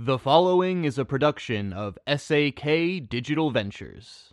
The 0.00 0.16
following 0.16 0.84
is 0.84 0.96
a 0.96 1.04
production 1.04 1.72
of 1.72 1.98
SAK 2.06 3.08
Digital 3.08 3.50
Ventures. 3.50 4.32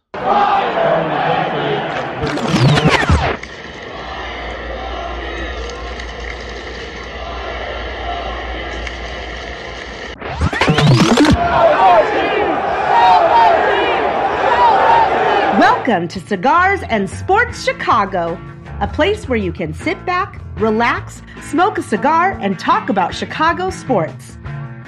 Welcome 15.58 16.08
to 16.10 16.20
Cigars 16.20 16.82
and 16.90 17.10
Sports 17.10 17.64
Chicago, 17.64 18.40
a 18.82 18.88
place 18.88 19.28
where 19.28 19.40
you 19.40 19.52
can 19.52 19.74
sit 19.74 20.06
back, 20.06 20.40
relax, 20.58 21.24
smoke 21.42 21.80
a 21.80 21.82
cigar, 21.82 22.38
and 22.40 22.60
talk 22.60 22.90
about 22.90 23.16
Chicago 23.16 23.72
sports. 23.72 24.38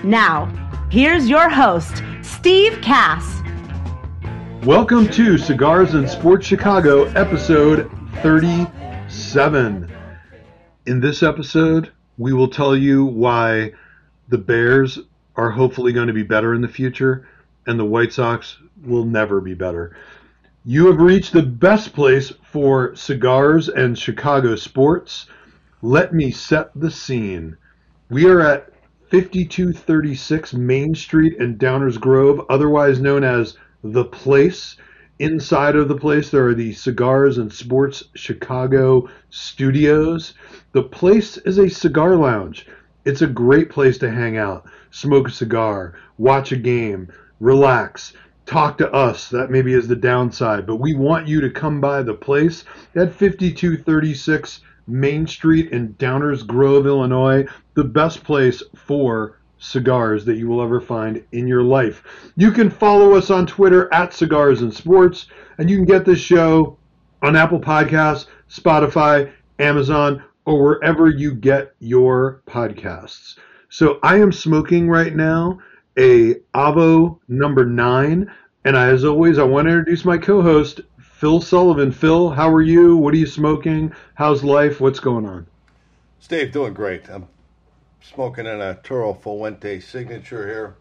Now, 0.03 0.45
here's 0.89 1.27
your 1.27 1.49
host, 1.49 2.01
Steve 2.21 2.79
Kass. 2.81 3.41
Welcome 4.65 5.09
to 5.09 5.37
Cigars 5.37 5.93
and 5.93 6.09
Sports 6.09 6.47
Chicago, 6.47 7.05
episode 7.09 7.91
37. 8.21 9.91
In 10.85 10.99
this 11.01 11.23
episode, 11.23 11.91
we 12.17 12.31
will 12.31 12.47
tell 12.47 12.75
you 12.75 13.05
why 13.05 13.73
the 14.29 14.37
Bears 14.37 14.99
are 15.35 15.51
hopefully 15.51 15.91
going 15.91 16.07
to 16.07 16.13
be 16.13 16.23
better 16.23 16.53
in 16.53 16.61
the 16.61 16.67
future 16.67 17.27
and 17.65 17.77
the 17.77 17.85
White 17.85 18.13
Sox 18.13 18.57
will 18.85 19.05
never 19.05 19.41
be 19.41 19.53
better. 19.53 19.95
You 20.63 20.87
have 20.87 20.99
reached 20.99 21.33
the 21.33 21.43
best 21.43 21.93
place 21.93 22.31
for 22.43 22.95
cigars 22.95 23.67
and 23.67 23.97
Chicago 23.97 24.55
sports. 24.55 25.27
Let 25.81 26.13
me 26.13 26.31
set 26.31 26.71
the 26.75 26.91
scene. 26.91 27.57
We 28.09 28.25
are 28.25 28.39
at 28.39 28.71
5236 29.09 30.53
Main 30.53 30.93
Street 30.93 31.37
in 31.39 31.57
Downers 31.57 31.97
Grove, 31.97 32.45
otherwise 32.49 32.99
known 32.99 33.23
as 33.23 33.57
The 33.83 34.03
Place. 34.03 34.75
Inside 35.19 35.75
of 35.75 35.87
the 35.87 35.95
place, 35.95 36.29
there 36.29 36.45
are 36.47 36.53
the 36.53 36.73
Cigars 36.73 37.37
and 37.37 37.51
Sports 37.51 38.03
Chicago 38.15 39.07
studios. 39.29 40.33
The 40.73 40.83
place 40.83 41.37
is 41.37 41.57
a 41.57 41.69
cigar 41.69 42.15
lounge. 42.15 42.67
It's 43.05 43.21
a 43.21 43.27
great 43.27 43.69
place 43.69 43.97
to 43.99 44.11
hang 44.11 44.37
out, 44.37 44.67
smoke 44.91 45.29
a 45.29 45.31
cigar, 45.31 45.93
watch 46.17 46.51
a 46.51 46.57
game, 46.57 47.07
relax 47.39 48.13
talk 48.47 48.77
to 48.79 48.91
us. 48.91 49.29
That 49.29 49.51
maybe 49.51 49.73
is 49.73 49.87
the 49.87 49.95
downside, 49.95 50.65
but 50.65 50.77
we 50.77 50.95
want 50.95 51.27
you 51.27 51.41
to 51.41 51.49
come 51.49 51.79
by 51.79 52.01
the 52.01 52.13
place 52.13 52.63
at 52.95 53.13
5236 53.13 54.61
Main 54.87 55.27
Street 55.27 55.71
in 55.71 55.93
Downers 55.95 56.45
Grove, 56.45 56.87
Illinois, 56.87 57.45
the 57.73 57.83
best 57.83 58.23
place 58.23 58.63
for 58.75 59.37
cigars 59.59 60.23
that 60.25 60.37
you 60.37 60.47
will 60.47 60.61
ever 60.61 60.79
find 60.79 61.23
in 61.31 61.47
your 61.47 61.63
life. 61.63 62.03
You 62.35 62.51
can 62.51 62.69
follow 62.69 63.13
us 63.13 63.29
on 63.29 63.45
Twitter 63.47 63.91
at 63.93 64.13
Cigars 64.13 64.61
and 64.61 64.73
Sports, 64.73 65.27
and 65.57 65.69
you 65.69 65.77
can 65.77 65.85
get 65.85 66.05
this 66.05 66.19
show 66.19 66.77
on 67.21 67.35
Apple 67.35 67.59
Podcasts, 67.59 68.27
Spotify, 68.49 69.31
Amazon, 69.59 70.23
or 70.45 70.63
wherever 70.63 71.09
you 71.09 71.33
get 71.33 71.73
your 71.79 72.41
podcasts. 72.47 73.37
So 73.69 73.99
I 74.03 74.19
am 74.19 74.31
smoking 74.31 74.87
right 74.87 75.15
now 75.15 75.59
a 75.97 76.35
Avo 76.53 77.19
number 77.27 77.65
nine. 77.65 78.31
And 78.63 78.75
as 78.77 79.03
always, 79.03 79.39
I 79.39 79.43
want 79.43 79.67
to 79.67 79.73
introduce 79.73 80.05
my 80.05 80.17
co-host, 80.17 80.81
Phill 81.17 81.41
Sullivan. 81.41 81.91
Phill, 81.91 82.29
how 82.29 82.53
are 82.53 82.61
you? 82.61 82.95
What 82.95 83.11
are 83.11 83.17
you 83.17 83.25
smoking? 83.25 83.91
How's 84.13 84.43
life? 84.43 84.79
What's 84.79 84.99
going 84.99 85.25
on? 85.25 85.47
Steve, 86.19 86.51
doing 86.51 86.75
great. 86.75 87.09
I'm 87.09 87.27
smoking 88.03 88.45
an 88.45 88.61
Arturo 88.61 89.15
Fuente 89.15 89.79
signature 89.79 90.45
here, 90.45 90.75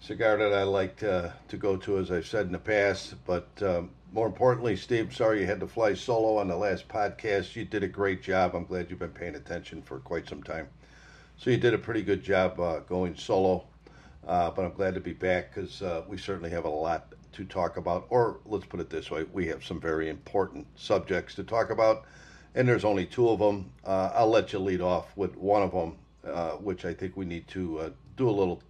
cigar 0.00 0.38
that 0.38 0.54
I 0.54 0.62
like 0.62 0.96
to, 1.00 1.34
to 1.48 1.56
go 1.58 1.76
to, 1.76 1.98
as 1.98 2.10
I've 2.10 2.26
said 2.26 2.46
in 2.46 2.52
the 2.52 2.58
past. 2.58 3.16
But 3.26 3.46
um, 3.60 3.90
more 4.10 4.26
importantly, 4.26 4.74
Steve, 4.74 5.14
sorry 5.14 5.40
you 5.40 5.46
had 5.46 5.60
to 5.60 5.68
fly 5.68 5.92
solo 5.92 6.38
on 6.38 6.48
the 6.48 6.56
last 6.56 6.88
podcast. 6.88 7.54
You 7.54 7.66
did 7.66 7.82
a 7.82 7.88
great 7.88 8.22
job. 8.22 8.54
I'm 8.54 8.64
glad 8.64 8.88
you've 8.88 9.00
been 9.00 9.10
paying 9.10 9.34
attention 9.34 9.82
for 9.82 9.98
quite 9.98 10.26
some 10.26 10.42
time. 10.42 10.68
So 11.36 11.50
you 11.50 11.58
did 11.58 11.74
a 11.74 11.78
pretty 11.78 12.00
good 12.00 12.22
job 12.22 12.58
uh, 12.58 12.78
going 12.78 13.16
solo. 13.16 13.66
Uh, 14.26 14.50
but 14.50 14.64
I'm 14.64 14.72
glad 14.72 14.94
to 14.94 15.00
be 15.00 15.12
back 15.12 15.54
because 15.54 15.82
uh, 15.82 16.04
we 16.08 16.16
certainly 16.16 16.50
have 16.50 16.64
a 16.64 16.70
lot 16.70 17.12
to 17.38 17.44
talk 17.44 17.76
about. 17.76 18.06
Or 18.10 18.38
let's 18.44 18.66
put 18.66 18.80
it 18.80 18.90
this 18.90 19.10
way 19.10 19.24
we 19.32 19.46
have 19.46 19.64
some 19.64 19.80
very 19.80 20.08
important 20.08 20.66
subjects 20.76 21.34
to 21.36 21.44
talk 21.44 21.70
about, 21.70 22.04
and 22.54 22.68
there's 22.68 22.84
only 22.84 23.06
two 23.06 23.28
of 23.30 23.38
them. 23.38 23.70
Uh, 23.84 24.10
I'll 24.14 24.30
let 24.30 24.52
you 24.52 24.58
lead 24.58 24.80
off 24.80 25.16
with 25.16 25.36
one 25.36 25.62
of 25.62 25.70
them, 25.70 25.96
uh, 26.26 26.50
which 26.52 26.84
I 26.84 26.92
think 26.92 27.16
we 27.16 27.24
need 27.24 27.46
to 27.48 27.78
uh, 27.78 27.90
do 28.16 28.28
a 28.28 28.32
little 28.32 28.60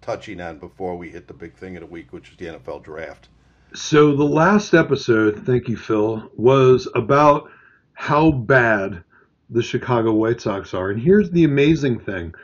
touching 0.00 0.40
on 0.40 0.58
before 0.58 0.96
we 0.96 1.10
hit 1.10 1.28
the 1.28 1.34
big 1.34 1.54
thing 1.54 1.76
of 1.76 1.80
the 1.80 1.86
week, 1.86 2.12
which 2.12 2.30
is 2.30 2.36
the 2.38 2.46
NFL 2.46 2.82
draft. 2.82 3.28
So, 3.74 4.16
the 4.16 4.24
last 4.24 4.72
episode, 4.72 5.44
thank 5.44 5.68
you, 5.68 5.76
Phill, 5.76 6.30
was 6.36 6.88
about 6.94 7.50
how 7.92 8.30
bad 8.30 9.02
the 9.50 9.62
Chicago 9.62 10.12
White 10.12 10.40
Sox 10.40 10.72
are. 10.72 10.90
And 10.90 11.00
here's 11.00 11.30
the 11.30 11.44
amazing 11.44 12.00
thing 12.00 12.34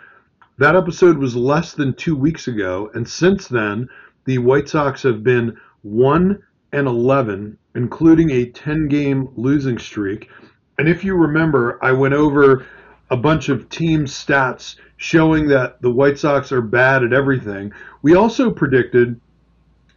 that 0.59 0.77
episode 0.77 1.17
was 1.17 1.35
less 1.35 1.73
than 1.73 1.95
two 1.95 2.15
weeks 2.15 2.47
ago, 2.47 2.91
and 2.93 3.09
since 3.09 3.49
then, 3.49 3.89
the 4.27 4.39
White 4.39 4.69
Sox 4.69 5.03
have 5.03 5.25
been 5.25 5.57
1 5.83 6.43
and 6.73 6.87
11, 6.87 7.59
including 7.75 8.31
a 8.31 8.47
10 8.47 8.89
game 8.89 9.29
losing 9.37 9.79
streak. 9.79 10.29
And 10.79 10.89
if 10.89 11.05
you 11.05 11.15
remember, 11.15 11.79
I 11.83 11.93
went 11.93 12.15
over 12.15 12.67
a 13.11 13.17
bunch 13.17 13.49
of 13.49 13.69
team 13.69 14.05
stats 14.05 14.77
showing 14.97 15.49
that 15.49 15.81
the 15.83 15.91
White 15.91 16.19
Sox 16.19 16.53
are 16.53 16.63
bad 16.63 17.03
at 17.03 17.13
everything. 17.13 17.73
We 18.03 18.15
also 18.15 18.51
predicted 18.51 19.21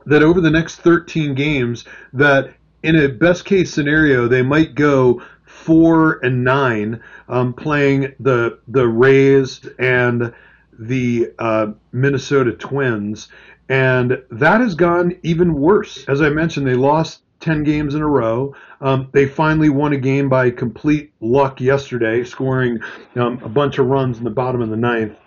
that 0.06 0.24
over 0.24 0.42
the 0.42 0.50
next 0.50 0.78
13 0.78 1.36
games 1.36 1.86
that 2.12 2.54
in 2.82 2.96
a 2.98 3.08
best 3.08 3.46
case 3.46 3.74
scenario 3.74 4.28
they 4.28 4.42
might 4.42 4.76
go 4.76 5.22
4 5.46 6.20
and 6.26 6.44
9 6.44 7.02
um, 7.30 7.54
playing 7.54 8.14
the 8.20 8.60
the 8.68 8.88
Rays 8.88 9.62
and 9.80 10.34
the 10.80 11.32
uh, 11.40 11.68
Minnesota 11.92 12.52
Twins, 12.54 13.30
and 13.70 14.22
that 14.30 14.62
has 14.62 14.76
gone 14.76 15.18
even 15.24 15.54
worse. 15.54 16.06
As 16.08 16.22
I 16.22 16.30
mentioned, 16.30 16.68
they 16.68 16.76
lost 16.76 17.22
10 17.40 17.64
games 17.64 17.96
in 17.96 18.02
a 18.02 18.08
row. 18.08 18.56
Um, 18.82 19.10
they 19.12 19.26
finally 19.26 19.70
won 19.70 19.94
a 19.94 19.98
game 19.98 20.30
by 20.30 20.50
complete 20.50 21.14
luck 21.20 21.60
yesterday, 21.62 22.24
scoring 22.24 22.80
um, 23.16 23.40
a 23.44 23.50
bunch 23.50 23.80
of 23.80 23.88
runs 23.88 24.18
in 24.18 24.24
the 24.24 24.30
bottom 24.30 24.62
of 24.62 24.70
the 24.70 24.78
ninth. 24.78 25.18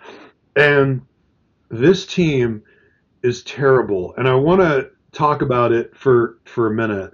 And 0.55 1.01
this 1.69 2.05
team 2.05 2.63
is 3.23 3.43
terrible. 3.43 4.15
And 4.17 4.27
I 4.27 4.35
want 4.35 4.61
to 4.61 4.89
talk 5.11 5.41
about 5.41 5.71
it 5.71 5.95
for, 5.95 6.39
for 6.45 6.67
a 6.67 6.73
minute. 6.73 7.11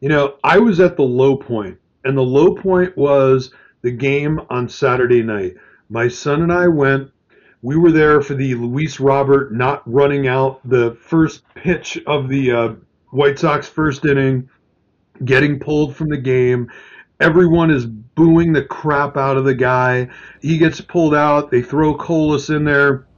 You 0.00 0.08
know, 0.08 0.36
I 0.44 0.58
was 0.58 0.78
at 0.80 0.96
the 0.96 1.02
low 1.02 1.36
point, 1.36 1.78
and 2.04 2.16
the 2.16 2.22
low 2.22 2.54
point 2.54 2.96
was 2.96 3.52
the 3.82 3.90
game 3.90 4.40
on 4.50 4.68
Saturday 4.68 5.22
night. 5.22 5.54
My 5.88 6.08
son 6.08 6.42
and 6.42 6.52
I 6.52 6.68
went 6.68 7.10
we 7.66 7.76
were 7.76 7.90
there 7.90 8.20
for 8.20 8.34
the 8.34 8.54
Luis 8.54 9.00
Robert 9.00 9.52
not 9.52 9.82
running 9.92 10.28
out 10.28 10.60
the 10.64 10.96
first 11.00 11.42
pitch 11.56 11.98
of 12.06 12.28
the 12.28 12.52
uh, 12.52 12.68
White 13.10 13.40
Sox 13.40 13.68
first 13.68 14.04
inning, 14.04 14.48
getting 15.24 15.58
pulled 15.58 15.96
from 15.96 16.08
the 16.08 16.16
game. 16.16 16.70
Everyone 17.18 17.72
is 17.72 17.84
booing 17.84 18.52
the 18.52 18.62
crap 18.62 19.16
out 19.16 19.36
of 19.36 19.44
the 19.44 19.54
guy. 19.56 20.08
He 20.40 20.58
gets 20.58 20.80
pulled 20.80 21.12
out. 21.12 21.50
They 21.50 21.60
throw 21.60 21.96
Colas 21.96 22.50
in 22.50 22.64
there. 22.64 23.08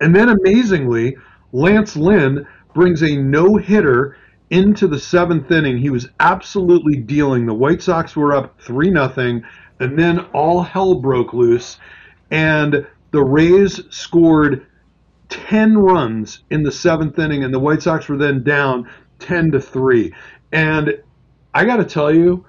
And 0.00 0.14
then 0.14 0.28
amazingly, 0.28 1.16
Lance 1.50 1.96
Lynn 1.96 2.46
brings 2.72 3.02
a 3.02 3.16
no 3.16 3.56
hitter 3.56 4.16
into 4.50 4.86
the 4.86 5.00
seventh 5.00 5.50
inning. 5.50 5.78
He 5.78 5.90
was 5.90 6.08
absolutely 6.20 6.94
dealing. 6.94 7.44
The 7.44 7.54
White 7.54 7.82
Sox 7.82 8.14
were 8.14 8.36
up 8.36 8.60
3 8.60 8.92
0, 8.92 9.42
and 9.80 9.98
then 9.98 10.20
all 10.32 10.62
hell 10.62 10.94
broke 10.94 11.32
loose. 11.32 11.78
And 12.30 12.86
the 13.10 13.22
Rays 13.22 13.82
scored 13.90 14.66
10 15.28 15.78
runs 15.78 16.42
in 16.50 16.62
the 16.62 16.72
seventh 16.72 17.18
inning, 17.18 17.44
and 17.44 17.54
the 17.54 17.58
White 17.58 17.82
Sox 17.82 18.08
were 18.08 18.16
then 18.16 18.42
down 18.42 18.88
10 19.20 19.52
to 19.52 19.60
3. 19.60 20.12
And 20.52 21.02
I 21.54 21.64
got 21.64 21.76
to 21.76 21.84
tell 21.84 22.12
you, 22.12 22.44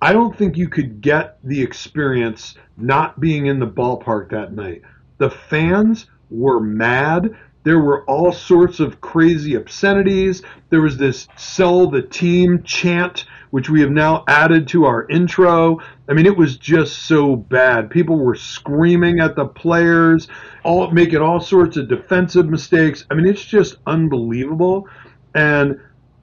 I 0.00 0.12
don't 0.12 0.36
think 0.36 0.56
you 0.56 0.68
could 0.68 1.00
get 1.00 1.38
the 1.44 1.60
experience 1.62 2.54
not 2.76 3.18
being 3.20 3.46
in 3.46 3.58
the 3.58 3.66
ballpark 3.66 4.30
that 4.30 4.52
night. 4.52 4.82
The 5.18 5.30
fans 5.30 6.06
were 6.30 6.60
mad. 6.60 7.36
There 7.66 7.80
were 7.80 8.04
all 8.04 8.30
sorts 8.30 8.78
of 8.78 9.00
crazy 9.00 9.56
obscenities. 9.56 10.40
There 10.70 10.80
was 10.80 10.98
this 10.98 11.26
sell 11.36 11.90
the 11.90 12.00
team 12.00 12.62
chant 12.62 13.24
which 13.50 13.68
we 13.68 13.80
have 13.80 13.90
now 13.90 14.22
added 14.28 14.68
to 14.68 14.84
our 14.84 15.08
intro. 15.08 15.80
I 16.08 16.12
mean, 16.12 16.26
it 16.26 16.36
was 16.36 16.58
just 16.58 17.02
so 17.08 17.34
bad. 17.34 17.90
People 17.90 18.18
were 18.18 18.36
screaming 18.36 19.18
at 19.18 19.34
the 19.34 19.46
players, 19.46 20.28
all 20.62 20.92
making 20.92 21.18
all 21.18 21.40
sorts 21.40 21.76
of 21.76 21.88
defensive 21.88 22.46
mistakes. 22.46 23.04
I 23.10 23.14
mean, 23.14 23.26
it's 23.26 23.44
just 23.44 23.78
unbelievable. 23.84 24.88
And 25.34 25.80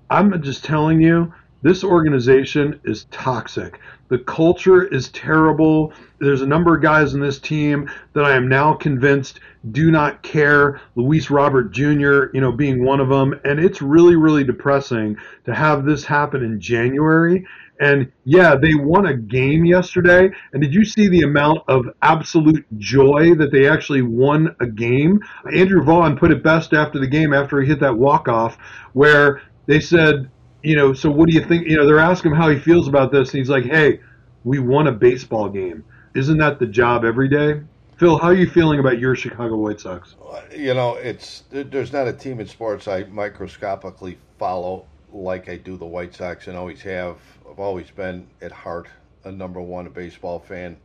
I'm 0.09 0.41
just 0.41 0.63
telling 0.63 1.01
you, 1.01 1.33
this 1.61 1.83
organization 1.83 2.79
is 2.85 3.03
toxic. 3.11 3.81
The 4.13 4.19
culture 4.19 4.83
is 4.83 5.09
terrible. 5.09 5.91
There's 6.19 6.43
a 6.43 6.45
number 6.45 6.75
of 6.75 6.83
guys 6.83 7.15
in 7.15 7.19
this 7.19 7.39
team 7.39 7.89
that 8.13 8.23
I 8.23 8.35
am 8.35 8.47
now 8.47 8.75
convinced 8.75 9.39
do 9.71 9.89
not 9.89 10.21
care. 10.21 10.79
Luis 10.95 11.31
Robert 11.31 11.71
Jr., 11.71 12.25
you 12.31 12.39
know, 12.39 12.51
being 12.51 12.85
one 12.85 12.99
of 12.99 13.09
them. 13.09 13.33
And 13.43 13.59
it's 13.59 13.81
really, 13.81 14.15
really 14.15 14.43
depressing 14.43 15.17
to 15.45 15.55
have 15.55 15.83
this 15.83 16.05
happen 16.05 16.43
in 16.43 16.61
January. 16.61 17.43
And 17.79 18.11
yeah, 18.23 18.55
they 18.55 18.75
won 18.75 19.07
a 19.07 19.17
game 19.17 19.65
yesterday. 19.65 20.29
And 20.53 20.61
did 20.61 20.75
you 20.75 20.85
see 20.85 21.07
the 21.07 21.23
amount 21.23 21.63
of 21.67 21.87
absolute 22.03 22.67
joy 22.77 23.33
that 23.33 23.51
they 23.51 23.67
actually 23.67 24.03
won 24.03 24.55
a 24.59 24.67
game? 24.67 25.21
Andrew 25.51 25.83
Vaughn 25.83 26.17
put 26.17 26.29
it 26.29 26.43
best 26.43 26.71
after 26.71 26.99
the 26.99 27.07
game, 27.07 27.33
after 27.33 27.59
he 27.59 27.67
hit 27.67 27.79
that 27.79 27.97
walk 27.97 28.27
off, 28.27 28.59
where 28.93 29.41
they 29.65 29.79
said, 29.79 30.29
you 30.63 30.77
know, 30.77 30.93
so 30.93 31.11
what 31.11 31.29
do 31.29 31.35
you 31.35 31.43
think? 31.43 31.67
You 31.67 31.77
know, 31.77 31.85
they're 31.85 31.99
asking 31.99 32.31
him 32.31 32.37
how 32.37 32.49
he 32.49 32.57
feels 32.57 32.87
about 32.87 33.11
this. 33.11 33.29
And 33.29 33.39
he's 33.39 33.49
like, 33.49 33.65
hey, 33.65 33.99
we 34.43 34.59
won 34.59 34.87
a 34.87 34.91
baseball 34.91 35.49
game. 35.49 35.83
Isn't 36.15 36.37
that 36.37 36.59
the 36.59 36.65
job 36.65 37.03
every 37.03 37.27
day? 37.27 37.61
Phill, 37.97 38.17
how 38.17 38.27
are 38.27 38.33
you 38.33 38.49
feeling 38.49 38.79
about 38.79 38.97
your 38.97 39.15
Chicago 39.15 39.57
White 39.57 39.79
Sox? 39.79 40.15
You 40.55 40.73
know, 40.73 40.95
it's 40.95 41.43
there's 41.51 41.93
not 41.93 42.07
a 42.07 42.13
team 42.13 42.39
in 42.39 42.47
sports 42.47 42.87
I 42.87 43.03
microscopically 43.03 44.17
follow 44.39 44.85
like 45.11 45.47
I 45.47 45.57
do 45.57 45.77
the 45.77 45.85
White 45.85 46.15
Sox 46.15 46.47
and 46.47 46.57
always 46.57 46.81
have. 46.81 47.17
I've 47.49 47.59
always 47.59 47.91
been 47.91 48.27
at 48.41 48.51
heart 48.51 48.87
a 49.25 49.31
number 49.31 49.61
one 49.61 49.87
baseball 49.89 50.39
fan. 50.39 50.77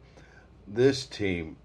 This 0.66 1.06
team 1.06 1.56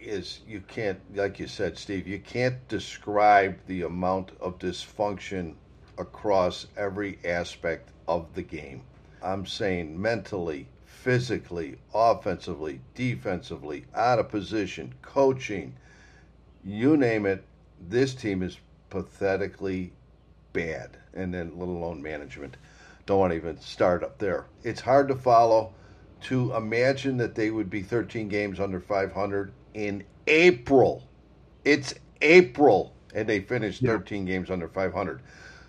is 0.00 0.40
you 0.46 0.60
can't 0.60 0.98
like 1.16 1.38
you 1.38 1.46
said, 1.46 1.78
Steve, 1.78 2.08
you 2.08 2.18
can't 2.18 2.66
describe 2.68 3.58
the 3.66 3.82
amount 3.82 4.32
of 4.40 4.58
dysfunction 4.58 5.54
across 5.98 6.66
every 6.76 7.18
aspect 7.24 7.90
of 8.08 8.34
the 8.34 8.42
game. 8.42 8.82
I'm 9.22 9.46
saying 9.46 10.00
mentally, 10.00 10.68
physically, 10.84 11.76
offensively, 11.94 12.80
defensively, 12.94 13.84
out 13.94 14.18
of 14.18 14.28
position, 14.28 14.94
coaching, 15.02 15.74
you 16.64 16.96
name 16.96 17.26
it, 17.26 17.44
this 17.88 18.14
team 18.14 18.42
is 18.42 18.58
pathetically 18.90 19.92
bad. 20.52 20.96
And 21.12 21.32
then, 21.32 21.58
let 21.58 21.68
alone 21.68 22.02
management. 22.02 22.56
Don't 23.06 23.18
want 23.18 23.32
to 23.32 23.36
even 23.36 23.60
start 23.60 24.02
up 24.02 24.18
there. 24.18 24.46
It's 24.62 24.80
hard 24.80 25.08
to 25.08 25.14
follow. 25.14 25.74
To 26.22 26.54
imagine 26.54 27.18
that 27.18 27.34
they 27.34 27.50
would 27.50 27.68
be 27.68 27.82
13 27.82 28.28
games 28.28 28.58
under 28.58 28.80
500 28.80 29.52
in 29.74 30.04
April. 30.26 31.06
It's 31.66 31.94
April, 32.22 32.94
and 33.14 33.28
they 33.28 33.40
finished 33.40 33.82
13 33.82 34.26
yeah. 34.26 34.32
games 34.32 34.50
under 34.50 34.68
500. 34.68 35.20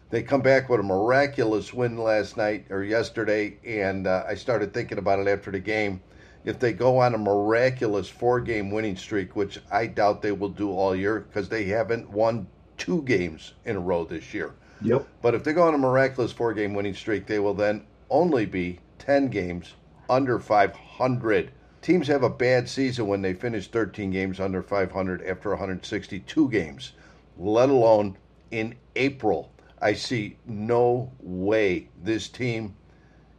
They 0.09 0.21
come 0.21 0.41
back 0.41 0.69
with 0.69 0.79
a 0.79 0.83
miraculous 0.83 1.73
win 1.73 1.97
last 1.97 2.37
night 2.37 2.67
or 2.69 2.83
yesterday, 2.83 3.57
and 3.65 4.05
uh, 4.05 4.23
I 4.27 4.35
started 4.35 4.73
thinking 4.73 4.97
about 4.97 5.19
it 5.19 5.27
after 5.27 5.51
the 5.51 5.59
game. 5.59 6.01
If 6.43 6.59
they 6.59 6.73
go 6.73 6.99
on 6.99 7.15
a 7.15 7.17
miraculous 7.17 8.07
four 8.07 8.39
game 8.39 8.69
winning 8.69 8.97
streak, 8.97 9.35
which 9.35 9.59
I 9.71 9.87
doubt 9.87 10.21
they 10.21 10.31
will 10.31 10.49
do 10.49 10.71
all 10.71 10.95
year 10.95 11.21
because 11.21 11.49
they 11.49 11.65
haven't 11.65 12.09
won 12.11 12.47
two 12.77 13.01
games 13.01 13.53
in 13.65 13.75
a 13.75 13.79
row 13.79 14.05
this 14.05 14.33
year. 14.33 14.53
Yep. 14.81 15.07
But 15.21 15.33
if 15.33 15.43
they 15.43 15.53
go 15.53 15.63
on 15.67 15.73
a 15.73 15.79
miraculous 15.79 16.31
four 16.31 16.53
game 16.53 16.73
winning 16.75 16.93
streak, 16.93 17.25
they 17.25 17.39
will 17.39 17.55
then 17.55 17.85
only 18.09 18.45
be 18.45 18.79
10 18.99 19.29
games 19.29 19.73
under 20.09 20.37
500. 20.39 21.51
Teams 21.81 22.07
have 22.07 22.23
a 22.23 22.29
bad 22.29 22.69
season 22.69 23.07
when 23.07 23.21
they 23.21 23.33
finish 23.33 23.67
13 23.67 24.11
games 24.11 24.39
under 24.39 24.61
500 24.61 25.23
after 25.23 25.49
162 25.49 26.49
games, 26.49 26.93
let 27.37 27.69
alone 27.69 28.17
in 28.51 28.75
April. 28.95 29.51
I 29.81 29.93
see 29.93 30.37
no 30.45 31.11
way 31.19 31.89
this 32.03 32.27
team 32.27 32.75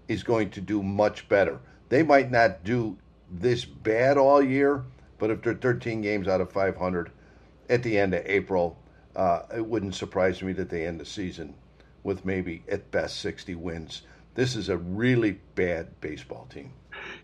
is 0.08 0.22
going 0.22 0.50
to 0.50 0.60
do 0.60 0.82
much 0.82 1.28
better. 1.28 1.58
They 1.88 2.02
might 2.02 2.30
not 2.30 2.64
do 2.64 2.96
this 3.30 3.64
bad 3.64 4.18
all 4.18 4.42
year, 4.42 4.84
but 5.18 5.30
if 5.30 5.42
they're 5.42 5.54
13 5.54 6.02
games 6.02 6.28
out 6.28 6.40
of 6.40 6.52
500 6.52 7.10
at 7.68 7.82
the 7.82 7.98
end 7.98 8.14
of 8.14 8.24
April, 8.26 8.78
uh, 9.16 9.42
it 9.56 9.66
wouldn't 9.66 9.94
surprise 9.94 10.42
me 10.42 10.52
that 10.52 10.68
they 10.68 10.86
end 10.86 11.00
the 11.00 11.06
season 11.06 11.54
with 12.04 12.24
maybe 12.24 12.62
at 12.70 12.90
best 12.90 13.20
60 13.20 13.54
wins. 13.56 14.02
This 14.34 14.54
is 14.54 14.68
a 14.68 14.76
really 14.76 15.40
bad 15.54 15.88
baseball 16.00 16.46
team. 16.50 16.72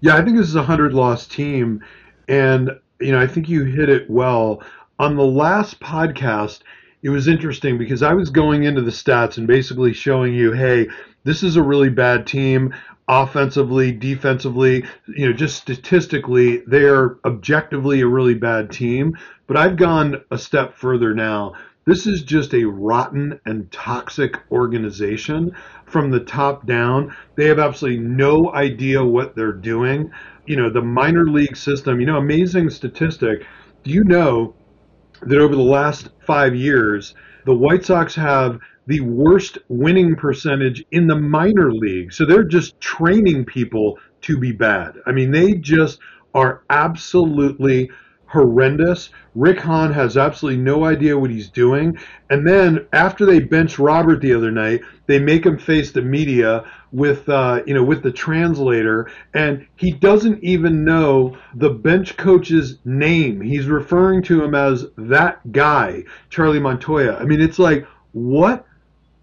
Yeah, 0.00 0.16
I 0.16 0.24
think 0.24 0.36
this 0.36 0.48
is 0.48 0.54
a 0.54 0.60
100 0.60 0.94
loss 0.94 1.26
team. 1.26 1.84
And, 2.28 2.70
you 3.00 3.12
know, 3.12 3.20
I 3.20 3.26
think 3.26 3.48
you 3.48 3.64
hit 3.64 3.88
it 3.88 4.08
well. 4.08 4.62
On 4.98 5.16
the 5.16 5.26
last 5.26 5.78
podcast, 5.80 6.60
it 7.02 7.10
was 7.10 7.26
interesting 7.26 7.78
because 7.78 8.02
I 8.02 8.14
was 8.14 8.30
going 8.30 8.62
into 8.62 8.80
the 8.80 8.90
stats 8.90 9.36
and 9.36 9.46
basically 9.46 9.92
showing 9.92 10.34
you, 10.34 10.52
hey, 10.52 10.88
this 11.24 11.42
is 11.42 11.56
a 11.56 11.62
really 11.62 11.90
bad 11.90 12.26
team 12.26 12.74
offensively, 13.08 13.90
defensively, 13.90 14.84
you 15.08 15.26
know, 15.26 15.32
just 15.32 15.56
statistically, 15.56 16.58
they 16.58 16.84
are 16.84 17.18
objectively 17.24 18.00
a 18.00 18.06
really 18.06 18.34
bad 18.34 18.70
team. 18.70 19.18
But 19.48 19.56
I've 19.56 19.76
gone 19.76 20.22
a 20.30 20.38
step 20.38 20.74
further 20.74 21.12
now. 21.12 21.54
This 21.84 22.06
is 22.06 22.22
just 22.22 22.54
a 22.54 22.64
rotten 22.64 23.40
and 23.44 23.70
toxic 23.72 24.38
organization 24.52 25.50
from 25.84 26.12
the 26.12 26.20
top 26.20 26.64
down. 26.64 27.14
They 27.34 27.48
have 27.48 27.58
absolutely 27.58 28.04
no 28.04 28.52
idea 28.54 29.04
what 29.04 29.34
they're 29.34 29.52
doing. 29.52 30.12
You 30.46 30.56
know, 30.56 30.70
the 30.70 30.82
minor 30.82 31.26
league 31.26 31.56
system, 31.56 31.98
you 31.98 32.06
know, 32.06 32.18
amazing 32.18 32.70
statistic. 32.70 33.44
Do 33.82 33.90
you 33.90 34.04
know 34.04 34.54
that 35.26 35.40
over 35.40 35.54
the 35.54 35.62
last 35.62 36.10
five 36.26 36.54
years, 36.54 37.14
the 37.44 37.54
White 37.54 37.84
Sox 37.84 38.14
have 38.14 38.58
the 38.86 39.00
worst 39.00 39.58
winning 39.68 40.16
percentage 40.16 40.84
in 40.90 41.06
the 41.06 41.16
minor 41.16 41.72
league. 41.72 42.12
So 42.12 42.24
they're 42.24 42.44
just 42.44 42.80
training 42.80 43.44
people 43.44 43.98
to 44.22 44.36
be 44.36 44.52
bad. 44.52 44.94
I 45.06 45.12
mean, 45.12 45.30
they 45.30 45.54
just 45.54 46.00
are 46.34 46.62
absolutely 46.70 47.90
horrendous. 48.26 49.10
Rick 49.34 49.60
Hahn 49.60 49.92
has 49.92 50.16
absolutely 50.16 50.62
no 50.62 50.84
idea 50.84 51.18
what 51.18 51.30
he's 51.30 51.50
doing. 51.50 51.98
And 52.30 52.46
then 52.46 52.86
after 52.92 53.26
they 53.26 53.40
bench 53.40 53.78
Robert 53.78 54.20
the 54.20 54.32
other 54.32 54.50
night, 54.50 54.80
they 55.06 55.18
make 55.18 55.44
him 55.44 55.58
face 55.58 55.92
the 55.92 56.02
media 56.02 56.64
with 56.92 57.28
uh, 57.28 57.62
you 57.66 57.74
know 57.74 57.82
with 57.82 58.02
the 58.02 58.12
translator, 58.12 59.10
and 59.34 59.66
he 59.76 59.90
doesn't 59.90 60.42
even 60.44 60.84
know 60.84 61.36
the 61.54 61.70
bench 61.70 62.16
coach's 62.16 62.78
name. 62.84 63.40
He's 63.40 63.66
referring 63.66 64.22
to 64.24 64.44
him 64.44 64.54
as 64.54 64.86
that 64.96 65.52
guy, 65.52 66.04
Charlie 66.30 66.60
Montoyo. 66.60 67.20
I 67.20 67.24
mean, 67.24 67.40
it's 67.40 67.58
like 67.58 67.86
what 68.12 68.66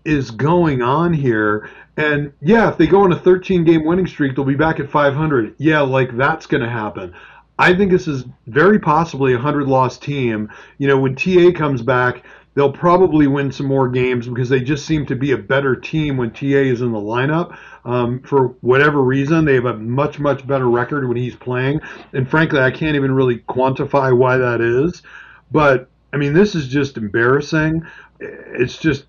is 0.06 0.32
going 0.32 0.82
on 0.82 1.14
here? 1.14 1.70
And 1.98 2.34
yeah, 2.42 2.70
if 2.70 2.78
they 2.78 2.88
go 2.88 3.02
on 3.02 3.12
a 3.12 3.20
13 3.20 3.64
game 3.64 3.86
winning 3.86 4.08
streak, 4.08 4.36
they'll 4.36 4.46
be 4.46 4.56
back 4.56 4.80
at 4.80 4.90
500. 4.90 5.56
Yeah, 5.58 5.82
like 5.82 6.16
that's 6.16 6.46
going 6.46 6.64
to 6.64 6.70
happen. 6.70 7.14
I 7.60 7.76
think 7.76 7.92
this 7.92 8.08
is 8.08 8.24
very 8.48 8.80
possibly 8.80 9.34
a 9.34 9.36
100 9.36 9.68
loss 9.68 9.98
team. 9.98 10.50
You 10.78 10.88
know, 10.88 10.98
when 10.98 11.16
TA 11.16 11.52
comes 11.54 11.82
back, 11.82 12.24
they'll 12.60 12.74
probably 12.74 13.26
win 13.26 13.54
some 13.54 13.68
more 13.68 13.88
games 13.88 14.28
because 14.28 14.50
they 14.50 14.60
just 14.60 14.86
seem 14.86 15.06
to 15.06 15.16
be 15.16 15.32
a 15.32 15.38
better 15.38 15.78
team 15.78 16.18
when 16.18 16.30
TA 16.30 16.46
is 16.46 16.82
in 16.82 16.92
the 16.92 17.00
lineup. 17.00 17.58
Um, 17.86 18.20
for 18.24 18.50
whatever 18.60 19.02
reason, 19.02 19.46
they 19.46 19.54
have 19.54 19.64
a 19.64 19.78
much, 19.78 20.20
much 20.20 20.46
better 20.46 20.70
record 20.70 21.08
when 21.08 21.16
he's 21.16 21.38
playing. 21.38 21.80
And 22.12 22.30
frankly, 22.30 22.60
I 22.60 22.72
can't 22.72 22.98
even 22.98 23.14
really 23.14 23.38
quantify 23.38 24.14
why 24.16 24.36
that 24.36 24.60
is. 24.60 25.02
But, 25.50 25.90
I 26.12 26.18
mean, 26.18 26.34
this 26.34 26.54
is 26.54 26.68
just 26.68 26.98
embarrassing. 26.98 27.88
It's 28.20 28.78
just 28.78 29.06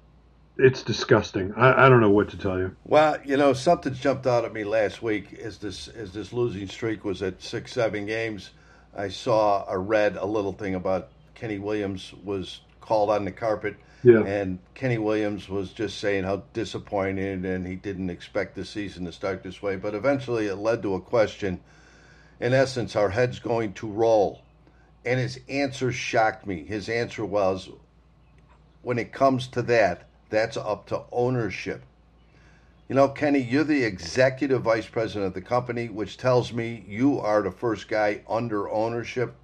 it's 0.57 0.85
disgusting. 0.85 1.53
I, 1.55 1.87
I, 1.87 1.89
don't 1.89 2.01
know 2.01 2.11
what 2.11 2.29
to 2.29 2.39
tell 2.39 2.57
you. 2.57 2.77
Well, 2.85 3.17
you 3.25 3.37
know, 3.37 3.53
something 3.53 3.95
jumped 3.95 4.29
out 4.29 4.45
at 4.45 4.53
me 4.53 4.63
last 4.63 5.03
week 5.03 5.41
as 5.41 5.59
this 5.59 5.89
as 5.89 6.13
this 6.13 6.33
losing 6.33 6.69
streak 6.69 7.05
was 7.05 7.21
at 7.21 7.43
six, 7.43 7.73
seven 7.73 8.07
games. 8.07 8.51
I 8.95 9.09
saw 9.09 9.65
a 9.69 9.77
read 9.77 10.17
a 10.17 10.27
little 10.27 10.53
thing 10.53 10.77
about 10.77 11.09
Kenny 11.35 11.59
Williams 11.59 12.13
was 12.23 12.61
called 12.81 13.11
on 13.11 13.25
the 13.25 13.33
carpet. 13.33 13.77
Yeah. 14.03 14.23
And 14.25 14.59
Kenny 14.75 14.99
Williams 14.99 15.49
was 15.49 15.73
just 15.73 15.99
saying 15.99 16.25
how 16.25 16.45
disappointed 16.53 17.45
and 17.45 17.67
he 17.67 17.77
didn't 17.77 18.11
expect 18.11 18.55
the 18.55 18.65
season 18.65 19.05
to 19.05 19.13
start 19.13 19.43
this 19.43 19.63
way. 19.63 19.77
But 19.77 19.95
eventually 19.95 20.47
it 20.47 20.57
led 20.57 20.83
to 20.83 20.95
a 20.95 21.01
question. 21.01 21.61
In 22.41 22.55
essence, 22.55 22.97
our 22.97 23.11
head's 23.11 23.39
going 23.39 23.75
to 23.75 23.87
roll. 23.87 24.43
And 25.05 25.21
his 25.21 25.41
answer 25.49 25.93
shocked 25.93 26.47
me. 26.47 26.65
His 26.65 26.89
answer 26.89 27.25
was 27.25 27.69
when 28.83 28.99
it 28.99 29.13
comes 29.13 29.47
to 29.49 29.63
that, 29.63 30.09
that's 30.31 30.57
up 30.57 30.87
to 30.87 31.03
ownership. 31.13 31.83
You 32.89 32.97
know, 32.97 33.09
Kenny, 33.09 33.39
you're 33.39 33.65
the 33.65 33.85
executive 33.85 34.63
vice 34.63 34.89
president 34.89 35.27
of 35.27 35.35
the 35.35 35.41
company, 35.41 35.89
which 35.89 36.17
tells 36.17 36.53
me 36.53 36.85
you 36.89 37.21
are 37.21 37.43
the 37.43 37.53
first 37.53 37.89
guy 37.89 38.23
under 38.29 38.69
ownership. 38.69 39.35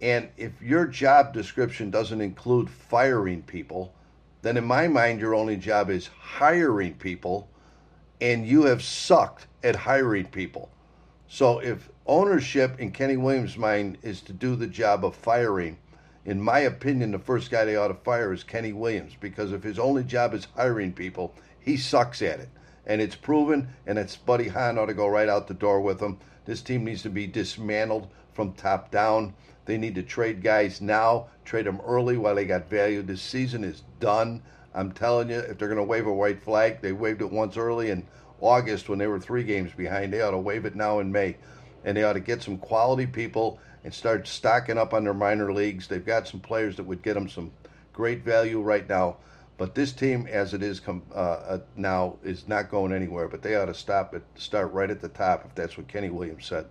And 0.00 0.28
if 0.36 0.60
your 0.60 0.86
job 0.86 1.32
description 1.32 1.90
doesn't 1.90 2.20
include 2.20 2.68
firing 2.68 3.42
people, 3.42 3.94
then 4.42 4.56
in 4.56 4.64
my 4.64 4.88
mind, 4.88 5.20
your 5.20 5.34
only 5.34 5.56
job 5.56 5.90
is 5.90 6.08
hiring 6.18 6.94
people, 6.94 7.48
and 8.20 8.46
you 8.46 8.64
have 8.64 8.82
sucked 8.82 9.46
at 9.62 9.74
hiring 9.74 10.26
people. 10.26 10.70
So 11.28 11.58
if 11.58 11.88
ownership 12.06 12.78
in 12.78 12.92
Kenny 12.92 13.16
Williams' 13.16 13.56
mind 13.56 13.98
is 14.02 14.20
to 14.22 14.32
do 14.32 14.54
the 14.54 14.66
job 14.66 15.04
of 15.04 15.16
firing, 15.16 15.78
in 16.24 16.40
my 16.40 16.60
opinion, 16.60 17.12
the 17.12 17.18
first 17.18 17.50
guy 17.50 17.64
they 17.64 17.76
ought 17.76 17.88
to 17.88 17.94
fire 17.94 18.32
is 18.32 18.44
Kenny 18.44 18.72
Williams 18.72 19.16
because 19.18 19.52
if 19.52 19.62
his 19.62 19.78
only 19.78 20.04
job 20.04 20.34
is 20.34 20.48
hiring 20.56 20.92
people, 20.92 21.34
he 21.58 21.76
sucks 21.76 22.20
at 22.22 22.40
it. 22.40 22.48
and 22.86 23.00
it's 23.00 23.16
proven, 23.16 23.68
and 23.86 23.98
it's 23.98 24.16
Buddy 24.16 24.48
Hahn 24.48 24.78
ought 24.78 24.86
to 24.86 24.94
go 24.94 25.08
right 25.08 25.28
out 25.28 25.48
the 25.48 25.54
door 25.54 25.80
with 25.80 26.00
him. 26.00 26.18
This 26.44 26.62
team 26.62 26.84
needs 26.84 27.02
to 27.02 27.10
be 27.10 27.26
dismantled 27.26 28.08
from 28.32 28.52
top 28.52 28.90
down. 28.90 29.34
They 29.66 29.76
need 29.76 29.96
to 29.96 30.02
trade 30.02 30.42
guys 30.42 30.80
now, 30.80 31.26
trade 31.44 31.66
them 31.66 31.80
early 31.84 32.16
while 32.16 32.36
they 32.36 32.44
got 32.46 32.70
value. 32.70 33.02
This 33.02 33.20
season 33.20 33.64
is 33.64 33.82
done. 34.00 34.42
I'm 34.74 34.92
telling 34.92 35.28
you, 35.28 35.38
if 35.38 35.58
they're 35.58 35.68
going 35.68 35.76
to 35.76 35.84
wave 35.84 36.06
a 36.06 36.12
white 36.12 36.42
flag, 36.42 36.80
they 36.80 36.92
waved 36.92 37.20
it 37.20 37.30
once 37.30 37.56
early 37.56 37.90
in 37.90 38.06
August 38.40 38.88
when 38.88 38.98
they 38.98 39.06
were 39.06 39.18
three 39.18 39.42
games 39.42 39.72
behind. 39.72 40.12
They 40.12 40.20
ought 40.20 40.30
to 40.32 40.38
wave 40.38 40.64
it 40.64 40.76
now 40.76 41.00
in 41.00 41.10
May. 41.10 41.36
And 41.84 41.96
they 41.96 42.04
ought 42.04 42.14
to 42.14 42.20
get 42.20 42.42
some 42.42 42.58
quality 42.58 43.06
people 43.06 43.58
and 43.84 43.92
start 43.92 44.28
stocking 44.28 44.78
up 44.78 44.92
on 44.92 45.04
their 45.04 45.14
minor 45.14 45.52
leagues. 45.52 45.88
They've 45.88 46.04
got 46.04 46.28
some 46.28 46.40
players 46.40 46.76
that 46.76 46.84
would 46.84 47.02
get 47.02 47.14
them 47.14 47.28
some 47.28 47.52
great 47.92 48.24
value 48.24 48.60
right 48.60 48.88
now. 48.88 49.16
But 49.58 49.74
this 49.74 49.92
team, 49.92 50.26
as 50.30 50.52
it 50.52 50.62
is 50.62 50.80
com- 50.80 51.02
uh, 51.14 51.18
uh, 51.18 51.58
now, 51.76 52.18
is 52.22 52.46
not 52.46 52.70
going 52.70 52.92
anywhere. 52.92 53.28
But 53.28 53.42
they 53.42 53.56
ought 53.56 53.66
to 53.66 53.74
stop 53.74 54.14
it, 54.14 54.22
start 54.34 54.72
right 54.72 54.90
at 54.90 55.00
the 55.00 55.08
top, 55.08 55.46
if 55.46 55.54
that's 55.54 55.78
what 55.78 55.88
Kenny 55.88 56.10
Williams 56.10 56.46
said. 56.46 56.66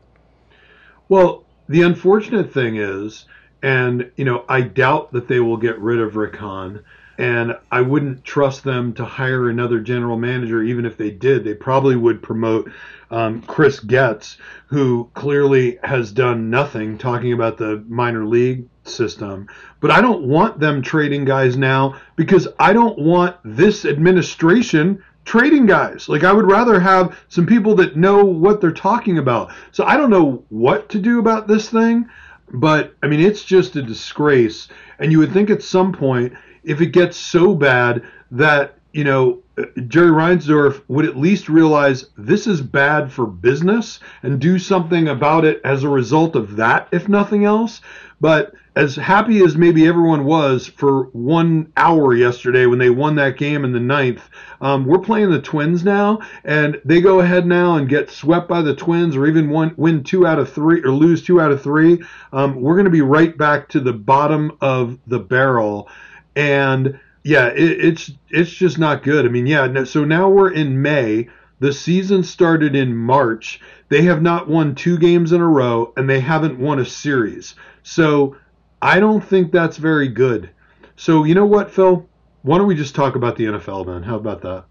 Well, 1.10 1.46
the 1.68 1.82
unfortunate 1.82 2.54
thing 2.54 2.78
is, 2.78 3.26
and 3.62 4.12
you 4.16 4.26
know, 4.26 4.46
I 4.48 4.62
doubt 4.62 5.12
that 5.14 5.28
they 5.28 5.40
will 5.40 5.58
get 5.58 5.80
rid 5.80 6.00
of 6.00 6.16
Rick 6.16 6.36
Hahn, 6.36 6.84
and 7.18 7.58
I 7.72 7.82
wouldn't 7.82 8.24
trust 8.24 8.64
them 8.64 8.94
to 8.94 9.06
hire 9.06 9.50
another 9.50 9.80
general 9.80 10.18
manager. 10.18 10.62
Even 10.62 10.86
if 10.86 10.98
they 10.98 11.12
did, 11.12 11.44
they 11.44 11.54
probably 11.54 11.96
would 11.96 12.22
promote 12.22 12.70
um, 13.10 13.42
Chris 13.44 13.80
Getz, 13.80 14.38
who 14.68 15.10
clearly 15.14 15.80
has 15.84 16.12
done 16.12 16.50
nothing. 16.50 16.98
Talking 16.98 17.34
about 17.34 17.58
the 17.58 17.84
minor 17.88 18.26
league 18.26 18.68
system, 18.84 19.48
but 19.80 19.90
I 19.90 20.02
don't 20.02 20.28
want 20.28 20.60
them 20.60 20.82
trading 20.82 21.26
guys 21.26 21.58
now 21.58 22.00
because 22.16 22.48
I 22.60 22.74
don't 22.74 23.00
want 23.00 23.38
this 23.44 23.86
administration 23.86 25.04
trading 25.26 25.66
guys. 25.66 26.08
Like 26.08 26.24
I 26.24 26.32
would 26.32 26.50
rather 26.50 26.80
have 26.80 27.18
some 27.28 27.46
people 27.46 27.76
that 27.76 27.98
know 27.98 28.24
what 28.24 28.62
they're 28.62 28.72
talking 28.72 29.18
about. 29.18 29.52
So 29.72 29.84
I 29.84 29.98
don't 29.98 30.10
know 30.10 30.44
what 30.50 30.88
to 30.90 31.00
do 31.00 31.20
about 31.20 31.48
this 31.48 31.70
thing, 31.70 32.08
but 32.54 32.96
I 33.04 33.08
mean 33.08 33.20
it's 33.20 33.44
just 33.44 33.76
a 33.76 33.82
disgrace. 33.82 34.70
And 35.00 35.12
you 35.12 35.20
would 35.20 35.34
think 35.34 35.50
at 35.50 35.64
some 35.64 35.92
point 35.92 36.34
if 36.64 36.80
it 36.80 36.88
gets 36.88 37.18
so 37.18 37.54
bad 37.54 38.04
that, 38.32 38.78
you 38.96 39.04
know, 39.04 39.44
Jerry 39.88 40.10
Reinsdorf 40.10 40.82
would 40.88 41.06
at 41.06 41.18
least 41.18 41.50
realize 41.50 42.06
this 42.18 42.48
is 42.48 42.62
bad 42.62 43.12
for 43.12 43.26
business 43.26 44.00
and 44.24 44.40
do 44.40 44.58
something 44.58 45.10
about 45.10 45.44
it 45.44 45.60
as 45.66 45.84
a 45.84 45.90
result 45.90 46.38
of 46.38 46.56
that, 46.56 46.88
if 46.94 47.10
nothing 47.10 47.44
else. 47.44 47.82
But 48.22 48.54
as 48.78 48.96
happy 48.96 49.44
as 49.44 49.58
maybe 49.58 49.86
everyone 49.86 50.24
was 50.24 50.68
for 50.68 51.10
one 51.12 51.74
hour 51.76 52.14
yesterday 52.14 52.68
when 52.68 52.80
they 52.80 52.90
won 52.90 53.16
that 53.16 53.38
game 53.38 53.66
in 53.66 53.74
the 53.74 53.82
ninth, 53.82 54.22
um, 54.62 54.86
we're 54.86 55.00
playing 55.00 55.30
the 55.30 55.42
Twins 55.42 55.84
now, 55.84 56.20
and 56.46 56.80
they 56.86 57.02
go 57.02 57.20
ahead 57.20 57.46
now 57.46 57.76
and 57.76 57.90
get 57.90 58.10
swept 58.10 58.48
by 58.48 58.62
the 58.62 58.76
Twins, 58.76 59.18
or 59.18 59.28
even 59.28 59.50
one, 59.50 59.74
win 59.76 60.06
two 60.06 60.26
out 60.26 60.40
of 60.40 60.54
three 60.54 60.82
or 60.84 60.92
lose 60.92 61.22
two 61.22 61.42
out 61.42 61.52
of 61.52 61.62
three. 61.62 62.02
Um, 62.32 62.62
we're 62.62 62.76
going 62.76 62.86
to 62.86 62.92
be 62.92 63.02
right 63.02 63.38
back 63.38 63.68
to 63.70 63.82
the 63.82 63.94
bottom 63.94 64.54
of 64.62 65.00
the 65.06 65.20
barrel, 65.20 65.90
and 66.38 66.98
yeah, 67.26 67.48
it, 67.48 67.84
it's 67.84 68.12
it's 68.30 68.52
just 68.52 68.78
not 68.78 69.02
good. 69.02 69.26
I 69.26 69.30
mean, 69.30 69.48
yeah. 69.48 69.84
So 69.86 70.06
now 70.06 70.30
we're 70.30 70.52
in 70.52 70.84
May. 70.84 71.28
The 71.60 71.74
season 71.74 72.24
started 72.24 72.76
in 72.76 72.96
March. 72.96 73.60
They 73.90 74.04
have 74.04 74.22
not 74.22 74.48
won 74.48 74.76
two 74.76 75.00
games 75.00 75.32
in 75.32 75.42
a 75.42 75.48
row, 75.48 75.92
and 75.98 76.08
they 76.08 76.20
haven't 76.20 76.60
won 76.60 76.78
a 76.78 76.86
series. 76.86 77.56
So 77.82 78.38
I 78.80 79.00
don't 79.00 79.26
think 79.26 79.52
that's 79.52 79.78
very 79.78 80.08
good. 80.08 80.52
So 80.98 81.24
you 81.24 81.34
know 81.34 81.48
what, 81.48 81.72
Phill? 81.72 82.08
Why 82.44 82.60
don't 82.60 82.68
we 82.68 82.76
just 82.76 82.94
talk 82.94 83.16
about 83.16 83.38
the 83.38 83.46
NFL 83.46 83.88
then? 83.88 84.04
How 84.04 84.18
about 84.18 84.42
that? 84.44 84.66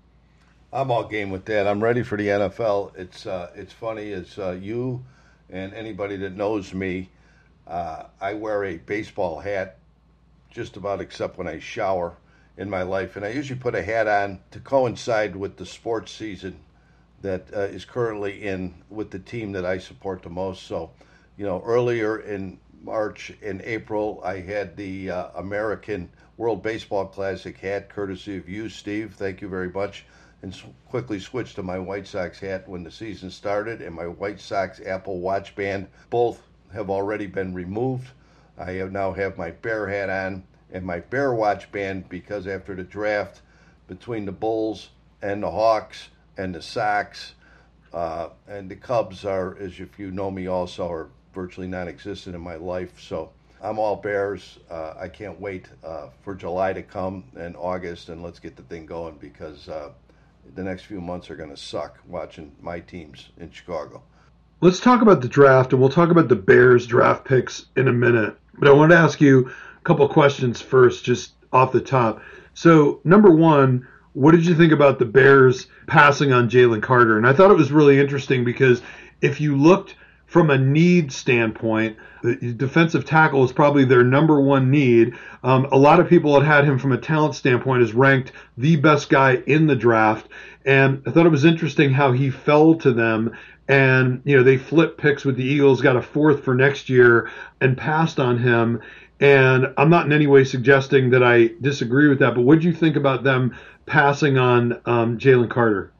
I'm 0.72 0.92
all 0.92 1.08
game 1.08 1.30
with 1.30 1.46
that. 1.46 1.66
I'm 1.66 1.82
ready 1.82 2.04
for 2.04 2.16
the 2.16 2.28
NFL. 2.28 2.96
It's 2.96 3.26
uh, 3.26 3.50
it's 3.56 3.72
funny 3.72 4.12
as 4.12 4.38
uh, 4.38 4.52
you 4.52 5.04
and 5.50 5.74
anybody 5.74 6.16
that 6.18 6.36
knows 6.36 6.72
me, 6.72 7.08
uh, 7.66 8.04
I 8.20 8.34
wear 8.34 8.62
a 8.62 8.76
baseball 8.76 9.40
hat 9.40 9.78
just 10.52 10.76
about 10.76 11.00
except 11.00 11.36
when 11.36 11.48
I 11.48 11.58
shower 11.58 12.16
in 12.56 12.70
my 12.70 12.82
life, 12.82 13.16
and 13.16 13.24
I 13.24 13.30
usually 13.30 13.58
put 13.58 13.74
a 13.74 13.82
hat 13.82 14.06
on 14.06 14.40
to 14.52 14.60
coincide 14.60 15.34
with 15.34 15.56
the 15.56 15.66
sports 15.66 16.12
season 16.12 16.60
that 17.22 17.46
uh, 17.54 17.60
is 17.60 17.84
currently 17.84 18.42
in 18.42 18.74
with 18.90 19.10
the 19.10 19.18
team 19.18 19.52
that 19.52 19.64
I 19.64 19.78
support 19.78 20.22
the 20.22 20.30
most. 20.30 20.64
So, 20.64 20.90
you 21.36 21.44
know, 21.44 21.62
earlier 21.64 22.18
in 22.18 22.60
March 22.82 23.32
and 23.42 23.60
April, 23.62 24.20
I 24.24 24.40
had 24.40 24.76
the 24.76 25.10
uh, 25.10 25.28
American 25.36 26.10
World 26.36 26.62
Baseball 26.62 27.06
Classic 27.06 27.56
hat, 27.56 27.88
courtesy 27.88 28.36
of 28.36 28.48
you, 28.48 28.68
Steve. 28.68 29.14
Thank 29.14 29.40
you 29.40 29.48
very 29.48 29.70
much. 29.70 30.04
And 30.42 30.54
quickly 30.86 31.18
switched 31.18 31.56
to 31.56 31.62
my 31.62 31.78
White 31.78 32.06
Sox 32.06 32.38
hat 32.38 32.68
when 32.68 32.84
the 32.84 32.90
season 32.90 33.30
started, 33.30 33.80
and 33.80 33.96
my 33.96 34.06
White 34.06 34.38
Sox 34.38 34.80
Apple 34.84 35.20
Watch 35.20 35.56
band. 35.56 35.88
Both 36.10 36.42
have 36.72 36.90
already 36.90 37.26
been 37.26 37.54
removed. 37.54 38.10
I 38.58 38.72
have 38.72 38.92
now 38.92 39.12
have 39.12 39.38
my 39.38 39.50
Bear 39.50 39.88
hat 39.88 40.10
on 40.10 40.44
and 40.72 40.84
my 40.84 41.00
Bear 41.00 41.34
Watch 41.34 41.70
band 41.72 42.08
because 42.08 42.46
after 42.46 42.74
the 42.74 42.84
draft 42.84 43.42
between 43.86 44.24
the 44.24 44.32
Bulls 44.32 44.90
and 45.22 45.42
the 45.42 45.50
Hawks 45.50 46.08
and 46.36 46.54
the 46.54 46.62
Sox 46.62 47.34
uh, 47.92 48.30
and 48.48 48.70
the 48.70 48.76
Cubs 48.76 49.24
are, 49.24 49.56
as 49.58 49.78
if 49.78 49.98
you 49.98 50.10
know 50.10 50.30
me 50.30 50.46
also, 50.48 50.90
are 50.90 51.08
virtually 51.32 51.68
non-existent 51.68 52.34
in 52.34 52.42
my 52.42 52.56
life. 52.56 53.00
So 53.00 53.30
I'm 53.62 53.78
all 53.78 53.96
Bears. 53.96 54.58
Uh, 54.70 54.94
I 54.98 55.08
can't 55.08 55.40
wait 55.40 55.68
uh, 55.84 56.08
for 56.22 56.34
July 56.34 56.72
to 56.72 56.82
come 56.82 57.24
and 57.36 57.56
August, 57.56 58.08
and 58.08 58.22
let's 58.22 58.38
get 58.38 58.56
the 58.56 58.62
thing 58.62 58.84
going 58.84 59.16
because 59.16 59.68
uh, 59.68 59.90
the 60.54 60.62
next 60.62 60.84
few 60.84 61.00
months 61.00 61.30
are 61.30 61.36
going 61.36 61.50
to 61.50 61.56
suck 61.56 61.98
watching 62.06 62.52
my 62.60 62.80
teams 62.80 63.28
in 63.38 63.50
Chicago. 63.50 64.02
Let's 64.60 64.80
talk 64.80 65.02
about 65.02 65.20
the 65.20 65.28
draft, 65.28 65.72
and 65.72 65.80
we'll 65.80 65.90
talk 65.90 66.10
about 66.10 66.28
the 66.28 66.36
Bears 66.36 66.86
draft 66.86 67.24
picks 67.24 67.66
in 67.76 67.88
a 67.88 67.92
minute. 67.92 68.36
But 68.58 68.68
I 68.68 68.72
wanted 68.72 68.94
to 68.94 69.00
ask 69.00 69.20
you 69.20 69.50
couple 69.84 70.08
questions 70.08 70.60
first, 70.60 71.04
just 71.04 71.34
off 71.52 71.72
the 71.72 71.80
top. 71.80 72.22
So, 72.54 73.00
number 73.04 73.30
one, 73.30 73.86
what 74.12 74.32
did 74.32 74.46
you 74.46 74.54
think 74.54 74.72
about 74.72 74.98
the 74.98 75.04
Bears 75.04 75.66
passing 75.86 76.32
on 76.32 76.48
Jalen 76.48 76.82
Carter? 76.82 77.18
And 77.18 77.26
I 77.26 77.32
thought 77.32 77.50
it 77.50 77.56
was 77.56 77.72
really 77.72 77.98
interesting 77.98 78.44
because 78.44 78.80
if 79.20 79.40
you 79.40 79.56
looked 79.56 79.96
from 80.26 80.50
a 80.50 80.58
need 80.58 81.12
standpoint, 81.12 81.96
defensive 82.56 83.04
tackle 83.04 83.44
is 83.44 83.52
probably 83.52 83.84
their 83.84 84.02
number 84.02 84.40
one 84.40 84.70
need. 84.70 85.14
Um, 85.42 85.66
a 85.70 85.76
lot 85.76 86.00
of 86.00 86.08
people 86.08 86.34
had 86.34 86.46
had 86.46 86.64
him 86.64 86.78
from 86.78 86.92
a 86.92 86.98
talent 86.98 87.34
standpoint 87.34 87.82
as 87.82 87.92
ranked 87.92 88.32
the 88.56 88.76
best 88.76 89.10
guy 89.10 89.42
in 89.46 89.66
the 89.66 89.76
draft. 89.76 90.28
And 90.64 91.02
I 91.06 91.10
thought 91.10 91.26
it 91.26 91.30
was 91.30 91.44
interesting 91.44 91.92
how 91.92 92.12
he 92.12 92.30
fell 92.30 92.74
to 92.76 92.92
them. 92.92 93.36
And, 93.68 94.22
you 94.24 94.36
know, 94.36 94.42
they 94.42 94.56
flipped 94.56 94.98
picks 94.98 95.24
with 95.24 95.36
the 95.36 95.44
Eagles, 95.44 95.80
got 95.80 95.96
a 95.96 96.02
fourth 96.02 96.44
for 96.44 96.54
next 96.54 96.88
year, 96.88 97.30
and 97.60 97.76
passed 97.76 98.20
on 98.20 98.38
him. 98.38 98.80
And 99.20 99.72
I'm 99.76 99.90
not 99.90 100.06
in 100.06 100.12
any 100.12 100.26
way 100.26 100.44
suggesting 100.44 101.10
that 101.10 101.22
I 101.22 101.50
disagree 101.60 102.08
with 102.08 102.18
that, 102.18 102.34
but 102.34 102.42
what 102.42 102.60
do 102.60 102.66
you 102.66 102.74
think 102.74 102.96
about 102.96 103.22
them 103.22 103.56
passing 103.86 104.38
on 104.38 104.80
um, 104.86 105.18
Jalen 105.18 105.50
Carter? 105.50 105.92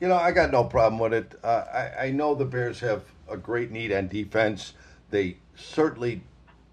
You 0.00 0.08
know, 0.08 0.16
I 0.16 0.32
got 0.32 0.50
no 0.50 0.64
problem 0.64 0.98
with 0.98 1.12
it. 1.12 1.34
Uh, 1.44 1.64
I, 1.72 2.06
I 2.06 2.10
know 2.10 2.34
the 2.34 2.44
Bears 2.44 2.80
have 2.80 3.04
a 3.28 3.36
great 3.36 3.70
need 3.70 3.92
on 3.92 4.08
defense. 4.08 4.72
They 5.10 5.36
certainly 5.54 6.22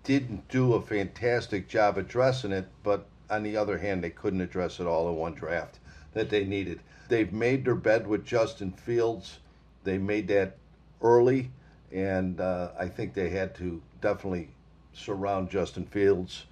didn't 0.03 0.47
do 0.47 0.73
a 0.73 0.81
fantastic 0.81 1.67
job 1.67 1.97
addressing 1.97 2.51
it, 2.51 2.67
but 2.83 3.05
on 3.29 3.43
the 3.43 3.57
other 3.57 3.77
hand, 3.77 4.03
they 4.03 4.09
couldn't 4.09 4.41
address 4.41 4.79
it 4.79 4.87
all 4.87 5.09
in 5.09 5.15
one 5.15 5.33
draft 5.33 5.79
that 6.13 6.29
they 6.29 6.45
needed. 6.45 6.79
They've 7.09 7.31
made 7.31 7.65
their 7.65 7.75
bed 7.75 8.07
with 8.07 8.25
Justin 8.25 8.71
Fields. 8.71 9.39
They 9.83 9.97
made 9.97 10.27
that 10.29 10.55
early, 11.01 11.51
and 11.91 12.39
uh, 12.39 12.69
I 12.79 12.87
think 12.87 13.13
they 13.13 13.29
had 13.29 13.53
to 13.55 13.81
definitely 14.01 14.49
surround 14.97 15.49
Justin 15.49 15.85
Fields 15.85 16.45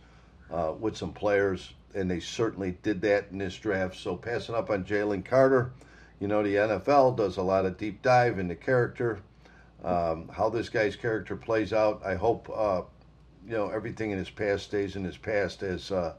uh, 0.51 0.73
with 0.79 0.95
some 0.95 1.11
players, 1.11 1.73
and 1.93 2.09
they 2.09 2.19
certainly 2.19 2.77
did 2.83 3.01
that 3.01 3.27
in 3.31 3.37
this 3.37 3.55
draft. 3.55 3.97
So 3.97 4.15
passing 4.15 4.55
up 4.55 4.69
on 4.69 4.85
Jalen 4.85 5.25
Carter, 5.25 5.71
you 6.19 6.27
know, 6.27 6.43
the 6.43 6.55
NFL 6.55 7.17
does 7.17 7.37
a 7.37 7.41
lot 7.41 7.65
of 7.65 7.77
deep 7.77 8.01
dive 8.01 8.39
into 8.39 8.55
character, 8.55 9.19
um, 9.83 10.29
how 10.29 10.49
this 10.49 10.69
guy's 10.69 10.95
character 10.95 11.35
plays 11.35 11.73
out. 11.73 12.01
I 12.05 12.15
hope, 12.15 12.49
uh, 12.53 12.83
you 13.45 13.53
know, 13.53 13.69
everything 13.69 14.11
in 14.11 14.17
his 14.17 14.29
past 14.29 14.65
stays 14.65 14.95
in 14.95 15.03
his 15.03 15.17
past 15.17 15.61
as 15.63 15.91
uh, 15.91 16.13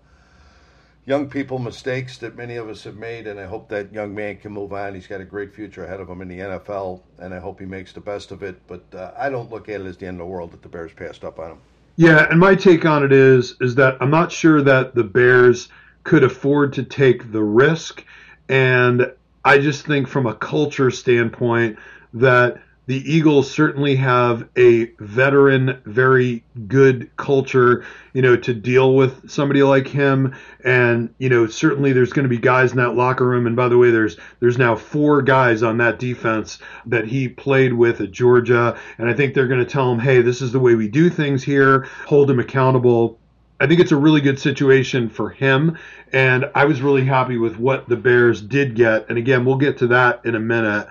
young 1.07 1.31
people 1.31 1.59
mistakes 1.59 2.19
that 2.19 2.37
many 2.37 2.57
of 2.57 2.69
us 2.69 2.85
have 2.85 2.97
made, 2.97 3.27
and 3.27 3.41
I 3.41 3.47
hope 3.47 3.69
that 3.71 3.93
young 3.93 4.15
man 4.15 4.37
can 4.37 4.53
move 4.53 4.73
on. 4.73 4.95
He's 4.95 5.07
got 5.07 5.21
a 5.21 5.25
great 5.25 5.55
future 5.55 5.85
ahead 5.85 6.01
of 6.01 6.11
him 6.11 6.21
in 6.21 6.29
the 6.29 6.41
NFL, 6.41 7.01
and 7.19 7.33
I 7.33 7.39
hope 7.39 7.61
he 7.61 7.67
makes 7.67 7.93
the 7.93 8.01
best 8.01 8.33
of 8.33 8.43
it. 8.43 8.61
But 8.67 8.85
uh, 8.95 9.13
I 9.17 9.31
don't 9.31 9.51
look 9.51 9.69
at 9.69 9.81
it 9.81 9.87
as 9.87 9.97
the 9.97 10.07
end 10.07 10.21
of 10.21 10.27
the 10.27 10.33
world 10.33 10.51
that 10.51 10.63
the 10.63 10.69
Bears 10.69 10.93
passed 10.93 11.25
up 11.25 11.39
on 11.39 11.53
him. 11.53 11.59
Yeah, 11.97 12.27
and 12.31 12.39
my 12.39 12.55
take 12.55 12.85
on 12.85 13.05
it 13.05 13.13
is 13.13 13.57
is 13.61 13.75
that 13.77 13.97
I'm 14.01 14.11
not 14.11 14.31
sure 14.31 14.61
that 14.63 14.95
the 14.95 15.05
Bears 15.05 15.69
could 16.05 16.25
afford 16.25 16.75
to 16.75 16.83
take 16.83 17.33
the 17.33 17.43
risk, 17.43 18.05
and 18.49 19.13
I 19.45 19.59
just 19.59 19.87
think 19.87 20.07
from 20.07 20.27
a 20.27 20.35
culture 20.35 20.91
standpoint 20.91 21.79
that 22.15 22.61
the 22.87 23.13
Eagles 23.13 23.51
certainly 23.51 23.97
have 23.97 24.49
a 24.57 24.85
veteran, 25.01 25.81
very 25.85 26.45
good 26.69 27.11
culture, 27.17 27.85
you 28.13 28.23
know, 28.23 28.37
to 28.37 28.55
deal 28.55 28.95
with 28.95 29.29
somebody 29.29 29.63
like 29.65 29.89
him. 29.89 30.35
And, 30.65 31.13
you 31.19 31.29
know, 31.29 31.49
certainly 31.49 31.93
there's 31.93 32.13
going 32.13 32.25
to 32.25 32.29
be 32.29 32.39
guys 32.39 32.71
in 32.71 32.77
that 32.77 32.95
locker 32.95 33.27
room. 33.27 33.47
And 33.47 33.57
by 33.57 33.69
the 33.69 33.77
way, 33.77 33.91
there's 33.91 34.17
there's 34.39 34.57
now 34.57 34.77
four 34.77 35.21
guys 35.23 35.65
on 35.65 35.79
that 35.79 35.99
defense 35.99 36.59
that 36.87 37.07
he 37.07 37.29
played 37.29 37.73
with 37.73 38.01
at 38.01 38.13
Georgia. 38.13 38.79
And 38.99 39.09
I 39.09 39.15
think 39.15 39.35
they're 39.35 39.49
going 39.49 39.65
to 39.65 39.71
tell 39.71 39.91
him, 39.91 39.99
hey, 39.99 40.23
this 40.23 40.41
is 40.41 40.53
the 40.53 40.61
way 40.61 40.77
we 40.77 40.89
do 40.89 41.11
things 41.11 41.43
here, 41.43 41.89
hold 42.07 42.31
him 42.31 42.39
accountable. 42.39 43.19
I 43.59 43.67
think 43.67 43.81
it's 43.81 43.93
a 43.93 43.97
really 43.97 44.21
good 44.21 44.39
situation 44.39 45.09
for 45.09 45.31
him. 45.31 45.79
And 46.13 46.45
I 46.55 46.67
was 46.67 46.83
really 46.83 47.05
happy 47.05 47.39
with 47.39 47.59
what 47.59 47.89
the 47.89 47.97
Bears 47.97 48.43
did 48.43 48.75
get. 48.77 49.09
And 49.09 49.19
again, 49.19 49.45
we'll 49.45 49.57
get 49.57 49.79
to 49.79 49.89
that 49.89 50.25
in 50.25 50.35
a 50.35 50.41
minute. 50.41 50.87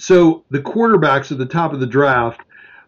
So 0.00 0.44
the 0.50 0.60
quarterbacks 0.60 1.30
at 1.30 1.36
the 1.36 1.44
top 1.44 1.74
of 1.74 1.80
the 1.80 1.86
draft, 1.86 2.40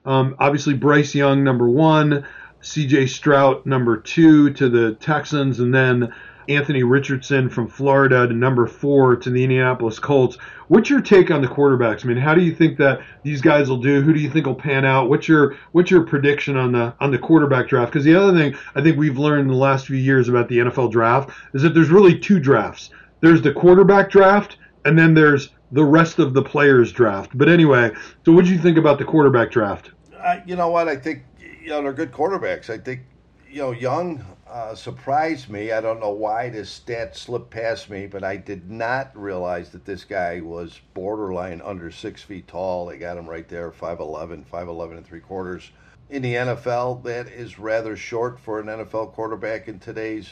um, 0.06 0.34
obviously 0.38 0.72
Bryce 0.72 1.14
Young 1.14 1.44
number 1.44 1.68
one, 1.68 2.24
C.J. 2.62 3.08
Stroud 3.08 3.66
number 3.66 3.98
two 3.98 4.50
to 4.54 4.70
the 4.70 4.94
Texans, 4.94 5.60
and 5.60 5.74
then 5.74 6.14
Anthony 6.48 6.84
Richardson 6.84 7.50
from 7.50 7.68
Florida 7.68 8.26
to 8.26 8.32
number 8.32 8.66
four 8.66 9.14
to 9.16 9.28
the 9.28 9.44
Indianapolis 9.44 9.98
Colts. 9.98 10.36
What's 10.68 10.88
your 10.88 11.02
take 11.02 11.30
on 11.30 11.42
the 11.42 11.48
quarterbacks? 11.48 12.02
I 12.02 12.08
mean, 12.08 12.16
how 12.16 12.34
do 12.34 12.40
you 12.40 12.54
think 12.54 12.78
that 12.78 13.02
these 13.22 13.42
guys 13.42 13.68
will 13.68 13.82
do? 13.82 14.00
Who 14.00 14.14
do 14.14 14.18
you 14.20 14.30
think 14.30 14.46
will 14.46 14.54
pan 14.54 14.86
out? 14.86 15.10
What's 15.10 15.28
your 15.28 15.58
what's 15.72 15.90
your 15.90 16.04
prediction 16.04 16.56
on 16.56 16.72
the 16.72 16.94
on 16.98 17.10
the 17.10 17.18
quarterback 17.18 17.68
draft? 17.68 17.92
Because 17.92 18.06
the 18.06 18.14
other 18.14 18.32
thing 18.36 18.56
I 18.74 18.80
think 18.80 18.96
we've 18.96 19.18
learned 19.18 19.42
in 19.42 19.48
the 19.48 19.54
last 19.54 19.86
few 19.86 19.98
years 19.98 20.30
about 20.30 20.48
the 20.48 20.60
NFL 20.60 20.90
draft 20.90 21.30
is 21.52 21.60
that 21.60 21.74
there's 21.74 21.90
really 21.90 22.18
two 22.18 22.40
drafts. 22.40 22.88
There's 23.20 23.42
the 23.42 23.52
quarterback 23.52 24.10
draft, 24.10 24.56
and 24.86 24.98
then 24.98 25.12
there's 25.12 25.50
the 25.72 25.84
rest 25.84 26.18
of 26.18 26.34
the 26.34 26.42
players 26.42 26.92
draft. 26.92 27.30
But 27.34 27.48
anyway, 27.48 27.90
so 28.24 28.32
what 28.32 28.44
do 28.44 28.52
you 28.52 28.58
think 28.58 28.78
about 28.78 28.98
the 28.98 29.04
quarterback 29.04 29.50
draft? 29.50 29.90
Uh, 30.16 30.40
you 30.46 30.54
know 30.54 30.68
what? 30.68 30.86
I 30.86 30.96
think 30.96 31.24
you 31.62 31.70
know 31.70 31.82
they're 31.82 31.92
good 31.92 32.12
quarterbacks. 32.12 32.70
I 32.70 32.78
think 32.78 33.00
you 33.50 33.62
know 33.62 33.72
Young 33.72 34.24
uh, 34.48 34.74
surprised 34.74 35.48
me. 35.48 35.72
I 35.72 35.80
don't 35.80 35.98
know 35.98 36.10
why 36.10 36.50
this 36.50 36.68
stat 36.68 37.16
slipped 37.16 37.50
past 37.50 37.88
me, 37.88 38.06
but 38.06 38.22
I 38.22 38.36
did 38.36 38.70
not 38.70 39.10
realize 39.16 39.70
that 39.70 39.86
this 39.86 40.04
guy 40.04 40.40
was 40.40 40.80
borderline 40.92 41.62
under 41.62 41.90
six 41.90 42.22
feet 42.22 42.46
tall. 42.48 42.86
They 42.86 42.98
got 42.98 43.16
him 43.16 43.28
right 43.28 43.48
there, 43.48 43.70
5'11", 43.70 44.44
5'11 44.44 44.98
and 44.98 45.06
three 45.06 45.20
quarters. 45.20 45.70
In 46.10 46.20
the 46.20 46.34
NFL, 46.34 47.02
that 47.04 47.28
is 47.28 47.58
rather 47.58 47.96
short 47.96 48.38
for 48.38 48.60
an 48.60 48.66
NFL 48.66 49.14
quarterback 49.14 49.68
in 49.68 49.78
today's 49.78 50.28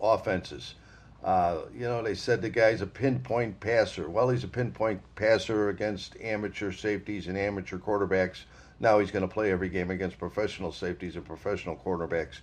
offenses. 0.00 0.76
Uh, 1.24 1.62
you 1.74 1.80
know, 1.80 2.02
they 2.02 2.14
said 2.14 2.42
the 2.42 2.50
guy's 2.50 2.82
a 2.82 2.86
pinpoint 2.86 3.58
passer. 3.58 4.10
Well, 4.10 4.28
he's 4.28 4.44
a 4.44 4.48
pinpoint 4.48 5.00
passer 5.16 5.70
against 5.70 6.20
amateur 6.20 6.70
safeties 6.70 7.28
and 7.28 7.38
amateur 7.38 7.78
quarterbacks. 7.78 8.44
Now 8.78 8.98
he's 8.98 9.10
going 9.10 9.26
to 9.26 9.32
play 9.34 9.50
every 9.50 9.70
game 9.70 9.90
against 9.90 10.18
professional 10.18 10.70
safeties 10.70 11.16
and 11.16 11.24
professional 11.24 11.76
quarterbacks. 11.76 12.40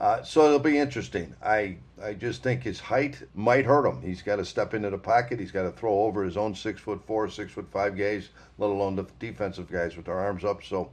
Uh, 0.00 0.22
so 0.22 0.46
it'll 0.46 0.58
be 0.58 0.78
interesting. 0.78 1.34
I 1.42 1.76
I 2.02 2.14
just 2.14 2.42
think 2.42 2.62
his 2.62 2.80
height 2.80 3.20
might 3.34 3.66
hurt 3.66 3.84
him. 3.84 4.00
He's 4.00 4.22
got 4.22 4.36
to 4.36 4.44
step 4.44 4.72
into 4.72 4.88
the 4.88 4.96
pocket. 4.98 5.38
He's 5.38 5.50
got 5.50 5.64
to 5.64 5.72
throw 5.72 5.92
over 6.04 6.24
his 6.24 6.36
own 6.36 6.54
six 6.54 6.80
foot 6.80 7.04
four, 7.04 7.28
six 7.28 7.52
foot 7.52 7.66
five 7.70 7.96
guys, 7.96 8.30
let 8.56 8.70
alone 8.70 8.96
the 8.96 9.06
defensive 9.18 9.70
guys 9.70 9.96
with 9.96 10.06
their 10.06 10.18
arms 10.18 10.44
up. 10.44 10.62
So 10.62 10.90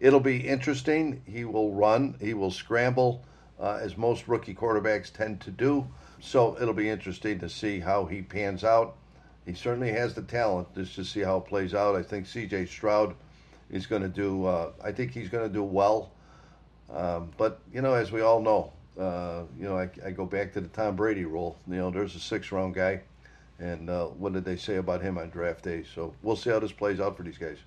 it'll 0.00 0.20
be 0.20 0.38
interesting. 0.38 1.22
He 1.26 1.44
will 1.44 1.72
run. 1.74 2.16
He 2.18 2.32
will 2.34 2.50
scramble, 2.50 3.24
uh, 3.60 3.78
as 3.80 3.96
most 3.96 4.26
rookie 4.26 4.54
quarterbacks 4.54 5.12
tend 5.12 5.42
to 5.42 5.50
do. 5.50 5.86
So 6.26 6.56
it'll 6.60 6.74
be 6.74 6.88
interesting 6.88 7.38
to 7.38 7.48
see 7.48 7.78
how 7.78 8.04
he 8.04 8.20
pans 8.20 8.64
out. 8.64 8.96
He 9.46 9.54
certainly 9.54 9.92
has 9.92 10.12
the 10.12 10.22
talent. 10.22 10.74
Just 10.74 10.96
to 10.96 11.04
see 11.04 11.20
how 11.20 11.36
it 11.36 11.44
plays 11.44 11.72
out. 11.72 11.94
I 11.94 12.02
think 12.02 12.26
C.J. 12.26 12.66
Stroud 12.66 13.14
is 13.70 13.86
going 13.86 14.02
to 14.02 14.08
do. 14.08 14.44
Uh, 14.44 14.72
I 14.82 14.90
think 14.90 15.12
he's 15.12 15.28
going 15.28 15.46
to 15.46 15.54
do 15.54 15.62
well. 15.62 16.10
Um, 16.92 17.30
but 17.36 17.60
you 17.72 17.80
know, 17.80 17.94
as 17.94 18.10
we 18.10 18.22
all 18.22 18.40
know, 18.42 18.72
uh, 18.98 19.44
you 19.56 19.68
know, 19.68 19.78
I, 19.78 19.88
I, 20.04 20.10
go 20.10 20.26
back 20.26 20.52
to 20.54 20.60
the 20.60 20.68
Tom 20.68 20.96
Brady 20.96 21.24
rule. 21.24 21.56
You 21.68 21.76
know, 21.76 21.90
there's 21.90 22.16
a 22.16 22.20
six-round 22.20 22.74
guy, 22.74 23.02
and 23.60 23.88
uh, 23.88 24.06
what 24.06 24.32
did 24.32 24.44
they 24.44 24.56
say 24.56 24.76
about 24.76 25.02
him 25.02 25.18
on 25.18 25.30
draft 25.30 25.62
day? 25.62 25.84
So 25.94 26.12
we'll 26.22 26.36
see 26.36 26.50
how 26.50 26.58
this 26.58 26.72
plays 26.72 26.98
out 26.98 27.16
for 27.16 27.22
these 27.22 27.38
guys. 27.38 27.58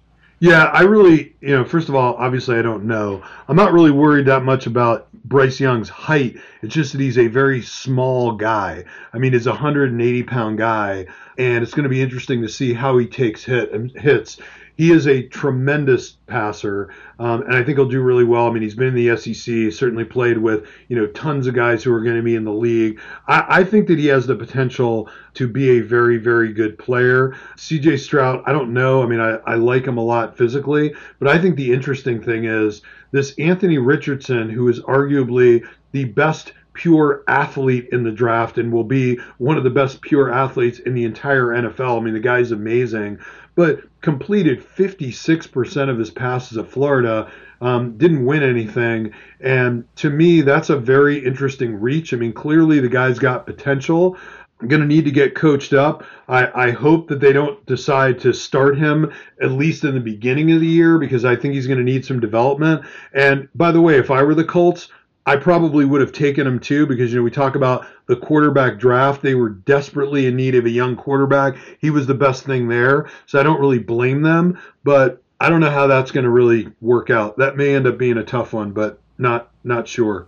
Yeah, 0.42 0.66
I 0.66 0.84
really, 0.84 1.36
you 1.42 1.50
know, 1.50 1.66
first 1.66 1.90
of 1.90 1.96
all, 1.96 2.16
obviously 2.16 2.58
I 2.58 2.62
don't 2.62 2.86
know. 2.86 3.22
I'm 3.50 3.58
not 3.58 3.74
really 3.74 3.92
worried 3.92 4.28
that 4.28 4.44
much 4.44 4.68
about 4.68 5.12
Bryce 5.26 5.60
Young's 5.60 5.90
height. 5.90 6.38
It's 6.62 6.74
just 6.74 6.94
that 6.94 7.02
he's 7.02 7.18
a 7.18 7.28
very 7.28 7.62
small 7.62 8.32
guy. 8.32 8.86
I 9.12 9.18
mean, 9.18 9.34
he's 9.34 9.48
a 9.48 9.52
180 9.52 10.24
pound 10.24 10.58
guy, 10.58 11.08
and 11.38 11.62
it's 11.62 11.74
going 11.74 11.84
to 11.84 11.90
be 11.90 12.02
interesting 12.02 12.42
to 12.42 12.50
see 12.50 12.74
how 12.74 12.98
he 12.98 13.06
takes 13.06 13.44
hit 13.44 13.70
hits 13.98 14.38
he 14.80 14.94
is 14.94 15.08
a 15.08 15.24
tremendous 15.24 16.12
passer, 16.26 16.88
um, 17.20 17.42
and 17.42 17.54
I 17.54 17.64
think 17.64 17.78
he'll 17.78 17.90
do 17.90 18.02
really 18.02 18.24
well. 18.24 18.48
I 18.48 18.52
mean, 18.52 18.64
he's 18.64 18.76
been 18.76 18.96
in 18.96 18.96
the 18.96 19.18
SEC, 19.18 19.74
certainly 19.74 20.06
played 20.06 20.38
with 20.38 20.68
you 20.88 20.96
know 20.96 21.06
tons 21.08 21.48
of 21.48 21.54
guys 21.54 21.84
who 21.84 21.94
are 21.94 22.00
going 22.00 22.16
to 22.16 22.24
be 22.24 22.36
in 22.36 22.46
the 22.46 22.54
league. 22.54 22.98
I, 23.28 23.46
I 23.60 23.64
think 23.66 23.88
that 23.88 24.00
he 24.00 24.06
has 24.06 24.26
the 24.26 24.38
potential 24.38 25.10
to 25.34 25.50
be 25.50 25.72
a 25.72 25.80
very, 25.82 26.16
very 26.16 26.54
good 26.54 26.78
player. 26.78 27.36
C.J. 27.58 27.98
Stroud, 27.98 28.42
I 28.46 28.54
don't 28.54 28.74
know. 28.74 29.04
I 29.04 29.08
mean, 29.08 29.20
I, 29.20 29.32
I 29.46 29.56
like 29.56 29.86
him 29.86 29.98
a 29.98 30.04
lot 30.04 30.38
physically, 30.38 30.94
but 31.20 31.28
I 31.28 31.38
think 31.40 31.58
the 31.58 31.74
interesting 31.74 32.24
thing 32.24 32.46
is 32.46 32.82
this 33.12 33.34
Anthony 33.38 33.80
Richardson, 33.80 34.50
who 34.50 34.70
is 34.70 34.80
arguably 34.80 35.62
the 35.92 36.06
best 36.06 36.54
pure 36.80 37.24
athlete 37.28 37.90
in 37.92 38.04
the 38.04 38.12
draft 38.12 38.58
and 38.58 38.72
will 38.72 38.86
be 38.86 39.20
one 39.38 39.58
of 39.58 39.66
the 39.66 39.70
best 39.70 40.00
pure 40.02 40.32
athletes 40.32 40.80
in 40.80 40.94
the 40.94 41.04
entire 41.04 41.48
NFL. 41.48 42.00
I 42.00 42.02
mean, 42.02 42.14
the 42.14 42.22
guy's 42.22 42.52
amazing 42.52 43.20
but 43.60 43.82
completed 44.00 44.64
56% 44.64 45.90
of 45.90 46.00
his 46.00 46.10
passes 46.10 46.58
at 46.58 46.66
Florida. 46.66 47.30
Um, 47.60 47.98
didn't 47.98 48.26
win 48.26 48.42
anything. 48.42 49.12
And 49.42 49.84
to 49.98 50.10
me, 50.10 50.40
that's 50.40 50.70
a 50.70 50.78
very 50.78 51.26
interesting 51.26 51.78
reach. 51.78 52.14
I 52.14 52.16
mean, 52.16 52.32
clearly 52.32 52.80
the 52.80 52.88
guy's 52.88 53.20
got 53.20 53.46
potential. 53.46 54.16
I'm 54.62 54.70
going 54.70 54.82
to 54.82 54.88
need 54.88 55.04
to 55.04 55.12
get 55.12 55.36
coached 55.36 55.74
up. 55.74 56.06
I, 56.30 56.68
I, 56.68 56.72
hope 56.72 57.10
that 57.10 57.20
they 57.20 57.34
don't 57.34 57.66
decide 57.66 58.20
to 58.20 58.32
start 58.32 58.78
him 58.78 59.12
at 59.42 59.52
least 59.52 59.84
in 59.84 59.94
the 59.94 60.00
beginning 60.00 60.54
of 60.54 60.62
the 60.62 60.68
year 60.68 60.98
because 60.98 61.26
I 61.26 61.36
think 61.36 61.54
he's 61.54 61.68
going 61.68 61.80
to 61.80 61.84
need 61.84 62.06
some 62.06 62.22
development. 62.22 62.86
And 63.14 63.50
by 63.56 63.74
the 63.74 63.82
way, 63.82 63.98
if 63.98 64.10
I 64.10 64.24
were 64.24 64.36
the 64.36 64.46
Colts, 64.46 64.88
I 65.30 65.36
probably 65.36 65.86
would 65.86 66.02
have 66.02 66.12
taken 66.12 66.48
him 66.48 66.60
too 66.60 66.88
because 66.88 67.12
you 67.12 67.20
know 67.20 67.24
we 67.24 67.30
talk 67.30 67.54
about 67.54 67.86
the 68.08 68.16
quarterback 68.16 68.80
draft. 68.80 69.22
They 69.22 69.36
were 69.36 69.50
desperately 69.50 70.26
in 70.26 70.36
need 70.36 70.56
of 70.56 70.66
a 70.66 70.72
young 70.72 70.96
quarterback. 70.96 71.56
He 71.78 71.92
was 71.92 72.08
the 72.08 72.16
best 72.16 72.46
thing 72.46 72.68
there, 72.68 73.08
so 73.28 73.40
I 73.40 73.44
don't 73.44 73.60
really 73.60 73.78
blame 73.78 74.24
them. 74.24 74.58
But 74.84 75.22
I 75.40 75.50
don't 75.50 75.60
know 75.60 75.70
how 75.70 75.86
that's 75.86 76.10
going 76.10 76.24
to 76.24 76.32
really 76.32 76.70
work 76.82 77.12
out. 77.12 77.38
That 77.38 77.58
may 77.58 77.76
end 77.76 77.86
up 77.86 78.00
being 78.00 78.18
a 78.18 78.24
tough 78.24 78.54
one, 78.54 78.72
but 78.72 79.00
not 79.20 79.52
not 79.64 79.88
sure. 79.88 80.28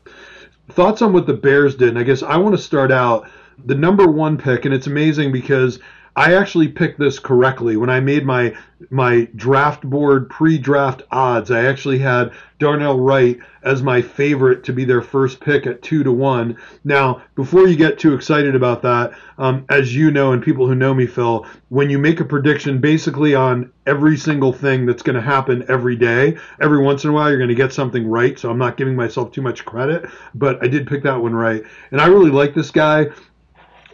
Thoughts 0.70 1.02
on 1.02 1.14
what 1.14 1.26
the 1.26 1.34
Bears 1.34 1.74
did? 1.74 1.90
And 1.90 1.98
I 1.98 2.04
guess 2.04 2.22
I 2.22 2.38
want 2.38 2.56
to 2.56 2.62
start 2.62 2.92
out 2.92 3.28
the 3.66 3.74
number 3.74 4.06
one 4.06 4.38
pick, 4.38 4.66
and 4.66 4.74
it's 4.74 4.86
amazing 4.86 5.32
because 5.32 5.80
I 6.16 6.36
actually 6.36 6.68
picked 6.68 7.00
this 7.00 7.20
correctly 7.20 7.78
when 7.78 7.90
I 7.90 8.00
made 8.00 8.26
my 8.26 8.54
my 8.90 9.28
draft 9.36 9.84
board 9.84 10.30
pre-draft 10.30 11.04
odds. 11.12 11.52
I 11.52 11.66
actually 11.66 12.00
had 12.00 12.32
Darnell 12.58 13.00
Wright 13.00 13.40
as 13.64 13.84
my 13.84 14.02
favorite 14.02 14.64
to 14.64 14.74
be 14.74 14.86
their 14.86 15.04
first 15.04 15.40
pick 15.40 15.68
at 15.68 15.84
two 15.84 16.04
to 16.04 16.12
one. 16.12 16.58
Now, 16.84 17.22
before 17.36 17.68
you 17.68 17.76
get 17.76 18.00
too 18.00 18.14
excited 18.14 18.56
about 18.56 18.82
that, 18.82 19.14
um, 19.38 19.66
as 19.70 19.96
you 19.96 20.10
know, 20.12 20.34
and 20.34 20.44
people 20.44 20.68
who 20.68 20.76
know 20.76 20.94
me, 20.94 21.06
Phill, 21.06 21.46
when 21.70 21.90
you 21.90 22.00
make 22.00 22.20
a 22.20 22.26
prediction 22.26 22.80
basically 22.80 23.36
on 23.36 23.72
every 23.86 24.18
single 24.18 24.52
thing 24.52 24.86
that's 24.86 25.04
going 25.04 25.16
to 25.16 25.22
happen 25.22 25.64
every 25.70 25.96
day, 25.96 26.38
every 26.60 26.84
once 26.84 27.04
in 27.04 27.12
a 27.12 27.14
while 27.14 27.30
you're 27.30 27.38
going 27.38 27.50
to 27.50 27.56
get 27.56 27.72
something 27.72 28.08
right. 28.08 28.38
So 28.38 28.50
I'm 28.50 28.58
not 28.58 28.78
giving 28.78 28.96
myself 28.96 29.32
too 29.32 29.42
much 29.42 29.64
credit, 29.64 30.10
but 30.34 30.62
I 30.64 30.68
did 30.68 30.88
pick 30.88 31.04
that 31.04 31.22
one 31.22 31.34
right, 31.34 31.64
and 31.92 32.02
I 32.02 32.08
really 32.08 32.32
like 32.32 32.54
this 32.56 32.72
guy. 32.72 33.10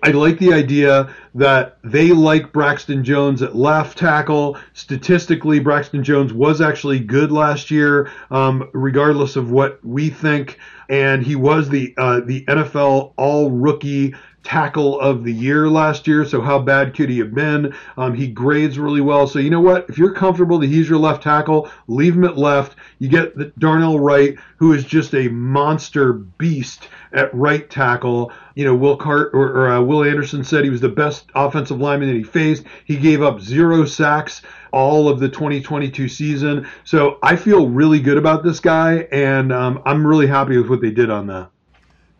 I 0.03 0.11
like 0.11 0.39
the 0.39 0.53
idea 0.53 1.13
that 1.35 1.77
they 1.83 2.11
like 2.11 2.51
Braxton 2.51 3.03
Jones 3.03 3.41
at 3.41 3.55
left 3.55 3.97
tackle. 3.97 4.57
Statistically, 4.73 5.59
Braxton 5.59 6.03
Jones 6.03 6.33
was 6.33 6.61
actually 6.61 6.99
good 6.99 7.31
last 7.31 7.71
year, 7.71 8.11
um, 8.31 8.69
regardless 8.73 9.35
of 9.35 9.51
what 9.51 9.83
we 9.85 10.09
think. 10.09 10.59
And 10.89 11.23
he 11.23 11.35
was 11.35 11.69
the 11.69 11.93
uh, 11.97 12.21
the 12.21 12.45
NFL 12.45 13.13
All 13.17 13.51
Rookie 13.51 14.15
tackle 14.47 14.97
of 15.01 15.25
the 15.25 15.33
year 15.33 15.69
last 15.69 16.07
year. 16.07 16.23
So 16.23 16.39
how 16.39 16.57
bad 16.57 16.95
could 16.95 17.09
he 17.09 17.19
have 17.19 17.35
been? 17.35 17.75
Um, 17.97 18.13
he 18.13 18.27
grades 18.27 18.79
really 18.79 19.01
well. 19.01 19.27
So 19.27 19.39
you 19.39 19.49
know 19.49 19.59
what? 19.59 19.89
If 19.89 19.97
you're 19.97 20.13
comfortable 20.13 20.57
that 20.59 20.67
he's 20.67 20.87
your 20.87 20.99
left 20.99 21.21
tackle, 21.21 21.69
leave 21.87 22.15
him 22.15 22.23
at 22.23 22.37
left. 22.37 22.77
You 22.99 23.09
get 23.09 23.35
the 23.35 23.51
Darnell 23.59 23.99
Wright, 23.99 24.37
who 24.55 24.71
is 24.71 24.85
just 24.85 25.13
a 25.13 25.27
monster 25.27 26.13
beast 26.13 26.87
at 27.11 27.33
right 27.35 27.69
tackle. 27.69 28.31
You 28.55 28.63
know, 28.63 28.73
Will 28.73 28.95
Cart 28.95 29.31
or, 29.33 29.49
or 29.49 29.69
uh, 29.69 29.81
Will 29.81 30.05
Anderson 30.05 30.45
said 30.45 30.63
he 30.63 30.69
was 30.69 30.79
the 30.79 30.87
best 30.87 31.25
offensive 31.35 31.81
lineman 31.81 32.07
that 32.07 32.15
he 32.15 32.23
faced. 32.23 32.63
He 32.85 32.95
gave 32.95 33.21
up 33.21 33.41
zero 33.41 33.83
sacks 33.83 34.43
all 34.71 35.09
of 35.09 35.19
the 35.19 35.27
2022 35.27 36.07
season. 36.07 36.65
So 36.85 37.19
I 37.21 37.35
feel 37.35 37.67
really 37.67 37.99
good 37.99 38.17
about 38.17 38.45
this 38.45 38.61
guy, 38.61 39.07
and 39.11 39.51
um, 39.51 39.81
I'm 39.85 40.07
really 40.07 40.27
happy 40.27 40.57
with 40.57 40.69
what 40.69 40.79
they 40.79 40.91
did 40.91 41.09
on 41.09 41.27
that. 41.27 41.51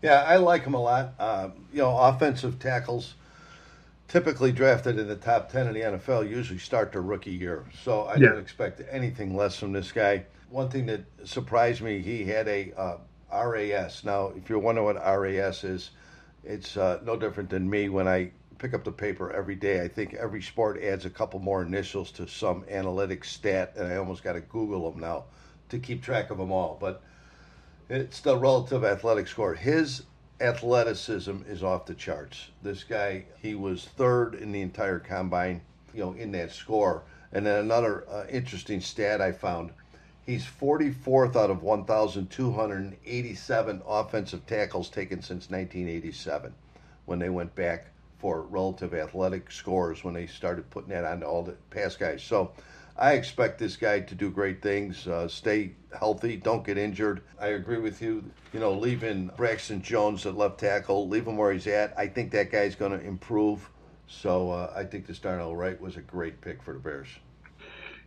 Yeah, 0.02 0.24
I 0.24 0.38
like 0.38 0.64
him 0.64 0.74
a 0.74 0.82
lot. 0.82 1.14
Uh, 1.20 1.50
you 1.72 1.80
know, 1.80 1.98
offensive 1.98 2.60
tackles 2.60 3.16
typically 4.08 4.52
drafted 4.52 4.98
in 5.00 5.08
the 5.08 5.16
top 5.16 5.52
10 5.52 5.68
in 5.68 5.74
the 5.74 5.82
NFL 5.82 6.30
usually 6.30 6.60
start 6.60 6.92
their 6.92 7.02
rookie 7.02 7.32
year. 7.32 7.66
So 7.84 8.06
I 8.06 8.18
Yeah. 8.18 8.30
don't 8.30 8.38
expect 8.40 8.82
anything 8.90 9.36
less 9.36 9.58
from 9.60 9.74
this 9.74 9.92
guy. 9.92 10.26
One 10.50 10.70
thing 10.70 10.86
that 10.86 11.02
surprised 11.26 11.82
me, 11.82 12.00
he 12.00 12.24
had 12.26 12.48
a 12.48 12.72
uh, 12.78 12.98
RAS. 13.32 14.04
Now, 14.06 14.28
if 14.36 14.50
you're 14.50 14.60
wondering 14.60 14.86
what 14.86 14.96
RAS 14.96 15.64
is, 15.64 15.92
it's 16.44 16.78
uh, 16.78 17.00
no 17.04 17.18
different 17.18 17.50
than 17.50 17.70
me 17.70 17.90
when 17.90 18.08
I 18.08 18.32
pick 18.60 18.74
up 18.74 18.84
the 18.86 18.92
paper 18.92 19.32
every 19.32 19.56
day. 19.56 19.82
I 19.82 19.88
think 19.90 20.14
every 20.14 20.42
sport 20.42 20.82
adds 20.82 21.06
a 21.06 21.10
couple 21.10 21.40
more 21.40 21.62
initials 21.62 22.12
to 22.14 22.28
some 22.28 22.64
analytic 22.70 23.26
stat, 23.26 23.74
and 23.76 23.88
I 23.92 23.98
almost 23.98 24.24
got 24.24 24.34
to 24.34 24.42
Google 24.42 24.90
them 24.90 25.02
now 25.02 25.26
to 25.70 25.80
keep 25.80 26.02
track 26.02 26.30
of 26.32 26.38
them 26.38 26.52
all. 26.52 26.78
But 26.80 27.04
it's 27.90 28.20
the 28.20 28.38
relative 28.38 28.84
athletic 28.84 29.28
score. 29.28 29.54
His 29.54 30.04
athleticism 30.40 31.38
is 31.48 31.64
off 31.64 31.86
the 31.86 31.94
charts. 31.94 32.50
This 32.62 32.84
guy, 32.84 33.24
he 33.42 33.56
was 33.56 33.86
third 33.86 34.36
in 34.36 34.52
the 34.52 34.62
entire 34.62 35.00
combine, 35.00 35.62
you 35.94 36.02
know, 36.02 36.12
in 36.14 36.32
that 36.34 36.52
score. 36.52 37.04
And 37.32 37.46
then 37.46 37.60
another 37.60 38.04
uh, 38.10 38.26
interesting 38.30 38.82
stat 38.82 39.22
I 39.22 39.32
found 39.32 39.72
he's 40.26 40.46
44th 40.46 41.36
out 41.36 41.50
of 41.50 41.64
1,287 41.64 43.82
offensive 43.88 44.46
tackles 44.46 44.90
taken 44.90 45.22
since 45.22 45.50
1987 45.50 46.54
when 47.06 47.20
they 47.20 47.30
went 47.30 47.56
back 47.56 47.88
for 48.20 48.42
relative 48.44 48.94
athletic 48.94 49.52
scores 49.52 50.04
when 50.04 50.14
they 50.14 50.28
started 50.28 50.70
putting 50.70 50.90
that 50.90 51.06
on 51.06 51.24
all 51.24 51.44
the 51.44 51.56
pass 51.70 51.96
guys. 51.96 52.22
So 52.22 52.52
I 53.00 53.14
expect 53.14 53.60
this 53.60 53.76
guy 53.76 54.00
to 54.00 54.16
do 54.16 54.32
great 54.32 54.62
things, 54.62 55.08
uh, 55.08 55.28
stay 55.28 55.74
healthy, 55.98 56.36
don't 56.38 56.66
get 56.66 56.78
injured. 56.78 57.22
I 57.40 57.48
agree 57.50 57.78
with 57.78 58.02
you. 58.02 58.24
You 58.54 58.60
know, 58.60 58.74
leaving 58.74 59.30
Braxton 59.38 59.84
Jones 59.84 60.26
at 60.26 60.36
left 60.36 60.60
tackle, 60.60 61.08
leave 61.08 61.28
him 61.28 61.38
where 61.38 61.54
he's 61.54 61.68
at. 61.68 61.94
I 61.98 62.08
think 62.08 62.32
that 62.32 62.52
guy's 62.52 62.76
going 62.76 62.92
to 62.92 63.06
improve. 63.06 63.70
So 64.08 64.50
uh, 64.50 64.74
I 64.76 64.84
think 64.84 65.06
this 65.06 65.20
Darnell 65.20 65.56
Wright 65.56 65.80
was 65.80 65.98
a 65.98 66.02
great 66.02 66.42
pick 66.42 66.64
for 66.64 66.74
the 66.74 66.80
Bears. 66.80 67.10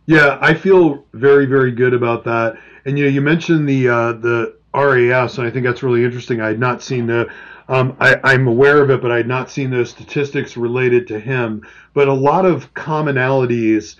Yeah, 0.07 0.37
I 0.41 0.55
feel 0.55 1.05
very, 1.13 1.45
very 1.45 1.71
good 1.71 1.93
about 1.93 2.23
that. 2.25 2.57
And 2.85 2.97
you 2.97 3.05
know, 3.05 3.11
you 3.11 3.21
mentioned 3.21 3.69
the 3.69 3.87
uh, 3.87 4.13
the 4.13 4.55
RAS, 4.73 5.37
and 5.37 5.47
I 5.47 5.51
think 5.51 5.65
that's 5.65 5.83
really 5.83 6.03
interesting. 6.03 6.41
I 6.41 6.47
had 6.47 6.59
not 6.59 6.81
seen 6.81 7.07
the. 7.07 7.31
Um, 7.69 7.95
I, 7.99 8.19
I'm 8.23 8.47
aware 8.47 8.81
of 8.81 8.89
it, 8.89 9.01
but 9.01 9.11
I 9.11 9.17
had 9.17 9.27
not 9.27 9.49
seen 9.49 9.69
those 9.69 9.91
statistics 9.91 10.57
related 10.57 11.07
to 11.09 11.19
him. 11.19 11.65
But 11.93 12.07
a 12.09 12.13
lot 12.13 12.45
of 12.45 12.73
commonalities 12.73 13.95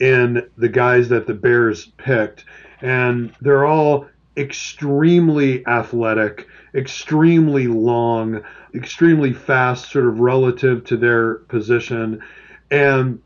in 0.00 0.48
the 0.56 0.68
guys 0.68 1.08
that 1.08 1.26
the 1.26 1.34
Bears 1.34 1.86
picked, 1.96 2.44
and 2.80 3.32
they're 3.40 3.66
all 3.66 4.06
extremely 4.36 5.66
athletic, 5.66 6.46
extremely 6.74 7.66
long, 7.66 8.42
extremely 8.74 9.32
fast, 9.32 9.90
sort 9.90 10.06
of 10.06 10.20
relative 10.20 10.84
to 10.84 10.96
their 10.96 11.34
position, 11.34 12.22
and 12.70 13.20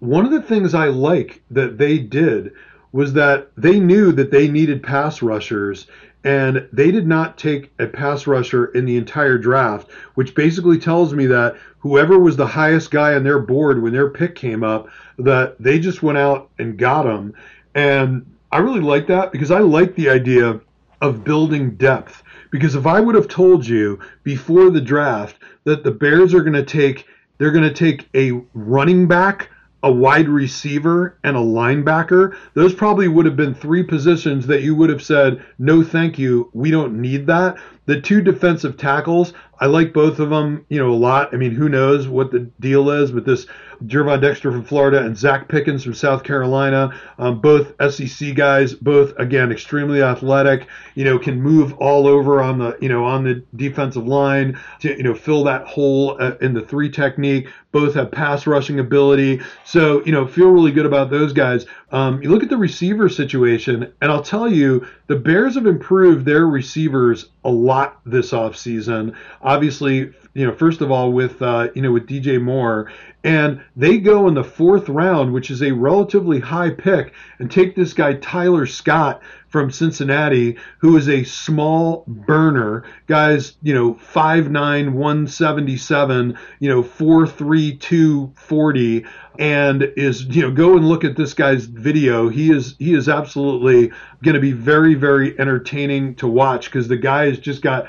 one 0.00 0.26
of 0.26 0.32
the 0.32 0.42
things 0.42 0.74
I 0.74 0.88
like 0.88 1.42
that 1.50 1.78
they 1.78 1.98
did 1.98 2.52
was 2.92 3.14
that 3.14 3.50
they 3.56 3.80
knew 3.80 4.12
that 4.12 4.30
they 4.30 4.48
needed 4.48 4.82
pass 4.82 5.22
rushers 5.22 5.86
and 6.24 6.66
they 6.72 6.90
did 6.90 7.06
not 7.06 7.36
take 7.36 7.70
a 7.78 7.86
pass 7.86 8.26
rusher 8.26 8.66
in 8.66 8.86
the 8.86 8.96
entire 8.96 9.38
draft, 9.38 9.90
which 10.14 10.34
basically 10.34 10.78
tells 10.78 11.12
me 11.12 11.26
that 11.26 11.56
whoever 11.78 12.18
was 12.18 12.36
the 12.36 12.46
highest 12.46 12.90
guy 12.90 13.14
on 13.14 13.24
their 13.24 13.38
board 13.38 13.82
when 13.82 13.92
their 13.92 14.08
pick 14.08 14.34
came 14.34 14.64
up, 14.64 14.88
that 15.18 15.56
they 15.60 15.78
just 15.78 16.02
went 16.02 16.18
out 16.18 16.48
and 16.58 16.78
got 16.78 17.04
him. 17.04 17.34
And 17.74 18.24
I 18.50 18.58
really 18.58 18.80
like 18.80 19.06
that 19.08 19.32
because 19.32 19.50
I 19.50 19.58
like 19.58 19.94
the 19.94 20.08
idea 20.08 20.60
of 21.02 21.24
building 21.24 21.76
depth. 21.76 22.22
Because 22.50 22.74
if 22.74 22.86
I 22.86 23.00
would 23.00 23.14
have 23.14 23.28
told 23.28 23.66
you 23.66 24.00
before 24.22 24.70
the 24.70 24.80
draft 24.80 25.36
that 25.64 25.84
the 25.84 25.90
Bears 25.90 26.32
are 26.32 26.42
going 26.42 26.54
to 26.54 26.64
take 26.64 27.06
they're 27.38 27.50
going 27.50 27.64
to 27.64 27.74
take 27.74 28.08
a 28.14 28.40
running 28.54 29.08
back, 29.08 29.50
a 29.84 29.92
wide 29.92 30.30
receiver, 30.30 31.18
and 31.24 31.36
a 31.36 31.40
linebacker. 31.40 32.34
Those 32.54 32.72
probably 32.74 33.06
would 33.06 33.26
have 33.26 33.36
been 33.36 33.54
three 33.54 33.82
positions 33.82 34.46
that 34.46 34.62
you 34.62 34.74
would 34.74 34.88
have 34.88 35.02
said, 35.02 35.44
no, 35.58 35.84
thank 35.84 36.18
you. 36.18 36.50
We 36.54 36.70
don't 36.70 37.00
need 37.02 37.26
that. 37.26 37.58
The 37.84 38.00
two 38.00 38.22
defensive 38.22 38.78
tackles, 38.78 39.34
I 39.60 39.66
like 39.66 39.92
both 39.92 40.18
of 40.18 40.30
them, 40.30 40.64
you 40.68 40.78
know, 40.78 40.90
a 40.90 40.94
lot. 40.94 41.32
I 41.32 41.36
mean, 41.36 41.52
who 41.52 41.68
knows 41.68 42.08
what 42.08 42.30
the 42.30 42.40
deal 42.60 42.90
is 42.90 43.12
with 43.12 43.24
this 43.24 43.46
Gervon 43.86 44.20
Dexter 44.20 44.50
from 44.50 44.64
Florida 44.64 45.04
and 45.04 45.16
Zacch 45.16 45.48
Pickens 45.48 45.82
from 45.84 45.94
South 45.94 46.22
Carolina, 46.22 46.98
um, 47.18 47.40
both 47.40 47.74
SEC 47.92 48.34
guys, 48.34 48.74
both 48.74 49.12
again 49.18 49.50
extremely 49.52 50.02
athletic. 50.02 50.66
You 50.94 51.04
know, 51.04 51.18
can 51.18 51.40
move 51.40 51.74
all 51.74 52.06
over 52.06 52.42
on 52.42 52.58
the 52.58 52.76
you 52.80 52.88
know 52.88 53.04
on 53.04 53.24
the 53.24 53.44
defensive 53.56 54.06
line 54.06 54.58
to 54.80 54.96
you 54.96 55.02
know 55.02 55.14
fill 55.14 55.44
that 55.44 55.66
hole 55.66 56.16
uh, 56.20 56.36
in 56.40 56.54
the 56.54 56.62
three 56.62 56.90
technique. 56.90 57.48
Both 57.72 57.94
have 57.94 58.12
pass 58.12 58.46
rushing 58.46 58.78
ability, 58.78 59.40
so 59.64 60.04
you 60.04 60.12
know 60.12 60.26
feel 60.26 60.50
really 60.50 60.72
good 60.72 60.86
about 60.86 61.10
those 61.10 61.32
guys. 61.32 61.66
Um, 61.90 62.22
you 62.22 62.30
look 62.30 62.42
at 62.42 62.48
the 62.48 62.56
receiver 62.56 63.08
situation, 63.08 63.92
and 64.00 64.10
I'll 64.10 64.22
tell 64.22 64.50
you, 64.50 64.86
the 65.06 65.16
Bears 65.16 65.54
have 65.54 65.66
improved 65.66 66.24
their 66.24 66.46
receivers 66.46 67.26
a 67.44 67.50
lot 67.50 68.00
this 68.04 68.32
offseason. 68.32 69.14
Obviously, 69.44 70.10
you 70.34 70.46
know, 70.46 70.52
first 70.52 70.80
of 70.80 70.90
all 70.90 71.12
with 71.12 71.40
uh, 71.42 71.68
you 71.74 71.82
know 71.82 71.92
with 71.92 72.06
DJ 72.06 72.40
Moore, 72.40 72.90
and 73.22 73.62
they 73.76 73.98
go 73.98 74.26
in 74.26 74.34
the 74.34 74.42
fourth 74.42 74.88
round, 74.88 75.32
which 75.32 75.50
is 75.50 75.62
a 75.62 75.70
relatively 75.70 76.40
high 76.40 76.70
pick, 76.70 77.12
and 77.38 77.50
take 77.50 77.76
this 77.76 77.92
guy 77.92 78.14
Tyler 78.14 78.66
Scott 78.66 79.22
from 79.54 79.70
Cincinnati, 79.70 80.56
who 80.78 80.96
is 80.96 81.08
a 81.08 81.22
small 81.22 82.02
burner. 82.08 82.82
Guys, 83.06 83.56
you 83.62 83.72
know, 83.72 83.94
5'9, 83.94 84.94
177, 84.94 86.36
you 86.58 86.68
know, 86.68 86.82
4'3, 86.82 87.78
240, 87.78 89.06
and 89.38 89.82
is, 89.96 90.24
you 90.24 90.42
know, 90.42 90.50
go 90.50 90.76
and 90.76 90.88
look 90.88 91.04
at 91.04 91.16
this 91.16 91.34
guy's 91.34 91.66
video. 91.66 92.28
He 92.28 92.50
is 92.50 92.74
he 92.80 92.94
is 92.94 93.08
absolutely 93.08 93.92
going 94.24 94.34
to 94.34 94.40
be 94.40 94.50
very, 94.50 94.94
very 94.94 95.38
entertaining 95.38 96.16
to 96.16 96.26
watch 96.26 96.64
because 96.64 96.88
the 96.88 96.96
guy 96.96 97.26
has 97.26 97.38
just 97.38 97.62
got 97.62 97.86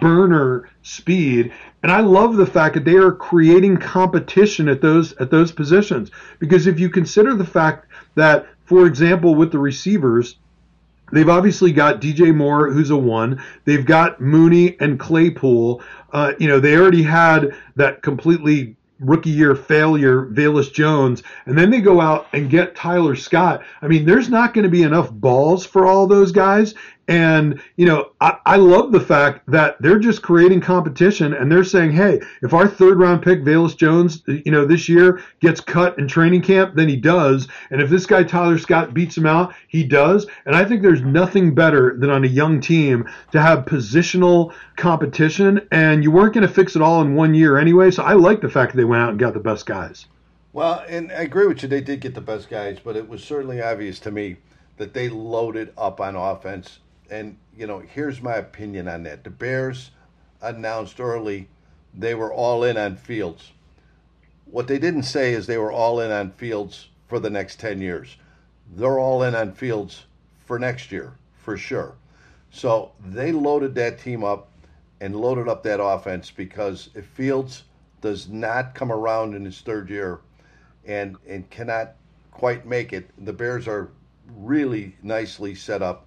burner 0.00 0.68
speed. 0.82 1.52
And 1.84 1.92
I 1.92 2.00
love 2.00 2.34
the 2.34 2.44
fact 2.44 2.74
that 2.74 2.84
they 2.84 2.96
are 2.96 3.12
creating 3.12 3.76
competition 3.76 4.68
at 4.68 4.80
those 4.80 5.12
at 5.18 5.30
those 5.30 5.52
positions. 5.52 6.10
Because 6.40 6.66
if 6.66 6.80
you 6.80 6.90
consider 6.90 7.36
the 7.36 7.46
fact 7.46 7.86
that, 8.16 8.48
for 8.64 8.86
example, 8.88 9.36
with 9.36 9.52
the 9.52 9.60
receivers, 9.60 10.38
They've 11.14 11.28
obviously 11.28 11.72
got 11.72 12.00
DJ 12.00 12.34
Moore, 12.34 12.70
who's 12.70 12.90
a 12.90 12.96
one. 12.96 13.42
They've 13.64 13.84
got 13.84 14.20
Mooney 14.20 14.76
and 14.80 14.98
Claypool. 14.98 15.82
Uh, 16.12 16.32
you 16.38 16.48
know, 16.48 16.60
they 16.60 16.76
already 16.76 17.02
had 17.02 17.54
that 17.76 18.02
completely 18.02 18.76
rookie 19.00 19.30
year 19.30 19.54
failure, 19.54 20.26
Velus 20.26 20.72
Jones, 20.72 21.22
and 21.46 21.58
then 21.58 21.70
they 21.70 21.80
go 21.80 22.00
out 22.00 22.26
and 22.32 22.50
get 22.50 22.76
Tyler 22.76 23.16
Scott. 23.16 23.62
I 23.82 23.88
mean, 23.88 24.06
there's 24.06 24.28
not 24.28 24.54
going 24.54 24.64
to 24.64 24.70
be 24.70 24.82
enough 24.82 25.10
balls 25.10 25.66
for 25.66 25.86
all 25.86 26.06
those 26.06 26.32
guys. 26.32 26.74
And, 27.06 27.60
you 27.76 27.84
know, 27.84 28.12
I, 28.20 28.38
I 28.46 28.56
love 28.56 28.90
the 28.90 29.00
fact 29.00 29.42
that 29.50 29.76
they're 29.80 29.98
just 29.98 30.22
creating 30.22 30.60
competition 30.60 31.34
and 31.34 31.50
they're 31.50 31.64
saying, 31.64 31.92
hey, 31.92 32.20
if 32.42 32.54
our 32.54 32.66
third 32.66 32.98
round 32.98 33.22
pick, 33.22 33.42
Velus 33.42 33.76
Jones, 33.76 34.22
you 34.26 34.50
know, 34.50 34.64
this 34.64 34.88
year 34.88 35.20
gets 35.40 35.60
cut 35.60 35.98
in 35.98 36.08
training 36.08 36.42
camp, 36.42 36.74
then 36.74 36.88
he 36.88 36.96
does. 36.96 37.46
And 37.70 37.82
if 37.82 37.90
this 37.90 38.06
guy, 38.06 38.24
Tyler 38.24 38.58
Scott, 38.58 38.94
beats 38.94 39.16
him 39.16 39.26
out, 39.26 39.54
he 39.68 39.84
does. 39.84 40.26
And 40.46 40.56
I 40.56 40.64
think 40.64 40.80
there's 40.80 41.02
nothing 41.02 41.54
better 41.54 41.96
than 41.98 42.08
on 42.08 42.24
a 42.24 42.28
young 42.28 42.60
team 42.60 43.08
to 43.32 43.40
have 43.40 43.66
positional 43.66 44.54
competition. 44.76 45.66
And 45.72 46.02
you 46.02 46.10
weren't 46.10 46.32
going 46.32 46.46
to 46.46 46.52
fix 46.52 46.74
it 46.74 46.82
all 46.82 47.02
in 47.02 47.14
one 47.14 47.34
year 47.34 47.58
anyway. 47.58 47.90
So 47.90 48.02
I 48.02 48.14
like 48.14 48.40
the 48.40 48.48
fact 48.48 48.72
that 48.72 48.76
they 48.78 48.84
went 48.84 49.02
out 49.02 49.10
and 49.10 49.18
got 49.18 49.34
the 49.34 49.40
best 49.40 49.66
guys. 49.66 50.06
Well, 50.54 50.84
and 50.88 51.10
I 51.10 51.22
agree 51.22 51.48
with 51.48 51.62
you. 51.62 51.68
They 51.68 51.80
did 51.80 52.00
get 52.00 52.14
the 52.14 52.20
best 52.20 52.48
guys, 52.48 52.78
but 52.82 52.96
it 52.96 53.08
was 53.08 53.24
certainly 53.24 53.60
obvious 53.60 53.98
to 54.00 54.12
me 54.12 54.36
that 54.76 54.94
they 54.94 55.08
loaded 55.08 55.72
up 55.76 56.00
on 56.00 56.14
offense. 56.14 56.78
And, 57.10 57.36
you 57.56 57.66
know, 57.66 57.80
here's 57.80 58.22
my 58.22 58.34
opinion 58.36 58.88
on 58.88 59.02
that. 59.04 59.24
The 59.24 59.30
Bears 59.30 59.90
announced 60.40 61.00
early 61.00 61.48
they 61.96 62.14
were 62.14 62.32
all 62.32 62.64
in 62.64 62.76
on 62.76 62.96
Fields. 62.96 63.52
What 64.46 64.66
they 64.66 64.78
didn't 64.78 65.04
say 65.04 65.32
is 65.32 65.46
they 65.46 65.58
were 65.58 65.72
all 65.72 66.00
in 66.00 66.10
on 66.10 66.32
Fields 66.32 66.88
for 67.08 67.18
the 67.18 67.30
next 67.30 67.60
10 67.60 67.80
years. 67.80 68.16
They're 68.74 68.98
all 68.98 69.22
in 69.22 69.34
on 69.34 69.52
Fields 69.52 70.06
for 70.44 70.58
next 70.58 70.90
year, 70.90 71.14
for 71.34 71.56
sure. 71.56 71.94
So 72.50 72.92
they 73.04 73.32
loaded 73.32 73.74
that 73.76 73.98
team 73.98 74.24
up 74.24 74.48
and 75.00 75.14
loaded 75.14 75.48
up 75.48 75.62
that 75.64 75.82
offense 75.82 76.30
because 76.30 76.90
if 76.94 77.06
Fields 77.06 77.64
does 78.00 78.28
not 78.28 78.74
come 78.74 78.92
around 78.92 79.34
in 79.34 79.44
his 79.44 79.60
third 79.60 79.90
year 79.90 80.20
and 80.84 81.16
and 81.26 81.48
cannot 81.50 81.94
quite 82.30 82.66
make 82.66 82.92
it, 82.92 83.10
the 83.24 83.32
Bears 83.32 83.66
are 83.66 83.90
really 84.36 84.96
nicely 85.02 85.54
set 85.54 85.82
up 85.82 86.06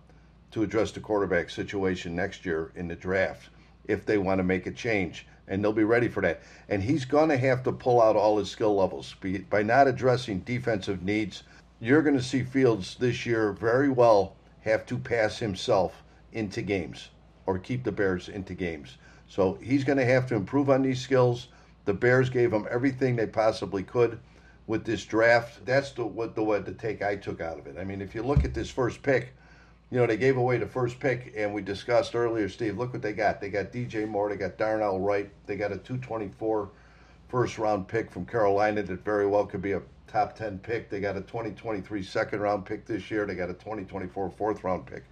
to 0.51 0.63
address 0.63 0.91
the 0.91 0.99
quarterback 0.99 1.49
situation 1.49 2.15
next 2.15 2.45
year 2.45 2.71
in 2.75 2.88
the 2.88 2.95
draft 2.95 3.49
if 3.88 4.05
they 4.05 4.17
want 4.17 4.39
to 4.39 4.43
make 4.43 4.65
a 4.65 4.71
change. 4.71 5.25
And 5.47 5.63
they'll 5.63 5.73
be 5.73 5.83
ready 5.83 6.10
for 6.10 6.21
that. 6.21 6.41
And 6.67 6.83
he's 6.83 7.05
going 7.05 7.29
to 7.29 7.38
have 7.38 7.63
to 7.63 7.71
pull 7.71 8.01
out 8.01 8.15
all 8.15 8.38
his 8.38 8.51
skill 8.51 8.75
levels. 8.75 9.15
By 9.49 9.63
not 9.63 9.88
addressing 9.88 10.39
defensive 10.39 11.03
needs, 11.03 11.43
you're 11.79 12.01
going 12.01 12.17
to 12.17 12.23
see 12.23 12.43
Fields 12.43 12.95
this 12.99 13.25
year 13.25 13.53
very 13.53 13.89
well 13.89 14.36
have 14.62 14.86
to 14.88 14.97
pass 14.97 15.39
himself 15.39 16.03
into 16.33 16.62
games 16.62 17.10
or 17.45 17.57
keep 17.57 17.83
the 17.83 17.91
Bears 17.91 18.27
into 18.27 18.53
games. 18.53 18.97
So 19.29 19.57
he's 19.62 19.83
going 19.83 19.97
to 19.97 20.05
have 20.05 20.27
to 20.27 20.36
improve 20.36 20.69
on 20.69 20.81
these 20.81 20.99
skills 21.01 21.47
The 21.88 21.93
Bears 21.93 22.29
gave 22.29 22.51
him 22.51 22.67
everything 22.69 23.15
they 23.15 23.27
possibly 23.27 23.81
could 23.81 24.19
with 24.67 24.83
this 24.83 25.05
draft. 25.05 25.65
That's 25.65 25.91
the 25.91 26.05
what 26.05 26.36
the 26.36 26.43
what 26.43 26.65
the 26.65 26.73
take 26.73 27.01
I 27.01 27.15
took 27.15 27.39
out 27.39 27.57
of 27.57 27.65
it. 27.65 27.77
I 27.79 27.86
mean, 27.86 28.01
if 28.01 28.13
you 28.13 28.23
look 28.23 28.43
at 28.43 28.53
this 28.53 28.69
first 28.69 29.01
pick, 29.01 29.33
you 29.91 29.97
know 29.97 30.06
they 30.06 30.17
gave 30.17 30.38
away 30.38 30.58
the 30.58 30.67
first 30.67 31.00
pick, 31.00 31.34
and 31.36 31.54
we 31.54 31.62
discussed 31.62 32.15
earlier, 32.15 32.50
Steve. 32.50 32.78
Look 32.78 32.93
what 32.93 33.02
they 33.02 33.13
got. 33.13 33.39
They 33.39 33.50
got 33.50 33.71
DJ 33.71 34.08
Moore. 34.08 34.30
They 34.30 34.36
got 34.36 34.58
Darnell 34.58 35.00
Wright. 35.00 35.30
They 35.45 35.56
got 35.56 35.71
a 35.71 35.78
224 35.78 36.69
first 37.30 37.58
round 37.58 37.88
pick 37.88 38.12
from 38.12 38.26
Carolina 38.26 38.84
that 38.84 39.04
very 39.04 39.28
well 39.28 39.45
could 39.45 39.62
be 39.62 39.73
a 39.73 39.82
top 40.08 40.36
10 40.36 40.60
pick. 40.60 40.89
They 40.89 41.00
got 41.00 41.15
a 41.17 41.21
2023 41.21 42.04
second 42.04 42.39
round 42.39 42.65
pick 42.65 42.86
this 42.86 43.10
year. 43.12 43.26
They 43.26 43.36
got 43.36 43.50
a 43.50 43.54
2024 43.54 44.30
fourth 44.32 44.63
round 44.63 44.86
pick. 44.86 45.04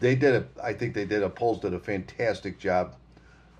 They 0.00 0.14
did 0.14 0.34
a, 0.34 0.46
I 0.62 0.72
think 0.72 0.94
they 0.94 1.04
did 1.04 1.22
a 1.22 1.30
Poles 1.30 1.60
did 1.60 1.74
a 1.74 1.78
fantastic 1.78 2.58
job 2.58 2.96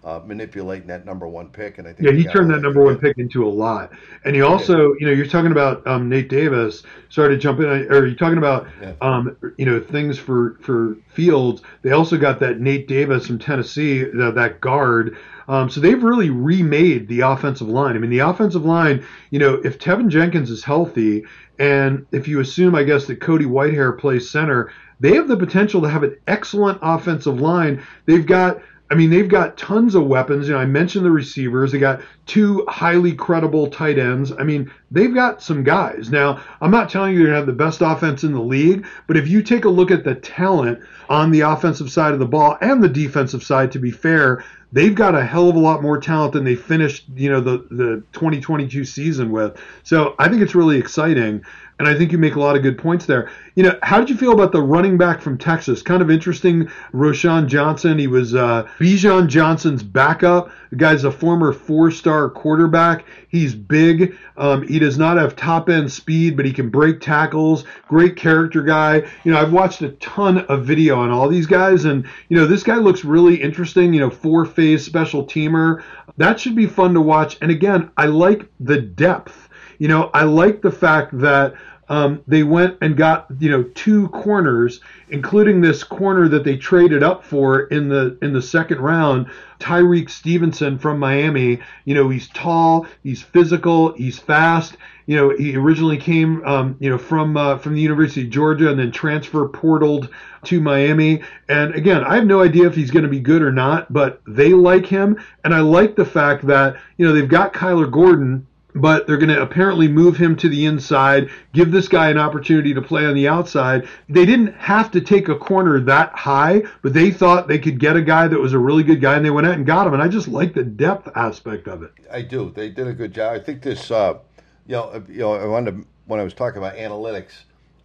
uh, 0.04 0.20
manipulating 0.24 0.88
that 0.88 1.04
number 1.06 1.28
one 1.28 1.48
pick, 1.48 1.78
and 1.78 1.86
I 1.86 1.92
think 1.92 2.08
yeah, 2.08 2.14
he 2.14 2.24
turned 2.24 2.50
that 2.50 2.60
number 2.60 2.82
one 2.82 2.98
pick 2.98 3.18
into 3.18 3.46
a 3.46 3.48
lot. 3.48 3.92
And 4.24 4.34
he 4.34 4.42
also, 4.42 4.94
you 4.98 5.06
know, 5.06 5.12
you're 5.12 5.26
talking 5.26 5.52
about 5.52 5.86
um, 5.86 6.08
Nate 6.08 6.28
Davis. 6.28 6.82
Sorry 7.08 7.34
to 7.34 7.38
jump 7.38 7.60
in, 7.60 7.66
or 7.66 8.06
you're 8.06 8.16
talking 8.16 8.38
about, 8.38 8.66
yeah. 8.80 8.94
um, 9.00 9.36
you 9.58 9.66
know, 9.66 9.78
things 9.80 10.18
for 10.18 10.58
for 10.60 10.96
Fields. 11.08 11.62
They 11.82 11.92
also 11.92 12.18
got 12.18 12.40
that 12.40 12.58
Nate 12.58 12.88
Davis 12.88 13.26
from 13.26 13.38
Tennessee, 13.38 14.04
uh, 14.04 14.32
that 14.32 14.60
guard. 14.60 15.16
Um, 15.48 15.70
so 15.70 15.80
they've 15.80 16.02
really 16.02 16.30
remade 16.30 17.08
the 17.08 17.20
offensive 17.20 17.68
line. 17.68 17.94
I 17.94 17.98
mean, 17.98 18.10
the 18.10 18.20
offensive 18.20 18.64
line, 18.64 19.04
you 19.30 19.38
know, 19.38 19.54
if 19.64 19.78
Teven 19.78 20.08
Jenkins 20.08 20.50
is 20.50 20.64
healthy, 20.64 21.24
and 21.58 22.06
if 22.12 22.26
you 22.26 22.40
assume, 22.40 22.74
I 22.74 22.82
guess, 22.84 23.06
that 23.06 23.20
Cody 23.20 23.44
Whitehair 23.44 23.98
plays 23.98 24.30
center, 24.30 24.72
they 25.00 25.14
have 25.14 25.28
the 25.28 25.36
potential 25.36 25.82
to 25.82 25.88
have 25.88 26.04
an 26.04 26.16
excellent 26.26 26.78
offensive 26.80 27.40
line. 27.40 27.82
They've 28.06 28.24
got 28.24 28.62
I 28.92 28.94
mean, 28.94 29.08
they've 29.08 29.26
got 29.26 29.56
tons 29.56 29.94
of 29.94 30.06
weapons. 30.06 30.46
You 30.46 30.52
know, 30.52 30.60
I 30.60 30.66
mentioned 30.66 31.06
the 31.06 31.10
receivers. 31.10 31.72
They 31.72 31.78
got 31.78 32.02
two 32.26 32.62
highly 32.68 33.14
credible 33.14 33.68
tight 33.68 33.98
ends. 33.98 34.32
I 34.38 34.44
mean, 34.44 34.70
they've 34.90 35.14
got 35.14 35.42
some 35.42 35.64
guys. 35.64 36.10
Now, 36.10 36.42
I'm 36.60 36.70
not 36.70 36.90
telling 36.90 37.14
you 37.14 37.20
they're 37.20 37.28
going 37.28 37.32
to 37.32 37.38
have 37.38 37.46
the 37.46 37.54
best 37.54 37.80
offense 37.80 38.22
in 38.22 38.32
the 38.34 38.42
league, 38.42 38.84
but 39.06 39.16
if 39.16 39.26
you 39.26 39.42
take 39.42 39.64
a 39.64 39.70
look 39.70 39.90
at 39.90 40.04
the 40.04 40.14
talent 40.16 40.80
on 41.08 41.30
the 41.30 41.40
offensive 41.40 41.90
side 41.90 42.12
of 42.12 42.18
the 42.18 42.26
ball 42.26 42.58
and 42.60 42.84
the 42.84 42.88
defensive 42.88 43.42
side, 43.42 43.72
to 43.72 43.78
be 43.78 43.90
fair, 43.90 44.44
they've 44.72 44.94
got 44.94 45.14
a 45.14 45.24
hell 45.24 45.48
of 45.48 45.56
a 45.56 45.58
lot 45.58 45.80
more 45.80 45.98
talent 45.98 46.34
than 46.34 46.44
they 46.44 46.54
finished, 46.54 47.06
you 47.14 47.30
know, 47.30 47.40
the, 47.40 47.66
the 47.70 48.02
2022 48.12 48.84
season 48.84 49.30
with. 49.30 49.56
So 49.84 50.14
I 50.18 50.28
think 50.28 50.42
it's 50.42 50.54
really 50.54 50.76
exciting. 50.76 51.42
And 51.82 51.90
I 51.90 51.98
think 51.98 52.12
you 52.12 52.18
make 52.18 52.36
a 52.36 52.40
lot 52.40 52.54
of 52.54 52.62
good 52.62 52.78
points 52.78 53.06
there. 53.06 53.28
You 53.56 53.64
know, 53.64 53.76
how 53.82 53.98
did 53.98 54.08
you 54.08 54.16
feel 54.16 54.30
about 54.30 54.52
the 54.52 54.62
running 54.62 54.96
back 54.96 55.20
from 55.20 55.36
Texas? 55.36 55.82
Kind 55.82 56.00
of 56.00 56.12
interesting, 56.12 56.70
Roschon 56.94 57.48
Johnson. 57.48 57.98
He 57.98 58.06
was 58.06 58.36
uh, 58.36 58.68
Bijan 58.78 59.26
Johnson's 59.26 59.82
backup. 59.82 60.52
The 60.70 60.76
guy's 60.76 61.02
a 61.02 61.10
former 61.10 61.52
four-star 61.52 62.30
quarterback. 62.30 63.04
He's 63.26 63.56
big. 63.56 64.16
Um, 64.36 64.62
he 64.62 64.78
does 64.78 64.96
not 64.96 65.16
have 65.16 65.34
top-end 65.34 65.90
speed, 65.90 66.36
but 66.36 66.46
he 66.46 66.52
can 66.52 66.70
break 66.70 67.00
tackles. 67.00 67.64
Great 67.88 68.14
character 68.14 68.62
guy. 68.62 69.02
You 69.24 69.32
know, 69.32 69.40
I've 69.40 69.52
watched 69.52 69.82
a 69.82 69.88
ton 69.94 70.38
of 70.38 70.64
video 70.64 71.00
on 71.00 71.10
all 71.10 71.28
these 71.28 71.48
guys, 71.48 71.84
and 71.84 72.06
you 72.28 72.36
know, 72.36 72.46
this 72.46 72.62
guy 72.62 72.76
looks 72.76 73.04
really 73.04 73.42
interesting. 73.42 73.92
You 73.92 73.98
know, 74.02 74.10
four-phase 74.10 74.84
special 74.84 75.26
teamer. 75.26 75.82
That 76.16 76.38
should 76.38 76.54
be 76.54 76.66
fun 76.66 76.94
to 76.94 77.00
watch. 77.00 77.38
And 77.42 77.50
again, 77.50 77.90
I 77.96 78.06
like 78.06 78.48
the 78.60 78.80
depth 78.80 79.48
you 79.82 79.88
know, 79.88 80.12
I 80.14 80.22
like 80.22 80.62
the 80.62 80.70
fact 80.70 81.18
that 81.18 81.54
um, 81.88 82.22
they 82.26 82.42
went 82.42 82.78
and 82.80 82.96
got 82.96 83.26
you 83.38 83.50
know 83.50 83.64
two 83.74 84.08
corners, 84.08 84.80
including 85.08 85.60
this 85.60 85.82
corner 85.82 86.28
that 86.28 86.44
they 86.44 86.56
traded 86.56 87.02
up 87.02 87.24
for 87.24 87.62
in 87.64 87.88
the 87.88 88.16
in 88.22 88.32
the 88.32 88.42
second 88.42 88.80
round, 88.80 89.26
Tyrique 89.58 90.10
Stevenson 90.10 90.78
from 90.78 90.98
Miami. 90.98 91.58
You 91.84 91.94
know, 91.94 92.08
he's 92.08 92.28
tall, 92.28 92.86
he's 93.02 93.22
physical, 93.22 93.92
he's 93.94 94.18
fast. 94.18 94.76
You 95.06 95.16
know, 95.16 95.36
he 95.36 95.56
originally 95.56 95.98
came 95.98 96.44
um, 96.44 96.76
you 96.78 96.88
know 96.88 96.98
from 96.98 97.36
uh, 97.36 97.58
from 97.58 97.74
the 97.74 97.80
University 97.80 98.22
of 98.22 98.30
Georgia 98.30 98.70
and 98.70 98.78
then 98.78 98.92
transfer 98.92 99.48
portaled 99.48 100.08
to 100.44 100.60
Miami. 100.60 101.22
And 101.48 101.74
again, 101.74 102.04
I 102.04 102.14
have 102.14 102.26
no 102.26 102.42
idea 102.42 102.68
if 102.68 102.76
he's 102.76 102.92
going 102.92 103.04
to 103.04 103.10
be 103.10 103.20
good 103.20 103.42
or 103.42 103.52
not, 103.52 103.92
but 103.92 104.22
they 104.26 104.54
like 104.54 104.86
him, 104.86 105.20
and 105.44 105.52
I 105.52 105.60
like 105.60 105.96
the 105.96 106.04
fact 106.04 106.46
that 106.46 106.76
you 106.96 107.04
know 107.04 107.12
they've 107.12 107.28
got 107.28 107.52
Kyler 107.52 107.90
Gordon 107.90 108.46
but 108.74 109.06
they're 109.06 109.18
going 109.18 109.28
to 109.28 109.42
apparently 109.42 109.88
move 109.88 110.16
him 110.16 110.36
to 110.36 110.48
the 110.48 110.64
inside, 110.64 111.30
give 111.52 111.70
this 111.70 111.88
guy 111.88 112.10
an 112.10 112.18
opportunity 112.18 112.72
to 112.74 112.82
play 112.82 113.04
on 113.04 113.14
the 113.14 113.28
outside. 113.28 113.88
They 114.08 114.24
didn't 114.24 114.54
have 114.54 114.90
to 114.92 115.00
take 115.00 115.28
a 115.28 115.36
corner 115.36 115.78
that 115.80 116.12
high, 116.12 116.62
but 116.82 116.92
they 116.92 117.10
thought 117.10 117.48
they 117.48 117.58
could 117.58 117.78
get 117.78 117.96
a 117.96 118.02
guy 118.02 118.28
that 118.28 118.38
was 118.38 118.52
a 118.52 118.58
really 118.58 118.82
good 118.82 119.00
guy, 119.00 119.16
and 119.16 119.24
they 119.24 119.30
went 119.30 119.46
out 119.46 119.54
and 119.54 119.66
got 119.66 119.86
him. 119.86 119.94
And 119.94 120.02
I 120.02 120.08
just 120.08 120.28
like 120.28 120.54
the 120.54 120.64
depth 120.64 121.08
aspect 121.14 121.68
of 121.68 121.82
it. 121.82 121.92
I 122.10 122.22
do. 122.22 122.50
They 122.54 122.70
did 122.70 122.86
a 122.86 122.92
good 122.92 123.12
job. 123.12 123.34
I 123.34 123.38
think 123.38 123.62
this, 123.62 123.90
uh, 123.90 124.18
you 124.66 124.72
know, 124.72 125.04
you 125.08 125.18
know, 125.18 125.34
I 125.34 125.46
wanted 125.46 125.84
when 126.06 126.20
I 126.20 126.24
was 126.24 126.34
talking 126.34 126.58
about 126.58 126.76
analytics, 126.76 127.32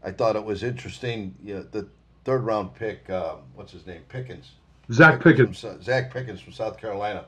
I 0.04 0.12
thought 0.12 0.36
it 0.36 0.44
was 0.44 0.64
interesting. 0.64 1.36
You 1.44 1.56
know, 1.56 1.64
the 1.64 1.88
third 2.26 2.44
round 2.44 2.74
pick, 2.76 3.10
uh, 3.10 3.36
what's 3.56 3.72
his 3.72 3.86
name, 3.86 4.02
Pickens. 4.10 4.52
Zacch 4.90 5.22
Pickens. 5.22 5.62
Pickens. 5.62 5.62
From, 5.62 5.80
Zacch 5.80 6.12
Pickens 6.12 6.40
from 6.40 6.54
South 6.54 6.78
Carolina 6.78 7.26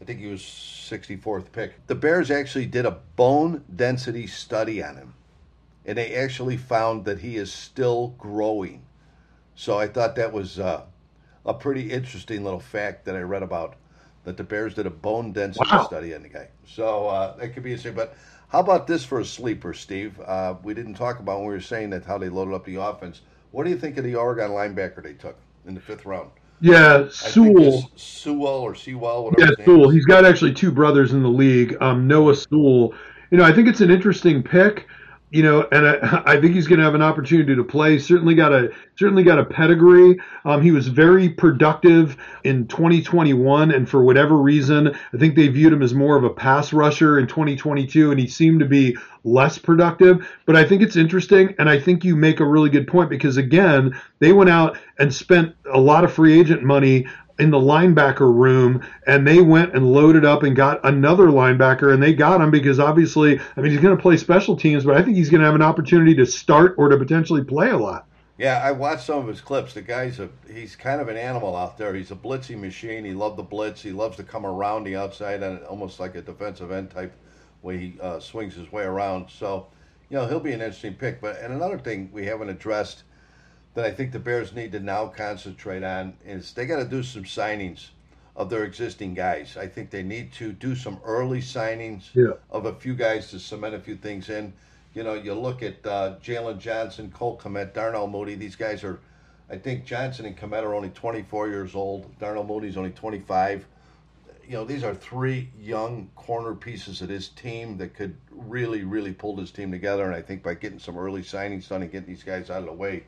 I 0.00 0.04
think 0.04 0.20
he 0.20 0.26
was 0.26 0.40
64th 0.42 1.50
pick. 1.52 1.86
The 1.86 1.94
Bears 1.94 2.30
actually 2.30 2.66
did 2.66 2.86
a 2.86 2.98
bone 3.16 3.64
density 3.74 4.26
study 4.26 4.82
on 4.82 4.96
him, 4.96 5.14
and 5.84 5.98
they 5.98 6.14
actually 6.14 6.56
found 6.56 7.04
that 7.04 7.18
he 7.20 7.36
is 7.36 7.52
still 7.52 8.14
growing. 8.18 8.84
So 9.54 9.78
I 9.78 9.88
thought 9.88 10.14
that 10.16 10.32
was 10.32 10.58
uh, 10.58 10.82
a 11.44 11.54
pretty 11.54 11.90
interesting 11.90 12.44
little 12.44 12.60
fact 12.60 13.04
that 13.06 13.16
I 13.16 13.20
read 13.20 13.42
about 13.42 13.76
that 14.24 14.36
the 14.36 14.44
Bears 14.44 14.74
did 14.74 14.86
a 14.86 14.90
bone 14.90 15.32
density 15.32 15.68
wow. 15.70 15.84
study 15.84 16.14
on 16.14 16.22
the 16.22 16.28
guy. 16.28 16.48
So 16.66 17.08
uh, 17.08 17.36
that 17.36 17.54
could 17.54 17.62
be 17.62 17.70
interesting. 17.70 17.94
But 17.94 18.14
how 18.48 18.60
about 18.60 18.86
this 18.86 19.04
for 19.04 19.20
a 19.20 19.24
sleeper, 19.24 19.74
Steve? 19.74 20.20
Uh, 20.20 20.54
we 20.62 20.74
didn't 20.74 20.94
talk 20.94 21.18
about 21.18 21.38
when 21.38 21.48
we 21.48 21.54
were 21.54 21.60
saying 21.60 21.90
that 21.90 22.04
how 22.04 22.18
they 22.18 22.28
loaded 22.28 22.54
up 22.54 22.64
the 22.64 22.76
offense. 22.76 23.22
What 23.50 23.64
do 23.64 23.70
you 23.70 23.78
think 23.78 23.96
of 23.96 24.04
the 24.04 24.14
Oregon 24.14 24.50
linebacker 24.50 25.02
they 25.02 25.14
took 25.14 25.36
in 25.66 25.74
the 25.74 25.80
fifth 25.80 26.04
round? 26.04 26.30
Yeah, 26.60 27.08
Sewell. 27.10 27.90
Sewell 27.96 28.60
or 28.60 28.74
Sewell, 28.74 29.24
whatever. 29.26 29.54
Yeah, 29.58 29.64
Sewell. 29.64 29.90
He's 29.90 30.04
got 30.04 30.24
actually 30.24 30.52
two 30.52 30.72
brothers 30.72 31.12
in 31.12 31.22
the 31.22 31.28
league. 31.28 31.76
Um, 31.80 32.06
Noah 32.06 32.34
Sewell. 32.36 32.94
You 33.30 33.38
know, 33.38 33.44
I 33.44 33.52
think 33.52 33.68
it's 33.68 33.80
an 33.80 33.90
interesting 33.90 34.42
pick 34.42 34.86
you 35.30 35.42
know, 35.42 35.66
and 35.70 35.86
I, 35.86 36.22
I 36.26 36.40
think 36.40 36.54
he's 36.54 36.66
going 36.66 36.78
to 36.78 36.84
have 36.84 36.94
an 36.94 37.02
opportunity 37.02 37.54
to 37.54 37.64
play. 37.64 37.98
Certainly 37.98 38.34
got 38.34 38.52
a 38.52 38.70
certainly 38.96 39.22
got 39.22 39.38
a 39.38 39.44
pedigree. 39.44 40.18
Um, 40.44 40.62
he 40.62 40.70
was 40.70 40.88
very 40.88 41.28
productive 41.28 42.16
in 42.44 42.66
2021, 42.66 43.70
and 43.70 43.88
for 43.88 44.02
whatever 44.02 44.36
reason, 44.36 44.88
I 44.88 45.16
think 45.18 45.36
they 45.36 45.48
viewed 45.48 45.72
him 45.72 45.82
as 45.82 45.94
more 45.94 46.16
of 46.16 46.24
a 46.24 46.30
pass 46.30 46.72
rusher 46.72 47.18
in 47.18 47.26
2022, 47.26 48.10
and 48.10 48.18
he 48.18 48.26
seemed 48.26 48.60
to 48.60 48.66
be 48.66 48.96
less 49.24 49.58
productive. 49.58 50.26
But 50.46 50.56
I 50.56 50.64
think 50.64 50.82
it's 50.82 50.96
interesting, 50.96 51.54
and 51.58 51.68
I 51.68 51.78
think 51.78 52.04
you 52.04 52.16
make 52.16 52.40
a 52.40 52.46
really 52.46 52.70
good 52.70 52.86
point 52.86 53.10
because 53.10 53.36
again, 53.36 53.98
they 54.18 54.32
went 54.32 54.50
out 54.50 54.78
and 54.98 55.12
spent 55.12 55.54
a 55.72 55.78
lot 55.78 56.04
of 56.04 56.12
free 56.12 56.38
agent 56.38 56.62
money 56.62 57.06
in 57.38 57.50
the 57.50 57.58
linebacker 57.58 58.32
room 58.32 58.84
and 59.06 59.26
they 59.26 59.40
went 59.40 59.74
and 59.74 59.92
loaded 59.92 60.24
up 60.24 60.42
and 60.42 60.56
got 60.56 60.80
another 60.84 61.26
linebacker 61.26 61.92
and 61.92 62.02
they 62.02 62.12
got 62.12 62.40
him 62.40 62.50
because 62.50 62.80
obviously 62.80 63.40
I 63.56 63.60
mean 63.60 63.70
he's 63.70 63.80
going 63.80 63.96
to 63.96 64.02
play 64.02 64.16
special 64.16 64.56
teams 64.56 64.84
but 64.84 64.96
I 64.96 65.02
think 65.02 65.16
he's 65.16 65.30
going 65.30 65.40
to 65.40 65.46
have 65.46 65.54
an 65.54 65.62
opportunity 65.62 66.14
to 66.16 66.26
start 66.26 66.74
or 66.78 66.88
to 66.88 66.96
potentially 66.96 67.44
play 67.44 67.70
a 67.70 67.76
lot. 67.76 68.06
Yeah, 68.38 68.62
I 68.62 68.70
watched 68.70 69.04
some 69.04 69.18
of 69.18 69.26
his 69.26 69.40
clips. 69.40 69.74
The 69.74 69.82
guy's 69.82 70.20
a 70.20 70.28
he's 70.48 70.76
kind 70.76 71.00
of 71.00 71.08
an 71.08 71.16
animal 71.16 71.56
out 71.56 71.76
there. 71.76 71.92
He's 71.94 72.12
a 72.12 72.16
blitzing 72.16 72.60
machine. 72.60 73.04
He 73.04 73.12
loves 73.12 73.36
the 73.36 73.42
blitz. 73.42 73.82
He 73.82 73.90
loves 73.90 74.16
to 74.18 74.22
come 74.22 74.46
around 74.46 74.84
the 74.84 74.94
outside 74.94 75.42
and 75.42 75.62
almost 75.64 75.98
like 75.98 76.14
a 76.14 76.22
defensive 76.22 76.70
end 76.70 76.90
type 76.90 77.12
way 77.62 77.78
he 77.78 78.00
uh, 78.00 78.20
swings 78.20 78.54
his 78.54 78.70
way 78.70 78.84
around. 78.84 79.28
So, 79.28 79.66
you 80.08 80.16
know, 80.16 80.26
he'll 80.28 80.38
be 80.38 80.52
an 80.52 80.60
interesting 80.60 80.94
pick. 80.94 81.20
But 81.20 81.40
and 81.40 81.52
another 81.52 81.78
thing 81.78 82.10
we 82.12 82.26
haven't 82.26 82.48
addressed 82.48 83.02
that 83.74 83.84
I 83.84 83.90
think 83.90 84.12
the 84.12 84.18
Bears 84.18 84.54
need 84.54 84.72
to 84.72 84.80
now 84.80 85.06
concentrate 85.06 85.82
on 85.82 86.14
is 86.24 86.52
they 86.52 86.66
got 86.66 86.78
to 86.78 86.84
do 86.84 87.02
some 87.02 87.24
signings 87.24 87.88
of 88.38 88.48
their 88.48 88.64
existing 88.64 89.14
guys. 89.14 89.56
I 89.56 89.66
think 89.66 89.90
they 89.90 90.04
need 90.04 90.32
to 90.34 90.52
do 90.52 90.76
some 90.76 91.00
early 91.04 91.40
signings 91.40 92.14
yeah. 92.14 92.34
of 92.50 92.66
a 92.66 92.74
few 92.74 92.94
guys 92.94 93.30
to 93.30 93.40
cement 93.40 93.74
a 93.74 93.80
few 93.80 93.96
things 93.96 94.28
in. 94.28 94.52
You 94.94 95.02
know, 95.02 95.14
you 95.14 95.34
look 95.34 95.62
at 95.62 95.84
uh, 95.84 96.16
Jaylon 96.22 96.58
Johnson, 96.60 97.10
Cole 97.10 97.36
Kmet, 97.36 97.74
Darnell 97.74 98.06
Moody. 98.06 98.36
These 98.36 98.54
guys 98.54 98.84
are, 98.84 99.00
I 99.50 99.56
think 99.56 99.84
Johnson 99.84 100.24
and 100.24 100.36
Kmet 100.36 100.62
are 100.62 100.74
only 100.74 100.90
24 100.90 101.48
years 101.48 101.74
old. 101.74 102.16
Darnell 102.20 102.44
Mooney's 102.44 102.76
only 102.76 102.90
25. 102.90 103.66
You 104.46 104.52
know, 104.52 104.64
these 104.64 104.84
are 104.84 104.94
three 104.94 105.50
young 105.60 106.08
corner 106.14 106.54
pieces 106.54 107.02
of 107.02 107.08
this 107.08 107.28
team 107.28 107.76
that 107.78 107.94
could 107.94 108.16
really, 108.30 108.84
really 108.84 109.12
pull 109.12 109.34
this 109.34 109.50
team 109.50 109.72
together. 109.72 110.04
And 110.04 110.14
I 110.14 110.22
think 110.22 110.44
by 110.44 110.54
getting 110.54 110.78
some 110.78 110.96
early 110.96 111.22
signings 111.22 111.68
done 111.68 111.82
and 111.82 111.90
getting 111.90 112.08
these 112.08 112.22
guys 112.22 112.50
out 112.50 112.60
of 112.60 112.66
the 112.66 112.72
way, 112.72 113.02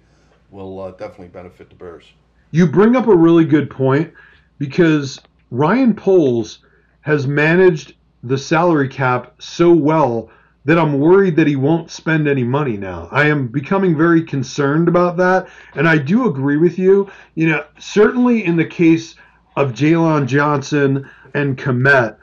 will 0.50 0.80
uh, 0.80 0.90
definitely 0.92 1.28
benefit 1.28 1.68
the 1.68 1.76
Bears. 1.76 2.04
You 2.50 2.66
bring 2.66 2.96
up 2.96 3.06
a 3.06 3.14
really 3.14 3.44
good 3.44 3.70
point 3.70 4.12
because 4.58 5.20
Ryan 5.50 5.94
Poles 5.94 6.60
has 7.02 7.26
managed 7.26 7.94
the 8.22 8.38
salary 8.38 8.88
cap 8.88 9.34
so 9.40 9.72
well 9.72 10.30
that 10.64 10.78
I'm 10.78 10.98
worried 10.98 11.36
that 11.36 11.46
he 11.46 11.56
won't 11.56 11.90
spend 11.90 12.28
any 12.28 12.44
money 12.44 12.76
now. 12.76 13.08
I 13.10 13.26
am 13.26 13.48
becoming 13.48 13.96
very 13.96 14.22
concerned 14.22 14.88
about 14.88 15.16
that. 15.16 15.48
And 15.74 15.88
I 15.88 15.96
do 15.96 16.26
agree 16.26 16.58
with 16.58 16.78
you. 16.78 17.10
You 17.34 17.48
know, 17.48 17.64
certainly 17.78 18.44
in 18.44 18.56
the 18.56 18.66
case 18.66 19.14
of 19.56 19.72
Jaylon 19.72 20.26
Johnson 20.26 21.08
and 21.32 21.56
Kmet, 21.56 22.16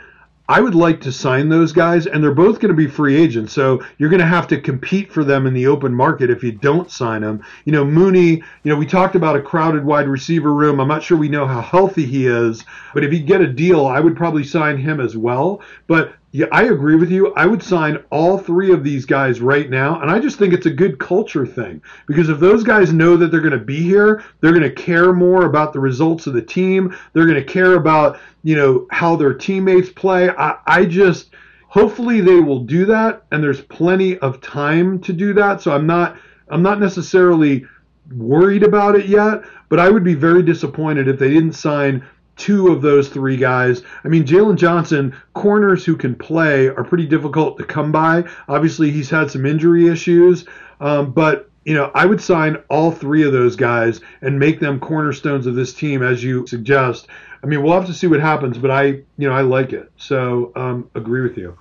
I 0.50 0.62
would 0.62 0.76
like 0.76 1.02
to 1.02 1.12
sign 1.12 1.50
those 1.50 1.74
guys, 1.74 2.08
and 2.08 2.24
they're 2.24 2.34
both 2.34 2.60
going 2.60 2.70
to 2.70 2.76
be 2.76 2.88
free 2.88 3.18
agents. 3.18 3.52
So 3.52 3.84
you're 3.98 4.10
going 4.10 4.22
to 4.22 4.26
have 4.26 4.48
to 4.48 4.62
compete 4.62 5.12
for 5.12 5.24
them 5.26 5.46
in 5.46 5.54
the 5.54 5.68
open 5.68 5.94
market 5.94 6.30
if 6.30 6.42
you 6.42 6.54
don't 6.54 6.90
sign 6.90 7.22
them. 7.22 7.44
You 7.66 7.74
know, 7.74 7.84
Mooney, 7.84 8.30
you 8.32 8.44
know, 8.72 8.78
we 8.78 8.86
talked 8.86 9.16
about 9.16 9.36
a 9.36 9.42
crowded 9.42 9.84
wide 9.84 10.08
receiver 10.08 10.54
room. 10.54 10.80
I'm 10.80 10.88
not 10.88 11.04
sure 11.04 11.18
we 11.18 11.28
know 11.28 11.46
how 11.46 11.62
healthy 11.62 12.06
he 12.06 12.28
is, 12.28 12.64
but 12.94 13.04
if 13.04 13.12
you 13.12 13.20
get 13.20 13.42
a 13.42 13.48
deal, 13.48 13.86
I 13.86 14.00
would 14.00 14.16
probably 14.16 14.46
sign 14.46 14.78
him 14.78 15.02
as 15.02 15.18
well. 15.18 15.62
But 15.88 16.14
yeah, 16.32 16.48
I 16.52 16.66
agree 16.66 16.96
with 16.96 17.10
you. 17.10 17.34
I 17.36 17.46
would 17.46 17.64
sign 17.64 18.04
all 18.12 18.38
three 18.38 18.72
of 18.74 18.84
these 18.84 19.06
guys 19.06 19.40
right 19.40 19.70
now. 19.70 20.02
And 20.02 20.12
I 20.12 20.20
just 20.20 20.38
think 20.38 20.54
it's 20.54 20.66
a 20.66 20.72
good 20.72 21.00
culture 21.00 21.46
thing 21.46 21.82
because 22.06 22.28
if 22.28 22.40
those 22.40 22.64
guys 22.64 22.92
know 22.92 23.16
that 23.16 23.32
they're 23.32 23.40
going 23.40 23.58
to 23.58 23.60
be 23.60 23.82
here, 23.82 24.24
they're 24.42 24.52
going 24.52 24.62
to 24.64 24.72
care 24.72 25.14
more 25.14 25.46
about 25.46 25.72
the 25.72 25.80
results 25.80 26.28
of 26.28 26.34
the 26.34 26.42
team. 26.42 26.96
They're 27.14 27.26
going 27.26 27.44
to 27.44 27.44
care 27.44 27.76
about, 27.76 28.20
you 28.44 28.58
know, 28.58 28.88
how 28.92 29.16
their 29.16 29.34
teammates 29.34 29.90
play. 29.90 30.30
I, 30.30 30.58
I 30.68 30.86
just, 30.86 31.30
hopefully 31.70 32.20
they 32.20 32.42
will 32.42 32.60
do 32.60 32.86
that. 32.88 33.24
And 33.32 33.42
there's 33.42 33.62
plenty 33.62 34.18
of 34.18 34.42
time 34.42 35.00
to 35.02 35.14
do 35.14 35.34
that. 35.34 35.62
So 35.62 35.72
I'm 35.72 35.88
not, 35.88 36.18
I'm 36.50 36.62
not 36.62 36.82
necessarily 36.82 37.66
worried 38.14 38.64
about 38.64 38.96
it 38.96 39.06
yet, 39.06 39.44
but 39.70 39.80
I 39.80 39.90
would 39.90 40.04
be 40.04 40.14
very 40.14 40.44
disappointed 40.44 41.08
if 41.08 41.20
they 41.20 41.30
didn't 41.30 41.54
sign 41.54 42.06
two 42.38 42.70
of 42.70 42.82
those 42.82 43.10
three 43.10 43.38
guys. 43.38 43.82
I 44.04 44.08
mean, 44.08 44.24
Jaylon 44.24 44.56
Johnson, 44.56 45.16
corners 45.34 45.84
who 45.84 45.96
can 45.96 46.16
play 46.16 46.68
are 46.68 46.84
pretty 46.84 47.08
difficult 47.08 47.58
to 47.58 47.64
come 47.66 47.92
by. 47.92 48.26
Obviously, 48.48 48.92
he's 48.92 49.10
had 49.10 49.30
some 49.30 49.46
injury 49.46 49.88
issues, 49.88 50.46
um, 50.80 51.12
but 51.12 51.50
you 51.66 51.74
know, 51.74 51.92
I 51.94 52.06
would 52.06 52.22
sign 52.22 52.56
all 52.70 52.92
three 52.92 53.24
of 53.24 53.34
those 53.34 53.58
guys 53.58 54.00
and 54.22 54.40
make 54.40 54.62
them 54.62 54.80
cornerstones 54.80 55.46
of 55.48 55.56
this 55.56 55.74
team, 55.74 56.02
as 56.02 56.24
you 56.24 56.48
suggest. 56.48 57.08
I 57.44 57.46
mean, 57.46 57.62
we'll 57.62 57.74
have 57.74 57.88
to 57.88 57.94
see 57.94 58.08
what 58.08 58.22
happens, 58.22 58.58
but 58.58 58.72
I, 58.72 58.86
you 58.86 59.28
know, 59.28 59.34
I 59.34 59.42
like 59.42 59.74
it. 59.74 59.92
So, 59.98 60.54
um, 60.56 60.90
agree 60.96 61.22
with 61.22 61.38
you. 61.38 61.58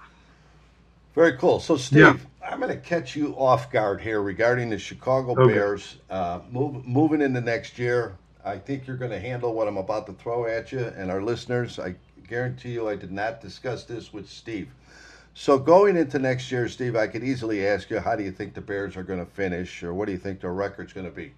Very 1.17 1.37
cool. 1.37 1.59
So, 1.59 1.77
Steve, 1.77 1.99
yeah. 1.99 2.17
I'm 2.49 2.61
going 2.61 2.71
to 2.71 2.81
catch 2.81 3.17
you 3.17 3.35
off 3.37 3.73
guard 3.73 4.01
here 4.01 4.23
regarding 4.23 4.71
the 4.71 4.79
Chicago 4.79 5.33
okay. 5.33 5.55
Bears 5.55 5.97
uh, 6.09 6.39
move, 6.53 6.87
moving 6.87 7.21
into 7.21 7.41
next 7.41 7.77
year. 7.77 8.15
I 8.47 8.59
think 8.59 8.87
you're 8.87 8.97
going 8.97 9.11
to 9.11 9.19
handle 9.19 9.55
what 9.55 9.67
I'm 9.67 9.77
about 9.77 10.07
to 10.07 10.13
throw 10.13 10.47
at 10.47 10.71
you 10.71 10.79
and 10.79 11.11
our 11.11 11.21
listeners. 11.21 11.81
I 11.81 11.97
guarantee 12.29 12.75
you 12.75 12.89
I 12.89 12.95
did 12.95 13.11
not 13.11 13.41
discuss 13.41 13.83
this 13.83 14.13
with 14.13 14.29
Steve. 14.29 14.69
So 15.35 15.59
going 15.59 15.97
into 15.97 16.21
next 16.21 16.53
year, 16.53 16.69
Steve, 16.69 16.95
I 16.95 17.09
could 17.09 17.25
easily 17.25 17.67
ask 17.67 17.91
you, 17.91 17.99
how 17.99 18.15
do 18.15 18.23
you 18.23 18.31
think 18.31 18.55
the 18.55 18.61
Bears 18.61 18.97
are 18.97 19.03
going 19.03 19.19
to 19.19 19.29
finish, 19.29 19.83
or 19.83 19.95
what 19.95 20.07
do 20.07 20.13
you 20.13 20.19
think 20.19 20.41
their 20.41 20.53
record's 20.53 20.93
going 20.93 21.07
to 21.07 21.13
be? 21.13 21.33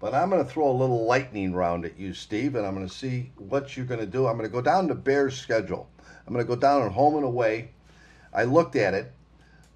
But 0.00 0.14
I'm 0.14 0.30
going 0.30 0.42
to 0.42 0.50
throw 0.50 0.70
a 0.70 0.72
little 0.72 1.04
lightning 1.04 1.52
round 1.52 1.84
at 1.84 1.98
you, 1.98 2.14
Steve, 2.14 2.54
and 2.54 2.66
I'm 2.66 2.74
going 2.74 2.88
to 2.88 2.94
see 2.94 3.30
what 3.36 3.76
you're 3.76 3.84
going 3.84 4.00
to 4.00 4.06
do. 4.06 4.26
I'm 4.26 4.38
going 4.38 4.48
to 4.48 4.52
go 4.52 4.62
down 4.62 4.88
the 4.88 4.94
Bears' 4.94 5.36
schedule. 5.36 5.90
I'm 6.26 6.32
going 6.32 6.46
to 6.46 6.48
go 6.48 6.58
down 6.58 6.80
on 6.80 6.90
home 6.90 7.16
and 7.16 7.26
away. 7.26 7.72
I 8.32 8.44
looked 8.44 8.74
at 8.74 8.94
it. 8.94 9.12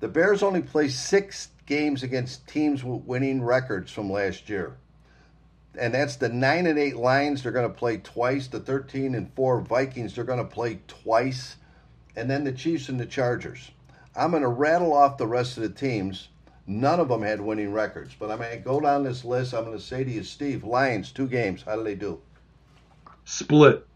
The 0.00 0.08
Bears 0.08 0.42
only 0.42 0.62
play 0.62 0.88
six 0.88 1.48
games 1.66 2.02
against 2.02 2.48
teams 2.48 2.82
with 2.82 3.02
winning 3.02 3.42
records 3.42 3.92
from 3.92 4.10
last 4.10 4.48
year 4.48 4.78
and 5.78 5.94
that's 5.94 6.16
the 6.16 6.28
nine 6.28 6.66
and 6.66 6.78
eight 6.78 6.96
Lions. 6.96 7.42
They're 7.42 7.52
going 7.52 7.70
to 7.70 7.78
play 7.78 7.98
twice. 7.98 8.46
The 8.48 8.60
thirteen 8.60 9.14
and 9.14 9.32
four 9.34 9.60
Vikings. 9.60 10.14
They're 10.14 10.24
going 10.24 10.38
to 10.38 10.44
play 10.44 10.80
twice, 10.88 11.56
and 12.16 12.28
then 12.30 12.44
the 12.44 12.52
Chiefs 12.52 12.88
and 12.88 12.98
the 12.98 13.06
Chargers. 13.06 13.70
I'm 14.16 14.30
going 14.30 14.42
to 14.42 14.48
rattle 14.48 14.92
off 14.92 15.16
the 15.18 15.26
rest 15.26 15.56
of 15.56 15.62
the 15.62 15.68
teams. 15.68 16.28
None 16.66 17.00
of 17.00 17.08
them 17.08 17.22
had 17.22 17.40
winning 17.40 17.72
records, 17.72 18.14
but 18.18 18.30
I'm 18.30 18.38
going 18.38 18.50
to 18.50 18.58
go 18.58 18.80
down 18.80 19.02
this 19.02 19.24
list. 19.24 19.54
I'm 19.54 19.64
going 19.64 19.76
to 19.76 19.82
say 19.82 20.04
to 20.04 20.10
you, 20.10 20.22
Steve, 20.22 20.64
Lions 20.64 21.12
two 21.12 21.26
games. 21.26 21.62
How 21.62 21.76
do 21.76 21.82
they 21.82 21.94
do? 21.94 22.20
Split. 23.24 23.86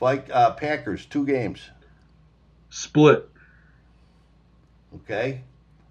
Like 0.00 0.30
uh, 0.32 0.52
Packers 0.52 1.04
two 1.04 1.26
games. 1.26 1.60
Split. 2.70 3.28
Okay. 4.94 5.42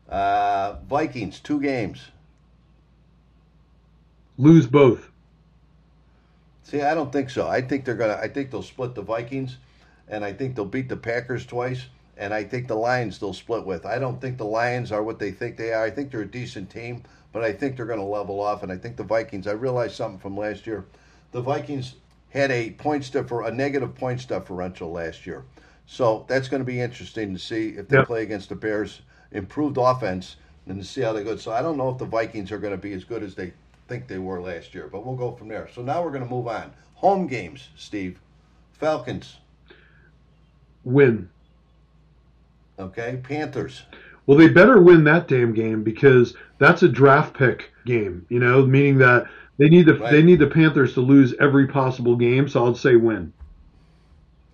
Uh, 0.07 0.77
Vikings 0.89 1.39
two 1.39 1.61
games. 1.61 2.07
Lose 4.39 4.65
both. 4.65 5.11
See, 6.63 6.81
I 6.81 6.95
don't 6.95 7.11
think 7.11 7.29
so. 7.29 7.47
I 7.47 7.61
think 7.61 7.85
they're 7.85 7.95
gonna. 7.95 8.19
I 8.21 8.27
think 8.27 8.49
they'll 8.49 8.63
split 8.63 8.95
the 8.95 9.01
Vikings, 9.01 9.57
and 10.07 10.23
I 10.23 10.33
think 10.33 10.55
they'll 10.55 10.65
beat 10.65 10.89
the 10.89 10.97
Packers 10.97 11.45
twice, 11.45 11.85
and 12.17 12.33
I 12.33 12.43
think 12.43 12.67
the 12.67 12.75
Lions 12.75 13.19
they'll 13.19 13.33
split 13.33 13.65
with. 13.65 13.85
I 13.85 13.99
don't 13.99 14.19
think 14.21 14.37
the 14.37 14.45
Lions 14.45 14.91
are 14.91 15.03
what 15.03 15.19
they 15.19 15.31
think 15.31 15.57
they 15.57 15.73
are. 15.73 15.83
I 15.83 15.91
think 15.91 16.11
they're 16.11 16.21
a 16.21 16.27
decent 16.27 16.69
team, 16.69 17.03
but 17.33 17.43
I 17.43 17.51
think 17.51 17.75
they're 17.75 17.85
going 17.85 17.99
to 17.99 18.05
level 18.05 18.39
off. 18.39 18.63
And 18.63 18.71
I 18.71 18.77
think 18.77 18.95
the 18.97 19.03
Vikings. 19.03 19.45
I 19.45 19.51
realized 19.51 19.95
something 19.95 20.19
from 20.19 20.37
last 20.37 20.65
year. 20.65 20.85
The 21.31 21.41
Vikings 21.41 21.95
had 22.29 22.51
a 22.51 22.71
points 22.71 23.09
differ, 23.09 23.41
a 23.41 23.51
negative 23.51 23.95
points 23.95 24.25
differential 24.25 24.91
last 24.91 25.25
year, 25.25 25.43
so 25.85 26.25
that's 26.27 26.47
going 26.47 26.61
to 26.61 26.65
be 26.65 26.79
interesting 26.79 27.33
to 27.33 27.39
see 27.39 27.69
if 27.69 27.87
they 27.87 27.97
yep. 27.97 28.05
play 28.05 28.21
against 28.21 28.49
the 28.49 28.55
Bears, 28.55 29.01
improved 29.31 29.77
offense, 29.79 30.35
and 30.67 30.79
to 30.79 30.85
see 30.85 31.01
how 31.01 31.13
they 31.13 31.23
go. 31.23 31.35
So 31.35 31.51
I 31.51 31.63
don't 31.63 31.77
know 31.77 31.89
if 31.89 31.97
the 31.97 32.05
Vikings 32.05 32.51
are 32.51 32.59
going 32.59 32.73
to 32.73 32.77
be 32.77 32.93
as 32.93 33.03
good 33.03 33.23
as 33.23 33.33
they 33.33 33.53
think 33.89 34.07
they 34.07 34.19
were 34.19 34.41
last 34.41 34.73
year. 34.73 34.87
But 34.89 35.05
we'll 35.05 35.15
go 35.15 35.33
from 35.33 35.49
there. 35.49 35.67
So 35.73 35.81
now 35.81 36.01
we're 36.01 36.11
going 36.11 36.23
to 36.23 36.29
move 36.29 36.47
on. 36.47 36.71
Home 36.95 37.27
games, 37.27 37.69
Steve. 37.75 38.19
Falcons. 38.71 39.37
Win. 40.85 41.29
Okay. 42.79 43.19
Panthers. 43.21 43.81
Well, 44.25 44.37
they 44.37 44.47
better 44.47 44.79
win 44.79 45.03
that 45.05 45.27
damn 45.27 45.53
game 45.53 45.83
because 45.83 46.35
that's 46.59 46.83
a 46.83 46.87
draft 46.87 47.35
pick 47.35 47.71
game. 47.85 48.25
You 48.29 48.39
know, 48.39 48.65
meaning 48.65 48.99
that 48.99 49.27
they 49.57 49.69
need 49.69 49.87
the 49.87 49.95
right. 49.95 50.11
they 50.11 50.21
need 50.21 50.39
the 50.39 50.47
Panthers 50.47 50.93
to 50.93 51.01
lose 51.01 51.33
every 51.39 51.67
possible 51.67 52.15
game. 52.15 52.47
So 52.47 52.63
I'll 52.63 52.75
say 52.75 52.95
win. 52.95 53.33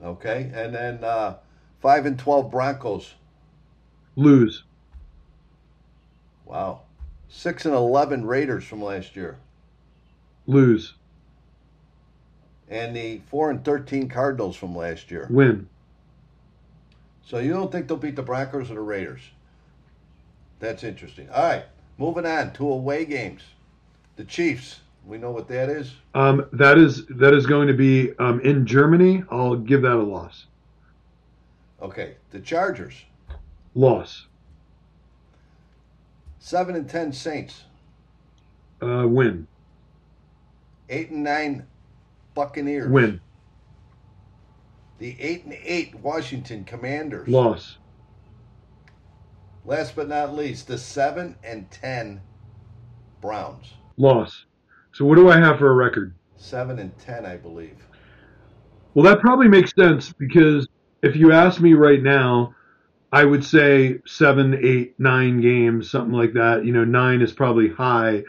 Okay, 0.02 0.50
and 0.54 0.74
then 0.74 1.04
uh, 1.04 1.36
five 1.82 2.06
and 2.06 2.18
twelve 2.18 2.50
Broncos. 2.50 3.14
Lose. 4.16 4.64
Wow. 6.46 6.85
Six 7.38 7.66
and 7.66 7.76
eleven 7.76 8.26
Raiders 8.26 8.64
from 8.64 8.82
last 8.82 9.18
year. 9.18 9.38
Lose. 10.48 10.94
And 12.70 12.96
the 12.96 13.22
four 13.30 13.52
and 13.52 13.64
thirteen 13.64 14.08
Cardinals 14.08 14.56
from 14.56 14.74
last 14.74 15.12
year. 15.12 15.28
Win. 15.30 15.68
So 17.26 17.40
you 17.40 17.52
don't 17.52 17.72
think 17.72 17.88
they'll 17.88 17.98
beat 17.98 18.16
the 18.16 18.24
Broncos 18.24 18.72
or 18.72 18.76
the 18.76 18.80
Raiders? 18.80 19.20
That's 20.60 20.84
interesting. 20.84 21.30
All 21.30 21.44
right, 21.44 21.66
moving 21.98 22.26
on 22.26 22.54
to 22.54 22.70
away 22.70 23.04
games. 23.04 23.42
The 24.16 24.24
Chiefs. 24.24 24.80
We 25.06 25.18
know 25.18 25.32
what 25.32 25.50
that 25.50 25.70
is. 25.70 25.94
Um, 26.16 26.48
that 26.54 26.78
is 26.78 27.06
that 27.08 27.34
is 27.34 27.46
going 27.46 27.68
to 27.68 27.74
be 27.74 28.18
um, 28.18 28.40
in 28.40 28.66
Germany. 28.66 29.24
I'll 29.30 29.58
give 29.58 29.82
that 29.82 29.98
a 29.98 30.02
loss. 30.02 30.46
Okay, 31.82 32.16
the 32.32 32.40
Chargers. 32.40 32.96
Loss. 33.76 34.28
Seven 36.46 36.76
and 36.76 36.88
ten 36.88 37.12
Saints. 37.12 37.64
Uh, 38.80 39.08
win. 39.08 39.48
Eight 40.90 41.10
and 41.10 41.24
nine 41.24 41.66
Buccaneers. 42.36 42.88
Win. 42.88 43.20
The 45.00 45.20
eight 45.20 45.46
and 45.46 45.58
eight 45.64 45.96
Washington 45.96 46.64
Commanders. 46.64 47.28
Loss. 47.28 47.80
Last 49.66 49.96
but 49.96 50.08
not 50.08 50.36
least, 50.36 50.68
the 50.68 50.78
seven 50.78 51.36
and 51.44 51.72
ten 51.72 52.22
Browns. 53.22 53.74
Loss. 53.98 54.46
So 54.92 55.04
what 55.04 55.16
do 55.16 55.32
I 55.32 55.40
have 55.40 55.58
for 55.58 55.72
a 55.72 55.74
record? 55.74 56.14
Seven 56.38 56.78
and 56.78 56.96
ten, 57.00 57.26
I 57.26 57.38
believe. 57.38 57.88
Well, 58.94 59.04
that 59.04 59.20
probably 59.20 59.48
makes 59.48 59.74
sense 59.74 60.14
because 60.14 60.68
if 61.02 61.16
you 61.16 61.32
ask 61.32 61.60
me 61.60 61.74
right 61.74 62.04
now, 62.04 62.55
I 63.16 63.24
would 63.24 63.46
say 63.46 64.00
seven, 64.06 64.60
eight, 64.62 65.00
nine 65.00 65.40
games, 65.40 65.90
something 65.90 66.12
like 66.12 66.34
that. 66.34 66.66
You 66.66 66.74
know, 66.74 66.84
nine 66.84 67.22
is 67.22 67.32
probably 67.32 67.70
high. 67.70 68.24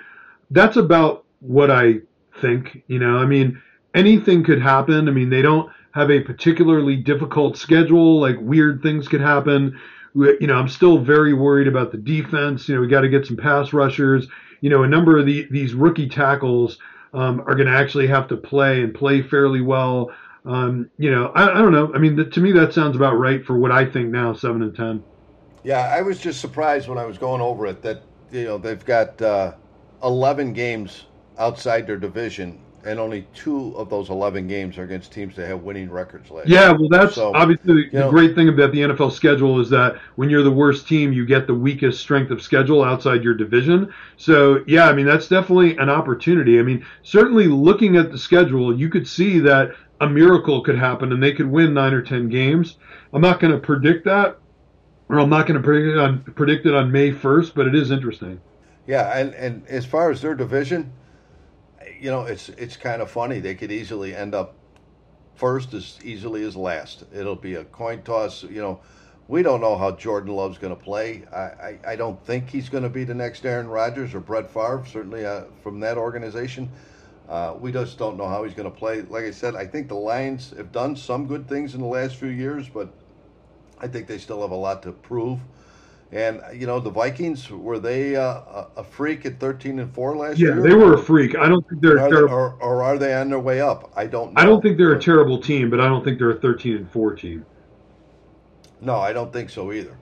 That's 0.52 0.76
about 0.76 1.24
what 1.40 1.72
I 1.72 2.02
think. 2.40 2.84
You 2.86 3.00
know, 3.00 3.16
I 3.16 3.26
mean, 3.26 3.60
anything 3.96 4.44
could 4.44 4.62
happen. 4.62 5.08
I 5.08 5.10
mean, 5.10 5.28
they 5.28 5.42
don't 5.42 5.72
have 5.90 6.08
a 6.08 6.20
particularly 6.20 6.94
difficult 6.94 7.56
schedule. 7.56 8.20
Like 8.20 8.36
weird 8.40 8.80
things 8.80 9.08
could 9.08 9.20
happen. 9.20 9.76
You 10.14 10.46
know, 10.46 10.54
I'm 10.54 10.68
still 10.68 10.98
very 10.98 11.34
worried 11.34 11.66
about 11.66 11.90
the 11.90 11.98
defense. 11.98 12.68
You 12.68 12.76
know, 12.76 12.80
we 12.80 12.86
got 12.86 13.00
to 13.00 13.08
get 13.08 13.26
some 13.26 13.36
pass 13.36 13.72
rushers. 13.72 14.28
You 14.60 14.70
know, 14.70 14.84
a 14.84 14.88
number 14.88 15.18
of 15.18 15.26
the, 15.26 15.48
these 15.50 15.74
rookie 15.74 16.08
tackles 16.08 16.78
um, 17.12 17.40
are 17.40 17.56
going 17.56 17.66
to 17.66 17.76
actually 17.76 18.06
have 18.06 18.28
to 18.28 18.36
play 18.36 18.82
and 18.82 18.94
play 18.94 19.20
fairly 19.20 19.62
well. 19.62 20.12
Um, 20.46 20.90
you 20.96 21.10
know, 21.10 21.32
I, 21.34 21.50
I, 21.50 21.58
don't 21.58 21.72
know. 21.72 21.92
I 21.92 21.98
mean, 21.98 22.14
the, 22.14 22.24
to 22.24 22.40
me, 22.40 22.52
that 22.52 22.72
sounds 22.72 22.94
about 22.94 23.18
right 23.18 23.44
for 23.44 23.58
what 23.58 23.72
I 23.72 23.84
think 23.84 24.10
now, 24.10 24.32
seven 24.32 24.62
and 24.62 24.74
ten. 24.74 25.02
Yeah, 25.64 25.80
I 25.80 26.02
was 26.02 26.20
just 26.20 26.40
surprised 26.40 26.88
when 26.88 26.98
I 26.98 27.04
was 27.04 27.18
going 27.18 27.40
over 27.40 27.66
it 27.66 27.82
that 27.82 28.02
you 28.30 28.44
know 28.44 28.56
they've 28.56 28.84
got 28.84 29.20
uh, 29.20 29.54
eleven 30.04 30.52
games 30.52 31.06
outside 31.36 31.88
their 31.88 31.96
division, 31.96 32.60
and 32.86 33.00
only 33.00 33.26
two 33.34 33.74
of 33.76 33.90
those 33.90 34.10
11 34.10 34.46
games 34.46 34.78
are 34.78 34.84
against 34.84 35.12
teams 35.12 35.34
that 35.36 35.48
have 35.48 35.62
winning 35.62 35.90
records 35.90 36.30
last 36.30 36.48
Yeah, 36.48 36.70
well, 36.70 36.88
that's 36.88 37.16
so, 37.16 37.34
obviously 37.34 37.88
the 37.90 37.98
know, 37.98 38.10
great 38.10 38.34
thing 38.34 38.48
about 38.48 38.72
the 38.72 38.78
NFL 38.78 39.12
schedule 39.12 39.60
is 39.60 39.68
that 39.70 39.96
when 40.14 40.30
you're 40.30 40.44
the 40.44 40.52
worst 40.52 40.86
team, 40.86 41.12
you 41.12 41.26
get 41.26 41.46
the 41.46 41.54
weakest 41.54 42.00
strength 42.00 42.30
of 42.30 42.40
schedule 42.40 42.84
outside 42.84 43.24
your 43.24 43.34
division. 43.34 43.92
So, 44.16 44.62
yeah, 44.66 44.88
I 44.88 44.92
mean, 44.92 45.04
that's 45.04 45.26
definitely 45.26 45.76
an 45.78 45.90
opportunity. 45.90 46.60
I 46.60 46.62
mean, 46.62 46.86
certainly 47.02 47.48
looking 47.48 47.96
at 47.96 48.12
the 48.12 48.18
schedule, 48.18 48.78
you 48.78 48.88
could 48.88 49.06
see 49.06 49.40
that 49.40 49.72
a 50.00 50.08
miracle 50.08 50.62
could 50.62 50.78
happen 50.78 51.12
and 51.12 51.22
they 51.22 51.32
could 51.32 51.46
win 51.46 51.74
nine 51.74 51.94
or 51.94 52.02
ten 52.02 52.28
games. 52.28 52.76
I'm 53.12 53.22
not 53.22 53.40
going 53.40 53.52
to 53.52 53.58
predict 53.58 54.04
that, 54.04 54.38
or 55.08 55.18
I'm 55.18 55.30
not 55.30 55.46
going 55.46 55.60
to 55.60 55.64
predict 55.64 55.96
it 55.96 55.98
on 55.98 56.20
predict 56.34 56.66
it 56.66 56.74
on 56.74 56.92
May 56.92 57.12
1st, 57.12 57.54
but 57.54 57.66
it 57.66 57.74
is 57.74 57.90
interesting. 57.90 58.40
Yeah, 58.86 59.18
and, 59.18 59.34
and 59.34 59.66
as 59.66 59.84
far 59.84 60.10
as 60.10 60.22
their 60.22 60.34
division, 60.34 60.92
you 62.00 62.10
know, 62.10 62.22
it's 62.22 62.48
it's 62.50 62.76
kind 62.76 63.02
of 63.02 63.10
funny. 63.10 63.40
They 63.40 63.54
could 63.54 63.72
easily 63.72 64.14
end 64.14 64.34
up 64.34 64.54
first 65.34 65.74
as 65.74 65.98
easily 66.02 66.44
as 66.44 66.56
last. 66.56 67.04
It'll 67.14 67.36
be 67.36 67.54
a 67.54 67.64
coin 67.64 68.02
toss. 68.02 68.42
You 68.42 68.62
know, 68.62 68.80
we 69.28 69.42
don't 69.42 69.60
know 69.60 69.76
how 69.76 69.92
Jordan 69.92 70.34
Love's 70.34 70.58
going 70.58 70.74
to 70.74 70.82
play. 70.82 71.24
I, 71.32 71.38
I, 71.38 71.78
I, 71.88 71.96
don't 71.96 72.22
think 72.24 72.48
he's 72.48 72.68
going 72.68 72.84
to 72.84 72.88
be 72.88 73.04
the 73.04 73.14
next 73.14 73.44
Aaron 73.44 73.68
Rodgers 73.68 74.14
or 74.14 74.20
Brett 74.20 74.50
Favre, 74.50 74.84
certainly 74.90 75.26
uh, 75.26 75.44
from 75.62 75.80
that 75.80 75.98
organization. 75.98 76.70
Uh, 77.28 77.54
we 77.58 77.72
just 77.72 77.98
don't 77.98 78.16
know 78.16 78.28
how 78.28 78.44
he's 78.44 78.54
going 78.54 78.70
to 78.70 78.76
play. 78.76 79.02
Like 79.02 79.24
I 79.24 79.30
said, 79.32 79.56
I 79.56 79.66
think 79.66 79.88
the 79.88 79.96
Lions 79.96 80.54
have 80.56 80.70
done 80.70 80.94
some 80.94 81.26
good 81.26 81.48
things 81.48 81.74
in 81.74 81.80
the 81.80 81.86
last 81.86 82.16
few 82.16 82.28
years, 82.28 82.68
but 82.68 82.88
I 83.80 83.88
think 83.88 84.06
they 84.06 84.18
still 84.18 84.42
have 84.42 84.52
a 84.52 84.56
lot 84.56 84.82
to 84.84 84.92
prove. 84.92 85.40
And 86.12 86.40
you 86.54 86.68
know 86.68 86.78
the 86.78 86.90
Vikings 86.90 87.50
were 87.50 87.80
they 87.80 88.14
uh, 88.14 88.66
a 88.76 88.84
freak 88.84 89.26
at 89.26 89.40
thirteen 89.40 89.80
and 89.80 89.92
four 89.92 90.16
last 90.16 90.38
yeah, 90.38 90.48
year? 90.48 90.56
Yeah, 90.56 90.62
they 90.62 90.74
were 90.74 90.94
a 90.94 90.98
freak. 90.98 91.34
I 91.34 91.48
don't 91.48 91.68
think 91.68 91.82
they're, 91.82 91.98
are 91.98 92.08
they, 92.08 92.16
or, 92.16 92.54
or, 92.60 92.84
are 92.84 92.96
they 92.96 93.12
on 93.12 93.28
their 93.28 93.40
way 93.40 93.60
up? 93.60 93.92
I 93.96 94.06
don't. 94.06 94.32
know. 94.32 94.40
I 94.40 94.44
don't 94.44 94.62
think 94.62 94.78
they're 94.78 94.94
a 94.94 95.00
terrible 95.00 95.40
team, 95.40 95.68
but 95.68 95.80
I 95.80 95.88
don't 95.88 96.04
think 96.04 96.20
they're 96.20 96.30
a 96.30 96.40
thirteen 96.40 96.76
and 96.76 96.90
four 96.92 97.16
team. 97.16 97.44
No, 98.80 98.96
I 99.00 99.12
don't 99.12 99.32
think 99.32 99.50
so 99.50 99.72
either. 99.72 99.98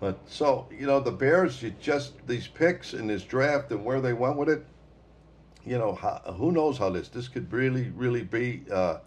But 0.00 0.18
so 0.26 0.66
you 0.70 0.86
know 0.86 0.98
the 0.98 1.12
Bears, 1.12 1.62
you 1.62 1.74
just 1.78 2.26
these 2.26 2.48
picks 2.48 2.94
in 2.94 3.06
this 3.06 3.22
draft 3.22 3.70
and 3.70 3.84
where 3.84 4.00
they 4.00 4.14
went 4.14 4.36
with 4.38 4.48
it. 4.48 4.64
You 5.66 5.78
know 5.78 5.94
how, 5.94 6.34
who 6.36 6.52
knows 6.52 6.78
how 6.78 6.90
this 6.90 7.08
this 7.08 7.28
could 7.28 7.52
really 7.52 7.90
really 7.96 8.22
be 8.22 8.62
uh, 8.70 8.98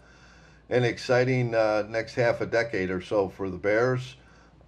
an 0.70 0.84
exciting 0.84 1.54
uh, 1.54 1.84
next 1.88 2.14
half 2.14 2.40
a 2.40 2.46
decade 2.46 2.90
or 2.90 3.00
so 3.00 3.28
for 3.28 3.48
the 3.48 3.56
Bears, 3.56 4.16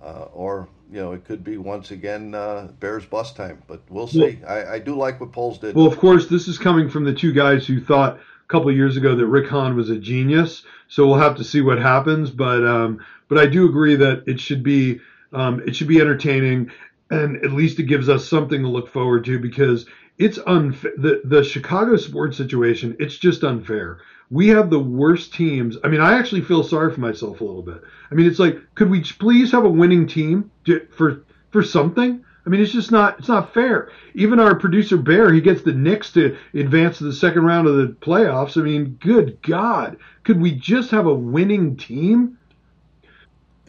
uh, 0.02 0.26
or 0.32 0.68
you 0.90 1.00
know, 1.00 1.12
it 1.12 1.24
could 1.24 1.44
be 1.44 1.56
once 1.56 1.90
again 1.92 2.34
uh, 2.34 2.68
Bears 2.80 3.04
bust 3.04 3.36
time, 3.36 3.62
but 3.66 3.80
we'll 3.88 4.08
see. 4.08 4.38
Well, 4.42 4.50
I, 4.50 4.74
I, 4.74 4.78
do 4.80 4.96
like 4.96 5.20
what 5.20 5.32
Poles 5.32 5.58
did. 5.58 5.76
Well, 5.76 5.86
of 5.86 5.98
course, 5.98 6.26
this 6.26 6.48
is 6.48 6.58
coming 6.58 6.88
from 6.88 7.04
the 7.04 7.14
two 7.14 7.32
guys 7.32 7.66
who 7.66 7.80
thought 7.80 8.16
a 8.16 8.48
couple 8.48 8.72
years 8.72 8.96
ago 8.96 9.14
that 9.14 9.26
Rick 9.26 9.48
Hahn 9.48 9.76
was 9.76 9.90
a 9.90 9.98
genius. 9.98 10.64
So 10.88 11.06
we'll 11.06 11.18
have 11.18 11.36
to 11.36 11.44
see 11.44 11.60
what 11.60 11.78
happens. 11.78 12.30
But 12.30 12.66
um, 12.66 13.04
but 13.28 13.38
I 13.38 13.46
do 13.46 13.68
agree 13.68 13.94
that 13.96 14.24
it 14.26 14.40
should 14.40 14.62
be 14.62 15.00
um, 15.32 15.62
it 15.66 15.76
should 15.76 15.88
be 15.88 16.00
entertaining, 16.00 16.72
and 17.10 17.36
at 17.44 17.52
least 17.52 17.78
it 17.78 17.84
gives 17.84 18.08
us 18.08 18.28
something 18.28 18.62
to 18.62 18.68
look 18.68 18.88
forward 18.88 19.24
to 19.26 19.38
because 19.38 19.86
it's 20.20 20.38
unfair. 20.46 20.92
The 20.96 21.22
the 21.24 21.42
Chicago 21.42 21.96
sports 21.96 22.36
situation, 22.36 22.96
it's 23.00 23.16
just 23.16 23.42
unfair 23.42 23.98
we 24.30 24.48
have 24.48 24.70
the 24.70 24.78
worst 24.78 25.34
teams. 25.34 25.76
I 25.82 25.88
mean, 25.88 26.00
I 26.00 26.16
actually 26.16 26.42
feel 26.42 26.62
sorry 26.62 26.94
for 26.94 27.00
myself 27.00 27.40
a 27.40 27.44
little 27.44 27.62
bit. 27.62 27.82
I 28.10 28.14
mean, 28.14 28.26
it's 28.26 28.38
like, 28.38 28.58
could 28.76 28.88
we 28.88 29.02
please 29.02 29.50
have 29.52 29.64
a 29.64 29.70
winning 29.70 30.06
team 30.06 30.50
to, 30.66 30.86
for 30.96 31.24
for 31.50 31.62
something? 31.62 32.24
I 32.46 32.48
mean, 32.48 32.60
it's 32.60 32.72
just 32.72 32.92
not 32.92 33.18
it's 33.18 33.28
not 33.28 33.52
fair. 33.52 33.90
Even 34.14 34.38
our 34.38 34.54
producer 34.54 34.96
Bear, 34.96 35.32
he 35.32 35.40
gets 35.40 35.62
the 35.62 35.72
Knicks 35.72 36.12
to 36.12 36.36
advance 36.54 36.98
to 36.98 37.04
the 37.04 37.12
second 37.12 37.44
round 37.44 37.66
of 37.66 37.76
the 37.76 37.88
playoffs. 38.00 38.56
I 38.56 38.64
mean, 38.64 38.98
good 39.00 39.42
God, 39.42 39.98
could 40.22 40.40
we 40.40 40.52
just 40.52 40.90
have 40.92 41.06
a 41.06 41.14
winning 41.14 41.76
team? 41.76 42.38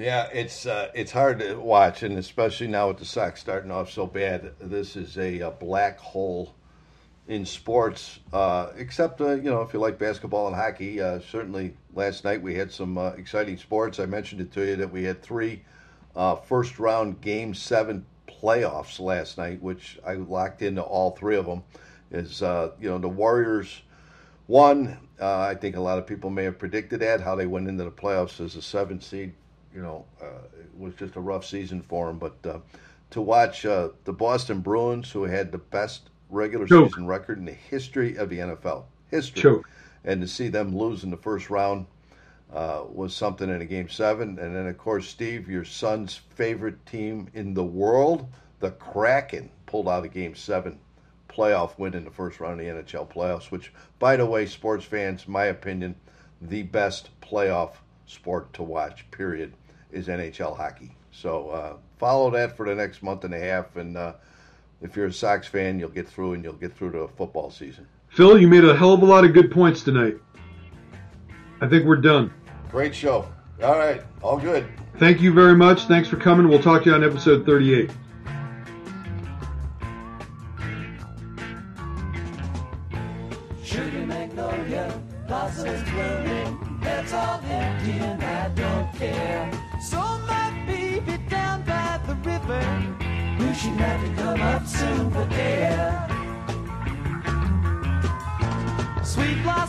Yeah, 0.02 0.30
it's 0.34 0.66
uh, 0.66 0.90
it's 0.96 1.12
hard 1.12 1.42
to 1.42 1.58
watch, 1.58 2.02
and 2.02 2.18
especially 2.18 2.66
now 2.66 2.88
with 2.88 2.98
the 2.98 3.06
Sox 3.06 3.40
starting 3.40 3.70
off 3.70 3.92
so 3.92 4.08
bad. 4.08 4.54
This 4.60 4.96
is 4.96 5.16
a, 5.16 5.42
a 5.42 5.52
black 5.52 6.00
hole 6.00 6.56
in 7.28 7.46
sports, 7.46 8.18
uh, 8.34 8.72
except 8.78 9.22
uh, 9.22 9.34
you 9.34 9.52
know 9.52 9.62
if 9.62 9.74
you 9.76 9.80
like 9.80 10.00
basketball 10.00 10.48
and 10.48 10.56
hockey. 10.56 11.00
Uh, 11.00 11.20
certainly, 11.20 11.76
last 11.94 12.24
night 12.24 12.42
we 12.42 12.56
had 12.56 12.72
some 12.72 12.98
uh, 12.98 13.10
exciting 13.10 13.58
sports. 13.58 14.00
I 14.00 14.08
mentioned 14.08 14.42
it 14.42 14.52
to 14.54 14.66
you 14.66 14.76
that 14.78 14.92
we 14.92 15.04
had 15.04 15.22
three 15.22 15.62
uh, 16.16 16.36
first 16.36 16.80
round 16.80 17.22
Game 17.22 17.54
Seven 17.54 18.04
playoffs 18.28 19.00
last 19.00 19.38
night, 19.38 19.62
which 19.62 20.00
I 20.04 20.16
locked 20.16 20.64
into 20.64 20.82
all 20.82 21.12
three 21.12 21.36
of 21.36 21.46
them. 21.46 21.62
Is 22.10 22.42
you 22.42 22.90
know 22.90 22.98
the 22.98 23.08
Warriors 23.08 23.84
won. 24.48 24.98
I 25.22 25.54
think 25.54 25.76
a 25.76 25.80
lot 25.80 26.00
of 26.00 26.08
people 26.08 26.32
may 26.32 26.46
have 26.46 26.58
predicted 26.58 27.02
that 27.02 27.22
how 27.22 27.36
they 27.36 27.46
went 27.46 27.68
into 27.68 27.84
the 27.84 27.92
playoffs 27.92 28.44
as 28.44 28.56
a 28.56 28.64
seven 28.64 29.00
seed. 29.00 29.34
You 29.76 29.82
know, 29.82 30.06
uh, 30.22 30.48
it 30.60 30.70
was 30.78 30.94
just 30.96 31.16
a 31.16 31.20
rough 31.20 31.46
season 31.46 31.82
for 31.82 32.08
them, 32.08 32.18
but 32.18 32.36
uh, 32.46 32.60
to 33.12 33.22
watch 33.22 33.66
uh, 33.66 33.90
the 34.06 34.14
Boston 34.14 34.62
Bruins, 34.62 35.12
who 35.12 35.24
had 35.24 35.52
the 35.52 35.58
best 35.58 36.10
regular 36.30 36.66
Choke. 36.66 36.90
season 36.90 37.08
record 37.08 37.38
in 37.38 37.46
the 37.46 37.52
history 37.52 38.16
of 38.16 38.30
the 38.30 38.40
NFL. 38.40 38.86
History. 39.10 39.42
Choke. 39.42 39.70
And 40.04 40.22
to 40.22 40.28
see 40.28 40.48
them 40.48 40.76
lose 40.76 41.04
in 41.04 41.12
the 41.12 41.18
first 41.18 41.50
round 41.50 41.86
uh, 42.54 42.84
was 42.90 43.16
something 43.16 43.50
in 43.50 43.62
a 43.62 43.66
game 43.66 43.90
seven. 43.90 44.40
And 44.40 44.56
then, 44.56 44.68
of 44.68 44.78
course, 44.78 45.08
Steve, 45.08 45.50
your 45.50 45.64
son's 45.64 46.16
favorite 46.16 46.86
team 46.86 47.30
in 47.34 47.54
the 47.54 47.64
world, 47.64 48.28
the 48.60 48.72
Kraken, 48.72 49.50
pulled 49.66 49.88
out 49.88 50.06
a 50.06 50.08
game 50.08 50.36
seven 50.36 50.80
playoff 51.30 51.78
win 51.78 51.94
in 51.94 52.04
the 52.04 52.12
first 52.12 52.40
round 52.40 52.60
of 52.60 52.66
the 52.66 52.84
NHL 52.84 53.08
playoffs, 53.08 53.52
which, 53.52 53.72
by 54.00 54.16
the 54.16 54.26
way, 54.26 54.46
sports 54.46 54.84
fans, 54.84 55.28
my 55.28 55.46
opinion, 55.46 55.96
the 56.42 56.64
best 56.64 57.10
playoff 57.22 57.76
sport 58.06 58.52
to 58.54 58.64
watch, 58.64 59.10
period, 59.12 59.54
is 59.92 60.08
NHL 60.08 60.56
hockey. 60.56 60.96
So 61.12 61.50
uh, 61.50 61.74
follow 61.98 62.30
that 62.32 62.56
for 62.56 62.66
the 62.68 62.76
next 62.76 63.04
month 63.04 63.24
and 63.24 63.34
a 63.34 63.40
half. 63.40 63.76
And, 63.76 63.98
uh, 63.98 64.14
if 64.82 64.96
you're 64.96 65.06
a 65.06 65.14
Sox 65.14 65.48
fan, 65.48 65.80
you'll 65.80 65.90
get 65.90 66.08
through 66.08 66.34
and 66.34 66.44
you'll 66.44 66.54
get 66.54 66.76
through 66.76 66.92
to 66.94 67.00
a 67.00 67.08
football 67.08 67.52
season. 67.52 67.88
Phill, 68.10 68.40
you 68.40 68.48
made 68.48 68.66
a 68.66 68.76
hell 68.76 68.94
of 68.94 69.02
a 69.02 69.06
lot 69.06 69.24
of 69.24 69.34
good 69.34 69.52
points 69.52 69.84
tonight. 69.84 70.18
I 71.62 71.68
think 71.68 71.86
we're 71.86 71.98
done. 71.98 72.34
Great 72.70 72.96
show. 72.96 73.32
All 73.64 73.78
right, 73.78 74.02
all 74.24 74.38
good. 74.38 74.68
Thank 74.98 75.22
you 75.22 75.32
very 75.32 75.56
much. 75.56 75.86
Thanks 75.86 76.10
for 76.10 76.18
coming. 76.18 76.50
We'll 76.50 76.62
talk 76.62 76.84
to 76.84 76.90
you 76.90 76.96
on 76.96 77.04
episode 77.04 77.46
38. 77.46 77.92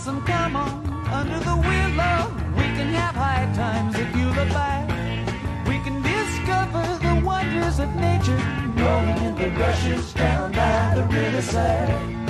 Blossom, 0.05 0.25
come 0.25 0.57
on, 0.57 0.87
under 1.13 1.39
the 1.39 1.57
willow. 1.57 2.33
We 2.57 2.63
can 2.77 2.89
have 2.95 3.15
high 3.15 3.51
times 3.55 3.97
if 3.97 4.17
you 4.17 4.27
look 4.27 4.49
back. 4.49 4.89
We 5.67 5.79
can 5.81 6.03
discover 6.03 6.99
the 6.99 7.25
wonders 7.25 7.79
of 7.79 7.95
nature, 7.97 8.41
rolling 8.77 9.19
in 9.25 9.35
the 9.37 9.51
rushes 9.59 10.13
down 10.15 10.53
by 10.53 10.95
the 10.95 11.05
riverside. 11.05 12.22